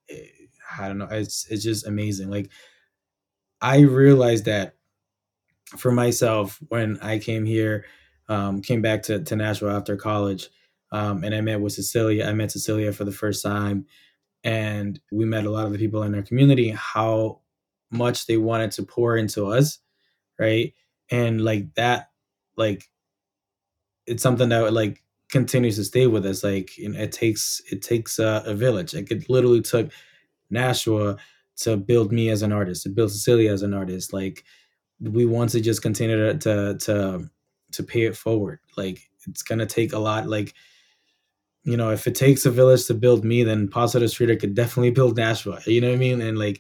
eh, 0.10 0.26
i 0.80 0.88
don't 0.88 0.98
know 0.98 1.08
it's 1.12 1.46
it's 1.50 1.64
just 1.64 1.86
amazing. 1.86 2.30
Like 2.30 2.50
i 3.62 3.82
realized 3.82 4.46
that 4.46 4.76
for 5.78 5.92
myself 5.92 6.60
when 6.70 6.98
i 7.02 7.20
came 7.20 7.46
here 7.46 7.86
um, 8.30 8.62
came 8.62 8.82
back 8.82 9.04
to, 9.04 9.24
to 9.24 9.36
nashua 9.36 9.76
after 9.76 9.96
college 9.96 10.50
um, 10.92 11.24
and 11.24 11.36
i 11.36 11.42
met 11.42 11.62
with 11.62 11.74
cecilia 11.74 12.26
i 12.26 12.34
met 12.34 12.52
cecilia 12.52 12.92
for 12.92 13.04
the 13.04 13.12
first 13.12 13.44
time 13.44 13.86
and 14.44 15.00
we 15.12 15.26
met 15.26 15.46
a 15.46 15.50
lot 15.50 15.66
of 15.66 15.72
the 15.72 15.78
people 15.78 16.04
in 16.04 16.16
our 16.16 16.24
community 16.24 16.70
how 16.70 17.40
much 17.92 18.26
they 18.26 18.38
wanted 18.38 18.72
to 18.72 18.84
pour 18.84 19.18
into 19.18 19.48
us 19.48 19.80
right? 20.42 20.74
And 21.12 21.42
like 21.42 21.74
that 21.76 22.10
like 22.58 22.90
it's 24.08 24.24
something 24.24 24.50
that 24.50 24.74
like 24.74 25.02
continues 25.30 25.78
to 25.78 25.84
stay 25.86 26.08
with 26.08 26.26
us 26.26 26.44
like 26.44 26.72
it 26.78 27.12
takes 27.14 27.62
it 27.72 27.82
takes 27.82 28.20
a, 28.20 28.44
a 28.46 28.54
village. 28.54 28.94
Like 28.94 29.12
it 29.12 29.30
literally 29.30 29.62
took 29.62 29.92
nashua 30.50 31.18
to 31.58 31.78
build 31.78 32.12
me 32.12 32.30
as 32.30 32.42
an 32.42 32.52
artist 32.52 32.84
to 32.84 32.90
build 32.90 33.12
cecilia 33.12 33.54
as 33.54 33.62
an 33.62 33.74
artist. 33.74 34.12
Like 34.12 34.44
we 35.00 35.26
want 35.26 35.52
to 35.52 35.62
just 35.62 35.82
continue 35.82 36.18
to 36.18 36.38
to 36.40 36.78
to, 36.86 37.30
to 37.72 37.84
pay 37.84 38.04
it 38.06 38.18
forward. 38.18 38.60
Like 38.76 39.00
it's 39.28 39.44
gonna 39.44 39.68
take 39.68 39.94
a 39.94 40.00
lot. 40.00 40.28
Like 40.28 40.54
you 41.64 41.78
know 41.78 41.92
if 41.92 42.08
it 42.08 42.16
takes 42.16 42.46
a 42.46 42.52
village 42.52 42.86
to 42.86 42.94
build 42.94 43.24
me 43.24 43.44
then 43.44 43.68
positive 43.68 44.10
street 44.10 44.40
could 44.40 44.56
definitely 44.56 44.92
build 45.00 45.18
nashua 45.18 45.60
you 45.66 45.82
know 45.82 45.90
what 45.90 45.96
i 45.96 45.98
mean? 45.98 46.22
And 46.22 46.38
like 46.38 46.60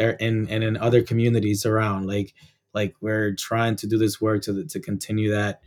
er, 0.00 0.16
and 0.20 0.48
and 0.50 0.64
in 0.64 0.76
other 0.76 1.02
communities 1.02 1.64
around 1.64 2.06
like 2.06 2.34
like 2.74 2.94
we're 3.00 3.34
trying 3.34 3.76
to 3.76 3.86
do 3.86 3.98
this 3.98 4.20
work 4.20 4.42
to 4.42 4.64
to 4.64 4.80
continue 4.80 5.30
that 5.30 5.60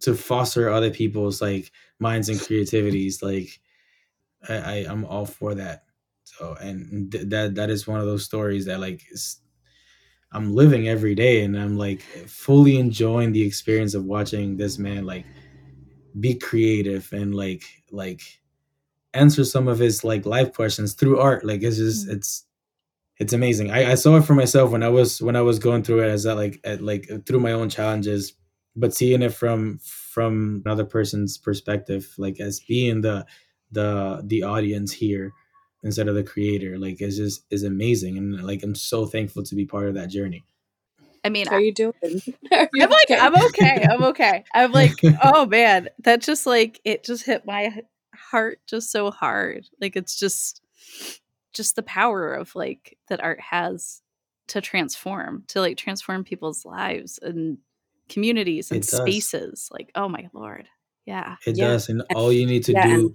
to 0.00 0.14
foster 0.14 0.68
other 0.68 0.90
people's 0.90 1.40
like 1.40 1.72
minds 1.98 2.28
and 2.28 2.40
creativities 2.40 3.22
like 3.22 3.60
i, 4.48 4.54
I 4.54 4.74
am 4.88 5.04
all 5.04 5.26
for 5.26 5.54
that. 5.54 5.84
So 6.24 6.56
and 6.60 7.12
th- 7.12 7.28
that 7.28 7.54
that 7.56 7.70
is 7.70 7.86
one 7.86 8.00
of 8.00 8.06
those 8.06 8.24
stories 8.24 8.66
that 8.66 8.80
like 8.80 9.02
is, 9.10 9.40
i'm 10.32 10.54
living 10.54 10.88
every 10.88 11.14
day 11.14 11.44
and 11.44 11.56
i'm 11.56 11.76
like 11.76 12.00
fully 12.00 12.78
enjoying 12.78 13.32
the 13.32 13.42
experience 13.42 13.94
of 13.94 14.04
watching 14.04 14.56
this 14.56 14.78
man 14.78 15.04
like 15.04 15.26
be 16.20 16.34
creative 16.34 17.12
and 17.12 17.34
like 17.34 17.64
like 17.90 18.22
answer 19.12 19.44
some 19.44 19.68
of 19.68 19.78
his 19.78 20.04
like 20.04 20.26
life 20.26 20.52
questions 20.52 20.94
through 20.94 21.18
art 21.18 21.44
like 21.44 21.62
it's 21.62 21.76
just 21.76 22.06
mm-hmm. 22.06 22.16
it's 22.16 22.44
it's 23.18 23.32
amazing. 23.32 23.70
I, 23.70 23.92
I 23.92 23.94
saw 23.94 24.16
it 24.16 24.24
for 24.24 24.34
myself 24.34 24.72
when 24.72 24.82
I 24.82 24.88
was 24.88 25.22
when 25.22 25.36
I 25.36 25.40
was 25.40 25.60
going 25.60 25.84
through 25.84 26.02
it 26.02 26.08
as 26.08 26.24
that 26.24 26.34
like 26.34 26.60
at, 26.64 26.80
like 26.80 27.08
through 27.26 27.40
my 27.40 27.52
own 27.52 27.68
challenges 27.68 28.34
but 28.76 28.94
seeing 28.94 29.22
it 29.22 29.32
from 29.32 29.78
from 29.82 30.62
another 30.64 30.84
person's 30.84 31.38
perspective 31.38 32.12
like 32.18 32.40
as 32.40 32.60
being 32.60 33.00
the 33.00 33.24
the 33.72 34.22
the 34.24 34.42
audience 34.42 34.92
here 34.92 35.32
instead 35.82 36.08
of 36.08 36.14
the 36.14 36.24
creator 36.24 36.78
like 36.78 37.00
it's 37.00 37.16
just 37.16 37.44
is 37.50 37.62
amazing 37.62 38.16
and 38.16 38.42
like 38.44 38.62
i'm 38.62 38.74
so 38.74 39.06
thankful 39.06 39.42
to 39.42 39.54
be 39.54 39.66
part 39.66 39.88
of 39.88 39.94
that 39.94 40.10
journey 40.10 40.42
I 41.24 41.30
mean, 41.30 41.46
How 41.46 41.56
are 41.56 41.60
you 41.60 41.72
doing? 41.72 41.94
Are 42.52 42.68
you 42.72 42.84
I'm 42.84 42.90
like, 42.90 43.10
okay? 43.10 43.18
I'm 43.18 43.36
okay. 43.46 43.86
I'm 43.90 44.02
okay. 44.04 44.44
I'm 44.54 44.72
like, 44.72 44.94
oh 45.22 45.46
man, 45.46 45.88
that 46.00 46.22
just 46.22 46.46
like 46.46 46.80
it 46.84 47.04
just 47.04 47.24
hit 47.24 47.46
my 47.46 47.82
heart 48.14 48.60
just 48.66 48.90
so 48.92 49.10
hard. 49.10 49.66
Like 49.80 49.96
it's 49.96 50.18
just 50.18 50.60
just 51.54 51.76
the 51.76 51.82
power 51.82 52.34
of 52.34 52.54
like 52.54 52.98
that 53.08 53.22
art 53.22 53.40
has 53.40 54.02
to 54.48 54.60
transform, 54.60 55.44
to 55.48 55.60
like 55.60 55.76
transform 55.78 56.24
people's 56.24 56.64
lives 56.64 57.18
and 57.22 57.58
communities 58.08 58.70
and 58.70 58.84
spaces. 58.84 59.68
Like, 59.72 59.90
oh 59.94 60.08
my 60.08 60.28
lord. 60.34 60.68
Yeah. 61.06 61.36
it 61.46 61.56
Yeah. 61.56 61.68
does 61.68 61.88
and 61.88 62.02
all 62.14 62.32
you 62.32 62.46
need 62.46 62.64
to 62.64 62.72
Yeah, 62.72 62.86
do 62.86 63.14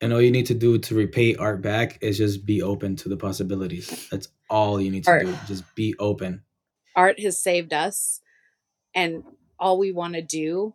and 0.00 0.12
all 0.12 0.22
you 0.22 0.30
need 0.30 0.46
to 0.46 0.54
do 0.54 0.78
to 0.78 0.94
repay 0.94 1.34
art 1.34 1.60
back 1.62 1.98
is 2.00 2.16
just 2.16 2.46
be 2.46 2.62
open 2.62 2.94
to 2.96 3.08
the 3.08 3.16
possibilities 3.16 4.08
that's 4.10 4.28
all 4.48 4.80
you 4.80 4.90
need 4.90 5.02
to 5.04 5.10
Art. 5.10 5.26
do 5.26 5.34
just 5.48 5.64
be 5.74 5.94
open 5.98 6.42
art 6.98 7.20
has 7.20 7.40
saved 7.40 7.72
us 7.72 8.20
and 8.92 9.22
all 9.60 9.78
we 9.78 9.92
want 9.92 10.14
to 10.14 10.22
do 10.22 10.74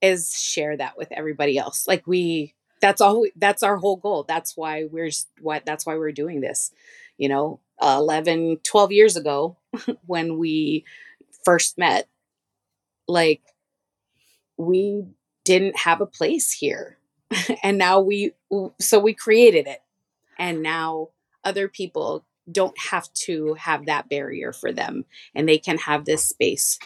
is 0.00 0.32
share 0.40 0.76
that 0.76 0.96
with 0.96 1.08
everybody 1.10 1.58
else. 1.58 1.88
Like 1.88 2.06
we 2.06 2.54
that's 2.80 3.00
all 3.00 3.22
we, 3.22 3.32
that's 3.34 3.64
our 3.64 3.76
whole 3.76 3.96
goal. 3.96 4.22
That's 4.22 4.56
why 4.56 4.84
we're 4.84 5.10
what 5.40 5.66
that's 5.66 5.84
why 5.84 5.96
we're 5.96 6.12
doing 6.12 6.40
this. 6.40 6.70
You 7.16 7.28
know 7.28 7.60
11 7.82 8.60
12 8.62 8.92
years 8.92 9.16
ago 9.16 9.56
when 10.06 10.38
we 10.38 10.84
first 11.44 11.76
met 11.76 12.08
like 13.08 13.42
we 14.56 15.04
didn't 15.44 15.76
have 15.78 16.00
a 16.00 16.06
place 16.06 16.52
here. 16.52 16.98
And 17.64 17.78
now 17.78 18.00
we 18.00 18.32
so 18.80 19.00
we 19.00 19.12
created 19.12 19.66
it. 19.66 19.82
And 20.38 20.62
now 20.62 21.08
other 21.44 21.66
people 21.68 22.24
don't 22.50 22.78
have 22.78 23.12
to 23.14 23.54
have 23.54 23.86
that 23.86 24.08
barrier 24.08 24.52
for 24.52 24.72
them 24.72 25.04
and 25.34 25.48
they 25.48 25.58
can 25.58 25.78
have 25.78 26.04
this 26.04 26.24
space 26.24 26.78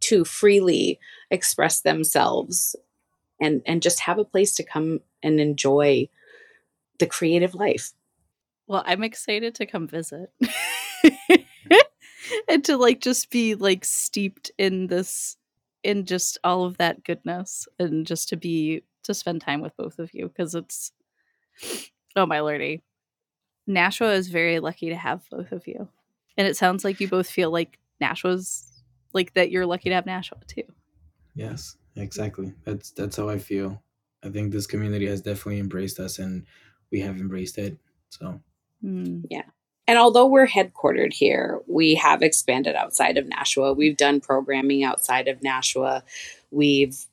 to 0.00 0.24
freely 0.24 0.98
express 1.30 1.80
themselves 1.80 2.76
and 3.40 3.62
and 3.66 3.82
just 3.82 4.00
have 4.00 4.18
a 4.18 4.24
place 4.24 4.54
to 4.54 4.64
come 4.64 5.00
and 5.22 5.40
enjoy 5.40 6.08
the 6.98 7.06
creative 7.06 7.54
life 7.54 7.92
Well, 8.66 8.82
I'm 8.86 9.04
excited 9.04 9.54
to 9.56 9.66
come 9.66 9.88
visit. 9.88 10.32
and 12.48 12.64
to 12.64 12.76
like 12.76 13.00
just 13.00 13.30
be 13.30 13.54
like 13.54 13.84
steeped 13.84 14.50
in 14.58 14.88
this 14.88 15.36
in 15.82 16.04
just 16.04 16.38
all 16.44 16.64
of 16.64 16.78
that 16.78 17.04
goodness 17.04 17.68
and 17.78 18.06
just 18.06 18.28
to 18.30 18.36
be 18.36 18.82
to 19.04 19.14
spend 19.14 19.40
time 19.40 19.60
with 19.60 19.76
both 19.76 19.98
of 19.98 20.12
you 20.12 20.28
because 20.28 20.54
it's 20.54 20.92
oh 22.16 22.26
my 22.26 22.40
lordy. 22.40 22.82
Nashua 23.66 24.12
is 24.12 24.28
very 24.28 24.60
lucky 24.60 24.88
to 24.90 24.96
have 24.96 25.28
both 25.30 25.52
of 25.52 25.66
you. 25.66 25.88
And 26.36 26.46
it 26.46 26.56
sounds 26.56 26.84
like 26.84 27.00
you 27.00 27.08
both 27.08 27.28
feel 27.28 27.50
like 27.50 27.78
Nashua's 28.02 28.82
like 29.12 29.32
that 29.34 29.50
you're 29.50 29.66
lucky 29.66 29.88
to 29.88 29.94
have 29.94 30.06
Nashua 30.06 30.38
too. 30.46 30.64
yes 31.34 31.76
exactly 31.96 32.52
that's 32.64 32.90
that's 32.90 33.16
how 33.16 33.28
i 33.30 33.38
feel 33.38 33.82
i 34.22 34.28
think 34.28 34.52
this 34.52 34.66
community 34.66 35.06
has 35.06 35.22
definitely 35.22 35.58
embraced 35.58 35.98
us 35.98 36.18
and 36.18 36.44
we 36.92 37.00
have 37.00 37.16
embraced 37.18 37.56
it 37.58 37.78
so 38.10 38.40
Mm. 38.84 39.24
and 39.88 39.98
although 39.98 40.26
we're 40.26 40.46
headquartered 40.46 41.14
here 41.14 41.60
we 41.66 41.94
have 41.94 42.20
expanded 42.22 42.74
outside 42.76 43.16
of 43.16 43.26
nashua 43.26 43.72
we've 43.72 43.96
done 43.96 44.20
programming 44.20 44.84
outside 44.84 45.28
of 45.28 45.42
nashua 45.42 46.02
we've 46.50 47.06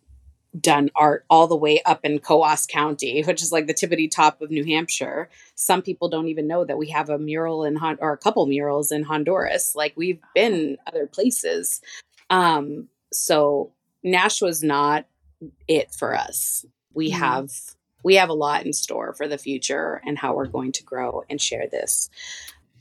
done 0.59 0.89
art 0.95 1.25
all 1.29 1.47
the 1.47 1.55
way 1.55 1.81
up 1.83 2.01
in 2.03 2.19
coos 2.19 2.67
county 2.67 3.21
which 3.23 3.41
is 3.41 3.51
like 3.51 3.65
the 3.65 3.73
tippity 3.73 4.09
top 4.09 4.41
of 4.41 4.51
new 4.51 4.63
hampshire. 4.63 5.29
Some 5.55 5.81
people 5.81 6.09
don't 6.09 6.27
even 6.27 6.47
know 6.47 6.63
that 6.63 6.77
we 6.77 6.89
have 6.89 7.09
a 7.09 7.17
mural 7.17 7.63
in 7.63 7.75
Hon- 7.75 7.97
or 7.99 8.13
a 8.13 8.17
couple 8.17 8.45
murals 8.45 8.91
in 8.91 9.03
honduras. 9.03 9.73
Like 9.75 9.93
we've 9.95 10.19
been 10.35 10.77
other 10.85 11.07
places. 11.07 11.81
Um 12.29 12.87
so 13.11 13.71
Nash 14.03 14.41
was 14.41 14.61
not 14.63 15.05
it 15.67 15.91
for 15.93 16.15
us. 16.15 16.65
We 16.93 17.09
Mhm. 17.11 17.15
have 17.15 17.51
we 18.03 18.15
have 18.15 18.29
a 18.29 18.33
lot 18.33 18.65
in 18.65 18.73
store 18.73 19.13
for 19.13 19.27
the 19.27 19.37
future 19.37 20.01
and 20.05 20.17
how 20.19 20.35
we're 20.35 20.47
going 20.47 20.73
to 20.73 20.83
grow 20.83 21.23
and 21.29 21.41
share 21.41 21.67
this. 21.71 22.09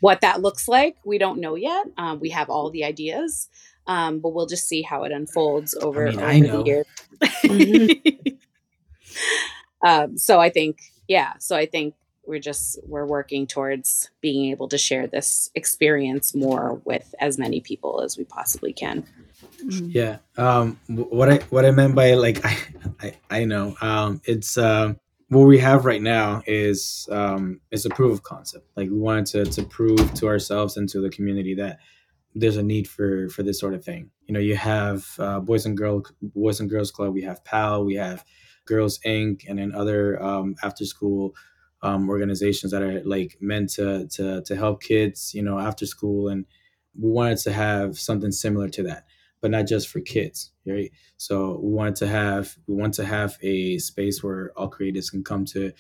What 0.01 0.21
that 0.23 0.43
looks 0.43 0.67
like 0.69 0.97
we 1.05 1.17
don't 1.17 1.41
know 1.41 1.55
yet. 1.55 1.87
Um, 1.97 2.19
we 2.21 2.31
have 2.31 2.51
all 2.51 2.71
the 2.71 2.85
ideas 2.85 3.49
um, 3.87 4.21
but 4.21 4.31
we'll 4.31 4.47
just 4.47 4.69
see 4.69 4.83
how 4.83 5.05
it 5.05 5.13
unfolds 5.13 5.75
over, 5.75 6.11
mean, 6.11 6.51
over 6.51 6.57
the 6.57 6.65
years 6.65 6.87
um, 9.85 10.17
so 10.17 10.41
i 10.41 10.49
think 10.49 10.81
yeah 11.09 11.35
so 11.39 11.57
i 11.57 11.67
think 11.67 11.95
we're 12.25 12.39
just 12.39 12.79
we're 12.87 13.07
working 13.07 13.47
towards 13.47 14.11
being 14.21 14.51
able 14.51 14.69
to 14.69 14.79
share 14.79 15.07
this 15.07 15.51
experience 15.55 16.35
more 16.35 16.81
with 16.85 17.15
as 17.21 17.37
many 17.37 17.61
people 17.61 18.01
as 18.01 18.17
we 18.17 18.25
possibly 18.25 18.73
can. 18.73 19.05
Mm. 19.65 19.93
yeah 19.93 20.19
um 20.37 20.79
what 20.87 21.31
i 21.31 21.39
what 21.51 21.65
i 21.65 21.73
meant 21.73 21.95
by 21.95 22.15
like 22.15 22.45
i 22.45 22.57
i, 23.01 23.15
I 23.31 23.45
know 23.45 23.77
um 23.81 24.21
it's 24.25 24.57
um 24.57 24.99
what 25.33 25.47
we 25.47 25.59
have 25.59 25.87
right 25.87 26.03
now 26.03 26.43
is 26.47 27.09
um 27.11 27.59
is 27.71 27.87
a 27.87 27.91
proof 27.91 28.13
of 28.13 28.23
concept. 28.23 28.69
Like 28.77 28.91
we 28.91 28.99
wanted 28.99 29.47
to 29.47 29.53
to 29.53 29.63
prove 29.67 30.13
to 30.15 30.27
ourselves 30.27 30.77
and 30.77 30.87
to 30.91 31.01
the 31.01 31.09
community 31.09 31.55
that 31.55 31.79
there's 32.35 32.57
a 32.57 32.63
need 32.63 32.89
for 32.89 33.29
for 33.29 33.43
this 33.43 33.59
sort 33.61 33.75
of 33.75 33.85
thing. 33.85 34.11
You 34.27 34.35
know 34.35 34.41
you 34.41 34.57
have 34.57 35.07
uh, 35.19 35.41
boys 35.41 35.67
and 35.67 35.77
girl 35.77 36.03
boys 36.23 36.61
and 36.61 36.71
girls 36.71 36.91
club 36.91 37.13
we 37.15 37.23
have 37.23 37.45
pal 37.45 37.85
we 37.85 37.95
have 37.97 38.25
girls 38.65 38.99
inc 39.05 39.43
and 39.49 39.59
then 39.59 39.75
other 39.75 40.23
um 40.23 40.55
after 40.63 40.85
school 40.85 41.35
um 41.83 42.09
organizations 42.09 42.73
that 42.73 42.83
are 42.83 43.03
like 43.05 43.37
meant 43.41 43.71
to 43.71 44.07
to 44.09 44.43
to 44.43 44.57
help 44.57 44.83
kids 44.83 45.35
you 45.35 45.43
know 45.43 45.59
after 45.59 45.85
school 45.85 46.29
and 46.29 46.47
we 46.99 47.11
wanted 47.11 47.39
to 47.39 47.53
have 47.53 47.99
something 47.99 48.31
similar 48.31 48.69
to 48.69 48.83
that 48.83 49.05
but 49.41 49.51
not 49.51 49.67
just 49.67 49.89
for 49.89 50.01
kids 50.01 50.53
right? 50.67 50.93
So 51.17 51.59
we 51.61 51.73
wanted 51.73 51.97
to 51.97 52.07
have 52.09 52.57
we 52.67 52.75
want 52.75 52.95
to 52.95 53.05
have 53.05 53.37
a 53.43 53.79
space 53.79 54.23
where 54.23 54.53
all 54.57 54.71
creatives 54.71 55.11
can 55.11 55.25
come 55.25 55.45
to 55.47 55.73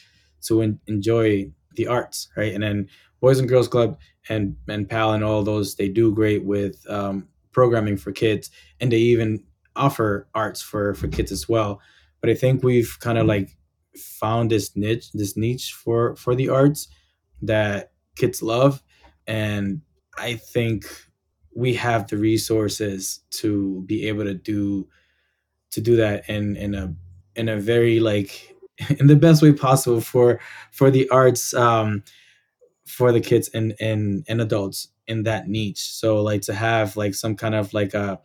to 0.42 0.62
en- 0.62 0.80
enjoy 0.88 1.52
the 1.76 1.86
arts 1.86 2.28
right? 2.36 2.52
And 2.54 2.62
then 2.62 2.88
boys 3.20 3.38
and 3.38 3.48
girls 3.48 3.68
club 3.68 3.98
and 4.28 4.56
and 4.68 4.88
pal 4.88 5.12
and 5.12 5.24
all 5.24 5.42
those 5.42 5.74
they 5.74 5.88
do 5.88 6.12
great 6.12 6.44
with 6.44 6.84
um, 6.88 7.28
programming 7.52 7.96
for 7.96 8.12
kids 8.12 8.50
and 8.80 8.92
they 8.92 8.98
even 8.98 9.42
offer 9.76 10.28
arts 10.34 10.60
for 10.62 10.94
for 10.94 11.08
kids 11.08 11.32
as 11.32 11.48
well. 11.48 11.80
But 12.20 12.30
i 12.30 12.34
think 12.34 12.62
we've 12.62 12.96
kind 13.00 13.18
of 13.18 13.26
like 13.26 13.56
found 13.96 14.50
this 14.50 14.76
niche 14.76 15.10
this 15.12 15.36
niche 15.36 15.72
for 15.72 16.16
for 16.16 16.34
the 16.34 16.48
arts 16.48 16.88
that 17.42 17.92
kids 18.16 18.42
love 18.42 18.82
and 19.26 19.82
i 20.18 20.34
think 20.34 20.86
we 21.54 21.74
have 21.74 22.06
the 22.08 22.16
resources 22.16 23.20
to 23.30 23.82
be 23.86 24.08
able 24.08 24.24
to 24.24 24.34
do 24.34 24.88
to 25.70 25.80
do 25.80 25.96
that 25.96 26.28
in 26.28 26.56
in 26.56 26.74
a 26.74 26.94
in 27.36 27.48
a 27.48 27.56
very 27.56 28.00
like 28.00 28.51
in 28.98 29.06
the 29.06 29.16
best 29.16 29.42
way 29.42 29.52
possible 29.52 30.00
for 30.00 30.40
for 30.70 30.90
the 30.90 31.08
arts 31.10 31.54
um 31.54 32.02
for 32.86 33.12
the 33.12 33.20
kids 33.20 33.48
and 33.54 33.74
and 33.80 34.24
and 34.28 34.40
adults 34.40 34.88
in 35.06 35.24
that 35.24 35.48
niche. 35.48 35.80
So 35.80 36.22
like 36.22 36.42
to 36.42 36.54
have 36.54 36.96
like 36.96 37.14
some 37.14 37.34
kind 37.34 37.54
of 37.54 37.74
like 37.74 37.92
a, 37.92 38.20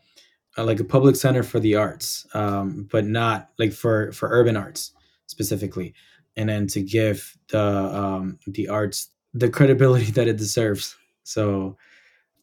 like 0.57 0.79
a 0.79 0.83
public 0.83 1.15
center 1.15 1.43
for 1.43 1.59
the 1.59 1.75
arts 1.75 2.25
um 2.33 2.87
but 2.91 3.05
not 3.05 3.49
like 3.59 3.73
for 3.73 4.11
for 4.11 4.29
urban 4.31 4.57
arts 4.57 4.91
specifically. 5.27 5.93
And 6.35 6.49
then 6.49 6.67
to 6.67 6.81
give 6.81 7.37
the 7.49 7.61
um 7.61 8.39
the 8.47 8.67
arts 8.67 9.09
the 9.33 9.49
credibility 9.49 10.11
that 10.11 10.27
it 10.27 10.37
deserves. 10.37 10.95
So 11.23 11.77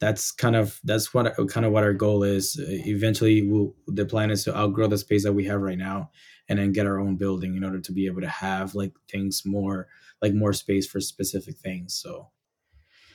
that's 0.00 0.32
kind 0.32 0.56
of 0.56 0.80
that's 0.84 1.14
what 1.14 1.34
kind 1.48 1.64
of 1.64 1.72
what 1.72 1.84
our 1.84 1.94
goal 1.94 2.24
is. 2.24 2.58
Eventually 2.60 3.42
we'll, 3.42 3.74
the 3.86 4.04
plan 4.04 4.30
is 4.30 4.44
to 4.44 4.56
outgrow 4.56 4.88
the 4.88 4.98
space 4.98 5.24
that 5.24 5.32
we 5.32 5.44
have 5.44 5.60
right 5.60 5.78
now 5.78 6.10
and 6.48 6.58
then 6.58 6.72
get 6.72 6.86
our 6.86 6.98
own 7.00 7.16
building 7.16 7.56
in 7.56 7.64
order 7.64 7.80
to 7.80 7.92
be 7.92 8.06
able 8.06 8.20
to 8.20 8.28
have 8.28 8.74
like 8.74 8.92
things 9.10 9.42
more 9.44 9.88
like 10.22 10.34
more 10.34 10.52
space 10.52 10.86
for 10.86 11.00
specific 11.00 11.56
things. 11.56 11.94
So 11.94 12.30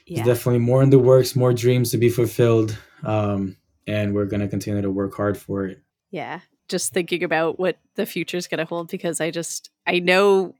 Yeah. 0.05 0.23
there's 0.23 0.38
definitely 0.38 0.59
more 0.59 0.82
in 0.84 0.89
the 0.89 0.99
works 0.99 1.36
more 1.36 1.53
dreams 1.53 1.91
to 1.91 1.97
be 1.97 2.09
fulfilled 2.09 2.77
um 3.03 3.55
and 3.88 4.13
we're 4.13 4.25
going 4.25 4.41
to 4.41 4.47
continue 4.47 4.82
to 4.82 4.91
work 4.91 5.15
hard 5.15 5.38
for 5.38 5.65
it. 5.65 5.82
Yeah 6.11 6.39
just 6.67 6.93
thinking 6.93 7.23
about 7.23 7.57
what 7.59 7.80
the 7.95 8.05
future 8.05 8.38
is 8.38 8.45
going 8.47 8.59
to 8.59 8.65
hold 8.65 8.91
because 8.91 9.19
i 9.19 9.32
just 9.32 9.71
i 9.88 9.97
know 9.97 10.53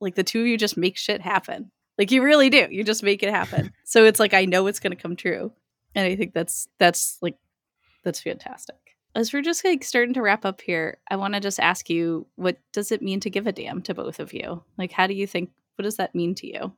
like 0.00 0.16
the 0.16 0.24
two 0.24 0.40
of 0.40 0.46
you 0.48 0.58
just 0.58 0.76
make 0.76 0.96
shit 0.96 1.20
happen. 1.20 1.70
Like 1.98 2.10
you 2.10 2.22
really 2.22 2.50
do 2.50 2.66
you 2.70 2.82
just 2.82 3.04
make 3.04 3.22
it 3.22 3.30
happen. 3.30 3.72
So 3.84 4.04
it's 4.04 4.18
like 4.18 4.34
i 4.34 4.44
know 4.44 4.66
it's 4.66 4.80
going 4.80 4.90
to 4.96 5.00
come 5.02 5.14
true 5.16 5.52
and 5.94 6.04
i 6.06 6.16
think 6.16 6.32
that's 6.34 6.66
that's 6.78 7.18
like 7.22 7.36
that's 8.02 8.20
fantastic 8.20 8.76
as 9.14 9.32
we're 9.32 9.42
just 9.42 9.64
like 9.64 9.84
starting 9.84 10.14
to 10.14 10.22
wrap 10.22 10.44
up 10.44 10.60
here 10.60 10.98
i 11.10 11.16
want 11.16 11.34
to 11.34 11.40
just 11.40 11.60
ask 11.60 11.88
you 11.90 12.26
what 12.36 12.58
does 12.72 12.92
it 12.92 13.02
mean 13.02 13.20
to 13.20 13.30
give 13.30 13.46
a 13.46 13.52
damn 13.52 13.82
to 13.82 13.94
both 13.94 14.18
of 14.20 14.32
you 14.32 14.62
like 14.78 14.92
how 14.92 15.06
do 15.06 15.14
you 15.14 15.26
think 15.26 15.50
what 15.76 15.84
does 15.84 15.96
that 15.96 16.14
mean 16.14 16.34
to 16.34 16.46
you 16.46 16.72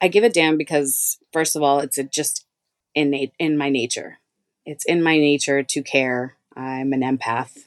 I 0.00 0.08
give 0.08 0.24
a 0.24 0.28
damn 0.28 0.56
because 0.56 1.18
first 1.32 1.56
of 1.56 1.62
all, 1.62 1.80
it's 1.80 1.98
a 1.98 2.04
just 2.04 2.46
innate 2.94 3.32
in 3.38 3.58
my 3.58 3.68
nature. 3.68 4.18
It's 4.64 4.84
in 4.84 5.02
my 5.02 5.16
nature 5.16 5.62
to 5.62 5.82
care. 5.82 6.36
I'm 6.56 6.92
an 6.92 7.00
empath. 7.00 7.64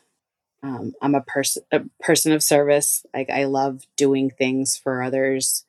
Um, 0.64 0.94
I'm 1.02 1.16
a 1.16 1.22
person 1.22 1.64
a 1.72 1.82
person 2.00 2.32
of 2.32 2.44
service. 2.44 3.06
Like 3.14 3.30
I 3.30 3.46
love 3.46 3.84
doing 3.98 4.30
things 4.30 4.78
for 4.78 5.02
others. 5.02 5.66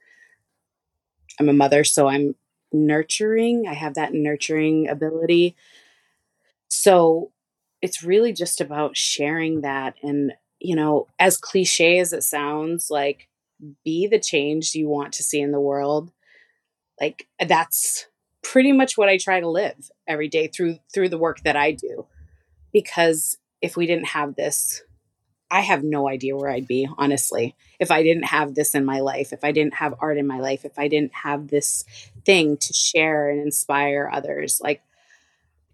I'm 1.40 1.48
a 1.48 1.54
mother, 1.54 1.82
so 1.82 2.08
I'm 2.08 2.36
nurturing. 2.72 3.66
I 3.66 3.74
have 3.74 3.94
that 3.94 4.12
nurturing 4.12 4.88
ability. 4.88 5.56
So 6.68 7.32
it's 7.82 8.02
really 8.02 8.32
just 8.32 8.60
about 8.60 8.96
sharing 8.96 9.60
that 9.60 9.96
and 10.02 10.32
you 10.62 10.76
know, 10.76 11.08
as 11.18 11.36
cliche 11.36 11.98
as 11.98 12.12
it 12.12 12.22
sounds, 12.22 12.88
like 12.88 13.28
be 13.84 14.06
the 14.06 14.18
change 14.18 14.74
you 14.74 14.88
want 14.88 15.12
to 15.14 15.22
see 15.22 15.40
in 15.40 15.50
the 15.50 15.60
world. 15.60 16.12
Like 17.00 17.26
that's 17.44 18.06
pretty 18.42 18.72
much 18.72 18.96
what 18.96 19.08
I 19.08 19.18
try 19.18 19.40
to 19.40 19.48
live 19.48 19.90
every 20.06 20.28
day 20.28 20.46
through 20.46 20.78
through 20.94 21.08
the 21.08 21.18
work 21.18 21.42
that 21.42 21.56
I 21.56 21.72
do. 21.72 22.06
Because 22.72 23.38
if 23.60 23.76
we 23.76 23.86
didn't 23.86 24.06
have 24.06 24.36
this, 24.36 24.82
I 25.50 25.60
have 25.60 25.84
no 25.84 26.08
idea 26.08 26.36
where 26.36 26.50
I'd 26.50 26.66
be, 26.66 26.88
honestly. 26.96 27.54
If 27.78 27.90
I 27.90 28.02
didn't 28.02 28.24
have 28.24 28.54
this 28.54 28.74
in 28.74 28.84
my 28.84 29.00
life, 29.00 29.32
if 29.32 29.44
I 29.44 29.52
didn't 29.52 29.74
have 29.74 29.94
art 29.98 30.16
in 30.16 30.26
my 30.26 30.38
life, 30.38 30.64
if 30.64 30.78
I 30.78 30.88
didn't 30.88 31.12
have 31.12 31.48
this 31.48 31.84
thing 32.24 32.56
to 32.56 32.72
share 32.72 33.28
and 33.28 33.40
inspire 33.40 34.08
others, 34.12 34.60
like 34.62 34.82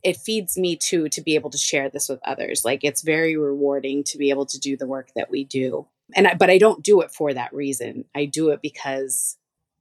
it 0.03 0.17
feeds 0.17 0.57
me 0.57 0.77
too 0.77 1.09
to 1.11 1.21
be 1.21 1.35
able 1.35 1.51
to 1.51 1.59
share 1.59 1.89
this 1.89 2.09
with 2.09 2.21
others. 2.25 2.65
Like 2.65 2.85
it's 2.85 3.03
very 3.03 3.37
rewarding 3.37 4.05
to 4.05 4.19
be 4.19 4.31
able 4.31 4.47
to 4.47 4.59
do 4.59 4.77
the 4.77 4.87
work 4.87 5.11
that 5.17 5.31
we 5.31 5.45
do. 5.45 5.87
And 6.15 6.27
I, 6.27 6.35
but 6.35 6.51
I 6.51 6.59
don't 6.59 6.83
do 6.83 7.01
it 7.01 7.13
for 7.13 7.35
that 7.35 7.53
reason. 7.53 8.05
I 8.15 8.25
do 8.25 8.51
it 8.51 8.63
because 8.63 9.37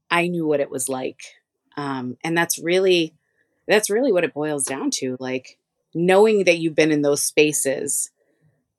I 0.09 0.28
knew 0.28 0.47
what 0.47 0.59
it 0.59 0.72
was 0.72 0.89
like. 0.89 1.22
Um, 1.78 2.18
and 2.24 2.38
that's 2.38 2.59
really 2.59 3.13
that's 3.68 3.89
really 3.89 4.11
what 4.11 4.24
it 4.24 4.34
boils 4.34 4.65
down 4.65 4.91
to. 4.91 5.18
Like 5.20 5.57
knowing 5.93 6.45
that 6.45 6.59
you've 6.59 6.76
been 6.76 6.91
in 6.91 7.01
those 7.01 7.24
spaces. 7.24 8.11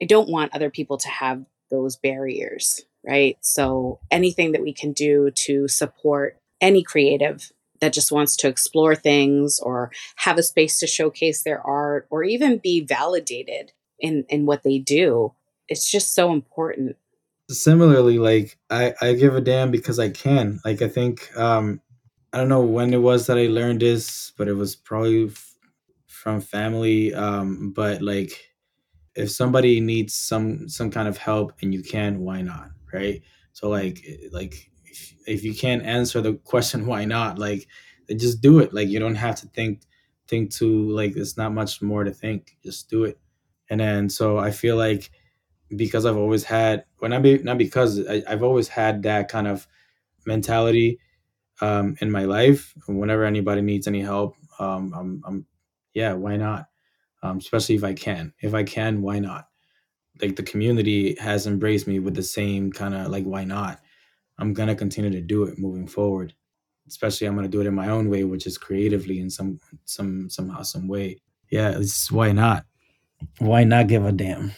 I 0.00 0.04
don't 0.04 0.28
want 0.28 0.54
other 0.54 0.70
people 0.70 0.96
to 0.98 1.08
have 1.08 1.44
those 1.70 1.96
barriers, 1.96 2.82
right? 3.04 3.36
So 3.40 4.00
anything 4.10 4.52
that 4.52 4.62
we 4.62 4.72
can 4.72 4.92
do 4.92 5.30
to 5.32 5.68
support 5.68 6.38
any 6.60 6.82
creative 6.82 7.52
that 7.80 7.92
just 7.92 8.12
wants 8.12 8.36
to 8.36 8.48
explore 8.48 8.94
things 8.94 9.58
or 9.60 9.90
have 10.16 10.38
a 10.38 10.42
space 10.42 10.78
to 10.80 10.86
showcase 10.86 11.42
their 11.42 11.60
art 11.60 12.06
or 12.10 12.24
even 12.24 12.58
be 12.58 12.80
validated 12.80 13.72
in 13.98 14.24
in 14.28 14.46
what 14.46 14.62
they 14.62 14.78
do. 14.78 15.32
It's 15.68 15.90
just 15.90 16.14
so 16.14 16.32
important. 16.32 16.96
Similarly 17.50 18.18
like 18.18 18.58
i 18.70 18.94
i 19.00 19.12
give 19.14 19.34
a 19.34 19.40
damn 19.40 19.70
because 19.70 19.98
i 19.98 20.10
can. 20.10 20.60
Like 20.64 20.82
i 20.82 20.88
think 20.88 21.34
um 21.36 21.80
i 22.32 22.38
don't 22.38 22.48
know 22.48 22.62
when 22.62 22.92
it 22.92 23.00
was 23.00 23.26
that 23.26 23.38
i 23.38 23.46
learned 23.46 23.80
this 23.80 24.32
but 24.36 24.48
it 24.48 24.52
was 24.52 24.76
probably 24.76 25.28
f- 25.28 25.54
from 26.06 26.42
family 26.42 27.14
um 27.14 27.72
but 27.74 28.02
like 28.02 28.50
if 29.14 29.30
somebody 29.30 29.80
needs 29.80 30.14
some 30.14 30.68
some 30.68 30.90
kind 30.90 31.08
of 31.08 31.16
help 31.16 31.54
and 31.62 31.72
you 31.72 31.82
can 31.82 32.20
why 32.20 32.42
not 32.42 32.68
right? 32.92 33.22
So 33.52 33.68
like 33.68 34.04
like 34.32 34.70
if, 35.26 35.44
you 35.44 35.54
can't 35.54 35.82
answer 35.82 36.20
the 36.20 36.34
question 36.34 36.86
why 36.92 37.04
not? 37.04 37.38
Like 37.38 37.66
just 38.16 38.40
do 38.40 38.58
it. 38.60 38.72
Like 38.72 38.88
you 38.88 38.98
don't 38.98 39.14
have 39.14 39.36
to 39.36 39.46
think 39.48 39.82
think 40.28 40.52
too 40.52 40.90
like 40.90 41.16
it's 41.16 41.36
not 41.36 41.52
much 41.52 41.80
more 41.82 42.04
to 42.04 42.12
think. 42.12 42.56
Just 42.62 42.88
do 42.90 43.04
it. 43.04 43.18
And 43.70 43.80
then 43.80 44.08
so 44.08 44.38
i 44.38 44.50
feel 44.50 44.76
like 44.76 45.10
because 45.76 46.06
i've 46.06 46.16
always 46.16 46.44
had 46.44 46.84
when 46.98 47.10
well, 47.10 47.20
i 47.20 47.22
be 47.22 47.38
not 47.42 47.58
because 47.58 48.00
I, 48.08 48.22
i've 48.26 48.42
always 48.42 48.68
had 48.68 49.02
that 49.02 49.28
kind 49.28 49.46
of 49.46 49.66
mentality 50.26 50.98
um, 51.60 51.96
in 52.00 52.10
my 52.10 52.24
life. 52.24 52.72
Whenever 52.86 53.24
anybody 53.24 53.60
needs 53.62 53.86
any 53.88 54.00
help 54.00 54.36
um, 54.58 54.94
I'm, 54.96 55.22
I'm 55.26 55.46
yeah 55.94 56.12
why 56.14 56.36
not? 56.36 56.66
Um, 57.22 57.38
especially 57.38 57.74
if 57.74 57.84
i 57.84 57.92
can. 57.92 58.32
If 58.40 58.54
i 58.54 58.62
can 58.62 59.02
why 59.02 59.18
not? 59.18 59.48
Like 60.22 60.36
the 60.36 60.42
community 60.42 61.16
has 61.20 61.46
embraced 61.46 61.86
me 61.86 61.98
with 61.98 62.14
the 62.14 62.22
same 62.22 62.72
kind 62.72 62.94
of 62.94 63.08
like 63.08 63.24
why 63.24 63.44
not 63.44 63.80
i'm 64.38 64.52
gonna 64.52 64.74
continue 64.74 65.10
to 65.10 65.20
do 65.20 65.44
it 65.44 65.58
moving 65.58 65.86
forward. 65.86 66.34
Especially 66.86 67.26
i'm 67.26 67.34
gonna 67.34 67.48
do 67.48 67.60
it 67.60 67.66
in 67.66 67.74
my 67.74 67.88
own 67.88 68.08
way 68.08 68.24
which 68.24 68.46
is 68.46 68.58
creatively 68.58 69.20
in 69.20 69.30
some 69.30 69.60
some 69.84 70.28
somehow 70.30 70.62
some 70.62 70.88
way. 70.88 71.20
Yeah 71.50 71.78
it's 71.78 72.10
why 72.10 72.32
not? 72.32 72.64
Why 73.38 73.64
not 73.64 73.88
give 73.88 74.04
a 74.04 74.12
damn? 74.12 74.52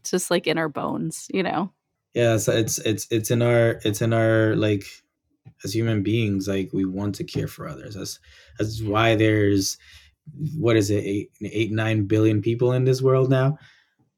It's 0.00 0.10
just 0.10 0.30
like 0.30 0.46
in 0.46 0.58
our 0.58 0.68
bones 0.68 1.26
you 1.32 1.42
know? 1.42 1.72
Yeah 2.14 2.36
so 2.36 2.52
it's 2.52 2.78
it's 2.78 3.06
it's 3.10 3.30
in 3.30 3.42
our 3.42 3.80
it's 3.84 4.00
in 4.00 4.12
our 4.12 4.54
like 4.56 4.84
as 5.64 5.74
human 5.74 6.02
beings 6.02 6.48
like 6.48 6.70
we 6.72 6.84
want 6.84 7.14
to 7.16 7.24
care 7.24 7.48
for 7.48 7.68
others. 7.68 7.94
That's 7.94 8.18
that's 8.58 8.82
why 8.82 9.14
there's 9.16 9.78
what 10.56 10.76
is 10.76 10.90
it 10.90 11.04
eight 11.04 11.30
eight 11.42 11.72
nine 11.72 12.04
billion 12.04 12.42
people 12.42 12.72
in 12.72 12.84
this 12.84 13.00
world 13.02 13.30
now? 13.30 13.58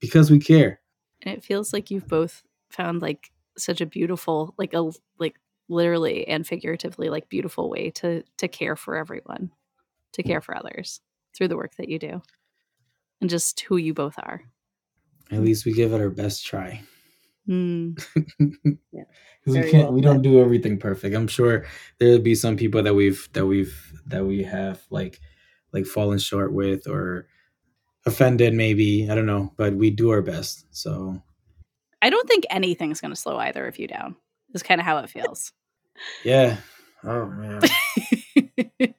Because 0.00 0.30
we 0.30 0.38
care. 0.38 0.80
And 1.22 1.36
it 1.36 1.44
feels 1.44 1.72
like 1.72 1.90
you've 1.90 2.08
both 2.08 2.42
found 2.70 3.02
like 3.02 3.30
such 3.58 3.80
a 3.80 3.86
beautiful 3.86 4.54
like 4.58 4.74
a 4.74 4.90
like 5.18 5.36
literally 5.68 6.26
and 6.26 6.46
figuratively 6.46 7.08
like 7.08 7.28
beautiful 7.28 7.68
way 7.68 7.90
to 7.90 8.22
to 8.38 8.48
care 8.48 8.76
for 8.76 8.96
everyone 8.96 9.50
to 10.12 10.22
care 10.22 10.40
for 10.40 10.56
others 10.56 11.00
through 11.36 11.48
the 11.48 11.56
work 11.56 11.76
that 11.76 11.88
you 11.88 11.98
do 11.98 12.22
and 13.20 13.30
just 13.30 13.60
who 13.60 13.76
you 13.76 13.92
both 13.94 14.18
are. 14.18 14.42
At 15.30 15.42
least 15.42 15.64
we 15.64 15.72
give 15.72 15.92
it 15.92 16.00
our 16.00 16.10
best 16.10 16.46
try. 16.46 16.82
Mm. 17.48 18.02
yeah. 18.92 19.04
we 19.46 19.62
can't 19.62 19.84
well 19.84 19.92
we 19.92 20.00
don't 20.00 20.22
do 20.22 20.40
everything 20.40 20.78
perfect. 20.78 21.14
I'm 21.14 21.28
sure 21.28 21.66
there'll 21.98 22.18
be 22.18 22.34
some 22.34 22.56
people 22.56 22.82
that 22.82 22.94
we've 22.94 23.28
that 23.32 23.46
we've 23.46 23.92
that 24.06 24.24
we 24.24 24.42
have 24.42 24.82
like 24.90 25.20
like 25.72 25.86
fallen 25.86 26.18
short 26.18 26.52
with 26.52 26.86
or 26.86 27.26
offended 28.06 28.54
maybe. 28.54 29.08
I 29.10 29.14
don't 29.14 29.26
know 29.26 29.52
but 29.56 29.74
we 29.74 29.90
do 29.90 30.10
our 30.10 30.22
best 30.22 30.66
so 30.70 31.22
i 32.02 32.10
don't 32.10 32.28
think 32.28 32.44
anything's 32.50 33.00
going 33.00 33.12
to 33.12 33.20
slow 33.20 33.36
either 33.38 33.66
of 33.66 33.78
you 33.78 33.86
down 33.86 34.16
is 34.54 34.62
kind 34.62 34.80
of 34.80 34.86
how 34.86 34.98
it 34.98 35.10
feels. 35.10 35.52
Yeah. 36.24 36.56
Oh 37.04 37.26
man. 37.26 37.60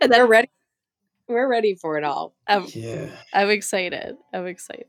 And 0.00 0.10
then 0.10 0.20
we're 0.22 0.26
ready 0.26 0.48
we're 1.28 1.48
ready 1.48 1.74
for 1.74 1.98
it 1.98 2.04
all. 2.04 2.34
I'm, 2.46 2.66
yeah. 2.72 3.08
I'm 3.34 3.50
excited 3.50 4.16
i'm 4.32 4.46
excited. 4.46 4.86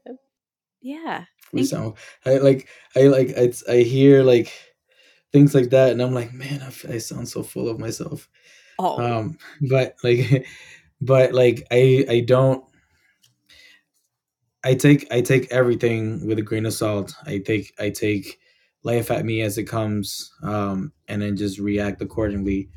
Yeah 0.81 1.25
we 1.53 1.63
sound 1.63 1.93
i 2.25 2.37
like 2.37 2.67
i 2.95 3.03
like 3.03 3.29
it's 3.29 3.67
i 3.69 3.77
hear 3.77 4.21
like 4.21 4.51
things 5.31 5.55
like 5.55 5.69
that 5.69 5.91
and 5.91 6.01
i'm 6.01 6.13
like 6.13 6.33
man 6.33 6.61
I, 6.61 6.93
I 6.93 6.97
sound 6.97 7.27
so 7.27 7.43
full 7.43 7.67
of 7.69 7.79
myself. 7.79 8.29
Oh. 8.79 9.01
Um 9.01 9.37
but 9.69 9.95
like 10.03 10.47
but 11.01 11.33
like 11.33 11.67
i 11.71 12.05
i 12.09 12.19
don't 12.21 12.63
i 14.67 14.73
take 14.73 15.07
i 15.11 15.21
take 15.21 15.49
everything 15.49 16.27
with 16.27 16.37
a 16.37 16.41
grain 16.41 16.65
of 16.65 16.73
salt. 16.73 17.15
I 17.25 17.37
take 17.39 17.73
i 17.79 17.89
take 17.89 18.37
laugh 18.83 19.09
at 19.11 19.25
me 19.25 19.41
as 19.41 19.57
it 19.57 19.63
comes 19.63 20.31
um 20.43 20.91
and 21.07 21.21
then 21.21 21.37
just 21.37 21.57
react 21.59 22.01
accordingly. 22.01 22.69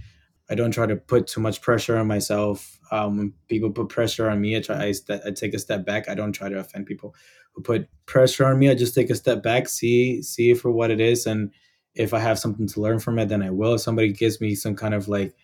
I 0.48 0.54
don't 0.54 0.70
try 0.72 0.86
to 0.86 0.96
put 0.96 1.26
too 1.26 1.40
much 1.40 1.60
pressure 1.62 1.96
on 1.96 2.06
myself. 2.06 2.78
Um 2.92 3.16
when 3.18 3.32
people 3.48 3.70
put 3.70 3.88
pressure 3.88 4.30
on 4.30 4.40
me 4.40 4.56
i 4.56 4.60
try 4.60 4.84
I, 4.86 4.92
st- 4.92 5.22
I 5.26 5.30
take 5.32 5.54
a 5.54 5.58
step 5.58 5.84
back. 5.84 6.08
I 6.08 6.14
don't 6.14 6.32
try 6.32 6.48
to 6.48 6.60
offend 6.60 6.86
people 6.86 7.14
who 7.52 7.62
put 7.62 7.88
pressure 8.06 8.46
on 8.46 8.58
me. 8.60 8.70
I 8.70 8.74
just 8.74 8.94
take 8.94 9.10
a 9.10 9.16
step 9.16 9.42
back 9.42 9.68
see 9.68 10.22
see 10.22 10.54
for 10.54 10.70
what 10.70 10.92
it 10.92 11.00
is. 11.00 11.26
And 11.26 11.50
if 11.96 12.14
i 12.14 12.20
have 12.20 12.38
something 12.38 12.68
to 12.68 12.80
learn 12.80 13.00
from 13.00 13.18
it 13.18 13.28
then 13.28 13.42
i 13.42 13.50
will. 13.50 13.74
If 13.74 13.80
somebody 13.80 14.12
gives 14.12 14.40
me 14.40 14.54
some 14.54 14.76
kind 14.76 14.94
of 14.94 15.08
like 15.08 15.34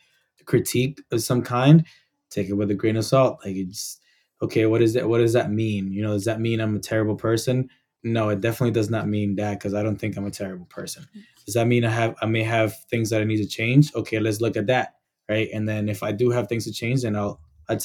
critique 0.45 1.01
of 1.11 1.23
some 1.23 1.43
kind 1.43 1.85
take 2.31 2.49
it 2.49 2.55
with 2.55 2.71
a 2.71 2.75
grain 2.75 2.97
of 2.97 3.05
salt. 3.05 3.41
Like 3.45 3.57
it's 3.57 3.99
okay 4.43 4.67
what 4.67 4.83
is 4.83 4.95
that 4.95 5.09
what 5.09 5.19
does 5.19 5.33
that 5.33 5.51
mean? 5.51 5.93
You 5.93 6.03
know 6.03 6.13
does 6.13 6.25
that 6.25 6.41
mean 6.41 6.61
i'm 6.61 6.77
a 6.77 6.81
terrible 6.81 7.17
person? 7.17 7.71
No 8.03 8.29
it 8.29 8.41
definitely 8.41 8.73
does 8.73 8.91
not 8.91 9.09
mean 9.09 9.37
that 9.37 9.59
because 9.59 9.75
i 9.75 9.83
don't 9.83 9.97
think 9.97 10.17
i'm 10.17 10.27
a 10.27 10.31
terrible 10.31 10.67
person. 10.67 11.07
Does 11.45 11.55
that 11.55 11.67
mean 11.67 11.85
i 11.85 11.91
have 11.91 12.15
i 12.21 12.27
may 12.27 12.43
have 12.43 12.75
things 12.91 13.11
that 13.11 13.21
i 13.21 13.25
need 13.25 13.39
to 13.39 13.47
change? 13.47 13.95
Okay 13.95 14.19
let's 14.19 14.41
look 14.41 14.57
at 14.57 14.67
that 14.67 14.95
right? 15.29 15.49
And 15.53 15.69
then 15.69 15.89
if 15.89 16.03
i 16.03 16.13
do 16.13 16.31
have 16.31 16.49
things 16.49 16.65
to 16.65 16.73
change 16.73 17.03
then 17.03 17.17
i'll 17.17 17.41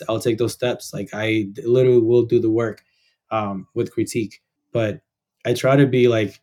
i'll 0.08 0.20
take 0.20 0.38
those 0.38 0.54
steps. 0.54 0.93
Like 0.93 1.10
i 1.14 1.47
literally 1.64 2.02
will 2.02 2.24
do 2.24 2.39
the 2.39 2.52
work 2.52 2.84
um, 3.32 3.68
with 3.74 3.91
critique. 3.91 4.41
But 4.72 5.02
i 5.45 5.54
try 5.54 5.76
to 5.76 5.88
be 5.88 6.08
like 6.08 6.41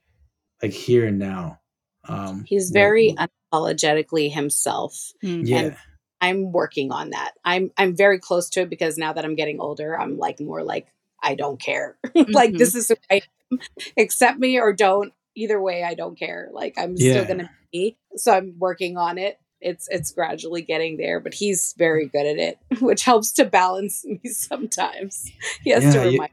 like 0.62 0.72
here 0.72 1.06
and 1.06 1.18
now 1.20 1.60
um 2.08 2.44
he's 2.46 2.70
very 2.70 3.14
unapologetically 3.52 4.32
himself. 4.32 5.12
Mm. 5.22 5.46
yeah. 5.46 5.58
And 5.58 5.76
i'm 6.20 6.52
working 6.52 6.90
on 6.92 7.10
that. 7.10 7.32
I'm 7.44 7.70
i'm 7.76 7.96
very 7.96 8.18
close 8.18 8.48
to 8.50 8.62
it 8.62 8.70
because 8.70 8.98
now 8.98 9.12
that 9.12 9.24
i'm 9.24 9.34
getting 9.36 9.60
older 9.60 9.98
i'm 9.98 10.18
like 10.18 10.40
more 10.40 10.62
like 10.62 10.88
i 11.22 11.34
don't 11.34 11.60
care. 11.60 11.96
Like 12.14 12.52
Mhm. 12.52 12.58
this 12.58 12.74
is 12.74 12.88
who 12.88 12.94
I 13.10 13.22
am. 13.52 13.58
accept 13.96 14.38
me 14.38 14.58
or 14.60 14.72
don't 14.72 15.12
either 15.36 15.60
way 15.60 15.84
i 15.84 15.94
don't 15.94 16.18
care. 16.18 16.48
Like 16.52 16.74
i'm 16.76 16.94
Yeah. 16.96 17.12
still 17.12 17.24
gonna 17.26 17.50
be 17.72 17.96
so 18.16 18.32
i'm 18.32 18.54
working 18.58 18.96
on 18.96 19.18
it. 19.18 19.38
It's 19.60 19.88
it's 19.90 20.12
gradually 20.12 20.62
getting 20.62 20.96
there 20.98 21.18
but 21.20 21.34
he's 21.34 21.74
very 21.76 22.06
good 22.06 22.26
at 22.26 22.38
it 22.38 22.58
which 22.80 23.02
helps 23.04 23.32
to 23.32 23.44
balance 23.44 24.04
me 24.04 24.20
sometimes. 24.30 25.30
He 25.64 25.70
has 25.70 25.82
to 25.94 25.98
Yeah, 25.98 26.04
you- 26.04 26.10
remind 26.12 26.30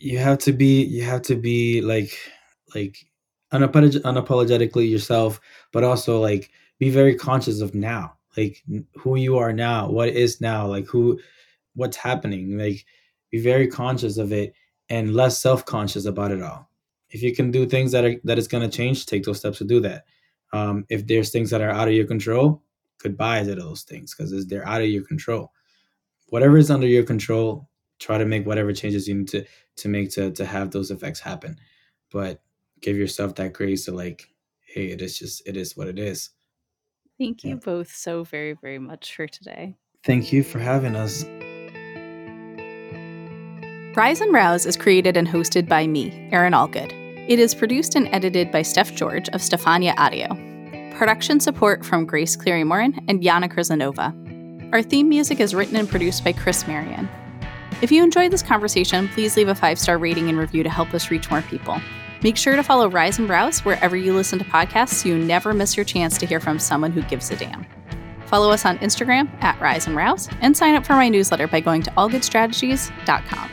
you 0.00 0.18
have 0.18 0.38
to 0.38 0.52
be 0.52 0.84
you 0.84 1.02
have 1.02 1.22
to 1.22 1.34
be 1.34 1.80
like 1.80 2.16
like 2.74 2.96
unapolog- 3.52 4.02
unapologetically 4.02 4.88
yourself 4.88 5.40
but 5.72 5.82
also 5.84 6.20
like 6.20 6.50
be 6.78 6.90
very 6.90 7.14
conscious 7.16 7.60
of 7.60 7.74
now 7.74 8.14
like 8.36 8.62
who 8.96 9.16
you 9.16 9.38
are 9.38 9.52
now 9.52 9.90
what 9.90 10.08
is 10.08 10.40
now 10.40 10.66
like 10.66 10.86
who 10.86 11.18
what's 11.74 11.96
happening 11.96 12.58
like 12.58 12.84
be 13.30 13.40
very 13.40 13.66
conscious 13.66 14.18
of 14.18 14.32
it 14.32 14.54
and 14.88 15.14
less 15.14 15.38
self-conscious 15.38 16.06
about 16.06 16.30
it 16.30 16.42
all. 16.42 16.68
If 17.10 17.22
you 17.22 17.34
can 17.34 17.50
do 17.50 17.66
things 17.66 17.92
that 17.92 18.04
are 18.04 18.14
that 18.24 18.38
is 18.38 18.48
going 18.48 18.68
to 18.68 18.76
change 18.76 19.06
take 19.06 19.24
those 19.24 19.38
steps 19.38 19.58
to 19.58 19.64
do 19.64 19.80
that. 19.80 20.04
Um, 20.52 20.86
if 20.88 21.06
there's 21.06 21.30
things 21.30 21.50
that 21.50 21.60
are 21.60 21.70
out 21.70 21.88
of 21.88 21.94
your 21.94 22.06
control 22.06 22.62
goodbye 23.00 23.44
to 23.44 23.54
those 23.54 23.82
things 23.82 24.14
because 24.14 24.46
they're 24.46 24.66
out 24.66 24.80
of 24.82 24.88
your 24.88 25.04
control. 25.04 25.52
Whatever 26.30 26.58
is 26.58 26.70
under 26.70 26.86
your 26.86 27.04
control 27.04 27.68
try 27.98 28.18
to 28.18 28.24
make 28.24 28.46
whatever 28.46 28.72
changes 28.72 29.08
you 29.08 29.14
need 29.14 29.28
to 29.28 29.44
to 29.76 29.88
make 29.88 30.10
to 30.12 30.30
to 30.32 30.44
have 30.44 30.70
those 30.70 30.90
effects 30.90 31.20
happen. 31.20 31.56
But 32.10 32.42
give 32.80 32.96
yourself 32.96 33.34
that 33.36 33.52
grace 33.52 33.86
to 33.86 33.92
like 33.92 34.28
hey 34.60 34.86
it 34.86 35.00
is 35.02 35.18
just 35.18 35.46
it 35.46 35.56
is 35.56 35.76
what 35.76 35.88
it 35.88 35.98
is 35.98 36.30
thank 37.18 37.44
you 37.44 37.50
yeah. 37.50 37.56
both 37.56 37.94
so 37.94 38.24
very 38.24 38.52
very 38.54 38.78
much 38.78 39.14
for 39.14 39.26
today 39.26 39.74
thank 40.04 40.32
you 40.32 40.42
for 40.42 40.58
having 40.58 40.96
us 40.96 41.24
Rise 43.98 44.20
and 44.20 44.32
Rouse 44.32 44.64
is 44.64 44.76
created 44.76 45.16
and 45.16 45.26
hosted 45.26 45.68
by 45.68 45.88
me, 45.88 46.28
Erin 46.30 46.52
Allgood. 46.52 46.92
It 47.28 47.40
is 47.40 47.52
produced 47.52 47.96
and 47.96 48.06
edited 48.14 48.52
by 48.52 48.62
Steph 48.62 48.94
George 48.94 49.28
of 49.30 49.40
Stefania 49.40 49.92
Audio. 49.98 50.28
Production 50.96 51.40
support 51.40 51.84
from 51.84 52.06
Grace 52.06 52.36
Cleary 52.36 52.62
Morin 52.62 53.04
and 53.08 53.20
Jana 53.20 53.48
Krizanova. 53.48 54.72
Our 54.72 54.82
theme 54.82 55.08
music 55.08 55.40
is 55.40 55.52
written 55.52 55.74
and 55.74 55.88
produced 55.88 56.22
by 56.22 56.32
Chris 56.32 56.66
Marion. 56.68 57.08
If 57.82 57.90
you 57.90 58.04
enjoyed 58.04 58.30
this 58.30 58.42
conversation, 58.42 59.08
please 59.08 59.36
leave 59.36 59.48
a 59.48 59.54
five 59.54 59.80
star 59.80 59.98
rating 59.98 60.28
and 60.28 60.38
review 60.38 60.62
to 60.62 60.70
help 60.70 60.94
us 60.94 61.10
reach 61.10 61.28
more 61.28 61.42
people. 61.42 61.80
Make 62.22 62.36
sure 62.36 62.56
to 62.56 62.62
follow 62.62 62.88
Rise 62.88 63.18
and 63.18 63.28
Rouse 63.28 63.64
wherever 63.64 63.96
you 63.96 64.12
listen 64.12 64.38
to 64.38 64.44
podcasts 64.44 64.94
so 64.94 65.08
you 65.08 65.18
never 65.18 65.54
miss 65.54 65.76
your 65.76 65.84
chance 65.84 66.18
to 66.18 66.26
hear 66.26 66.40
from 66.40 66.58
someone 66.58 66.92
who 66.92 67.02
gives 67.02 67.30
a 67.30 67.36
damn. 67.36 67.66
Follow 68.26 68.50
us 68.50 68.64
on 68.64 68.78
Instagram 68.78 69.30
at 69.42 69.60
Rise 69.60 69.86
and 69.86 69.96
Rouse 69.96 70.28
and 70.40 70.56
sign 70.56 70.74
up 70.74 70.84
for 70.84 70.94
my 70.94 71.08
newsletter 71.08 71.46
by 71.46 71.60
going 71.60 71.82
to 71.82 71.90
allgoodstrategies.com. 71.92 73.50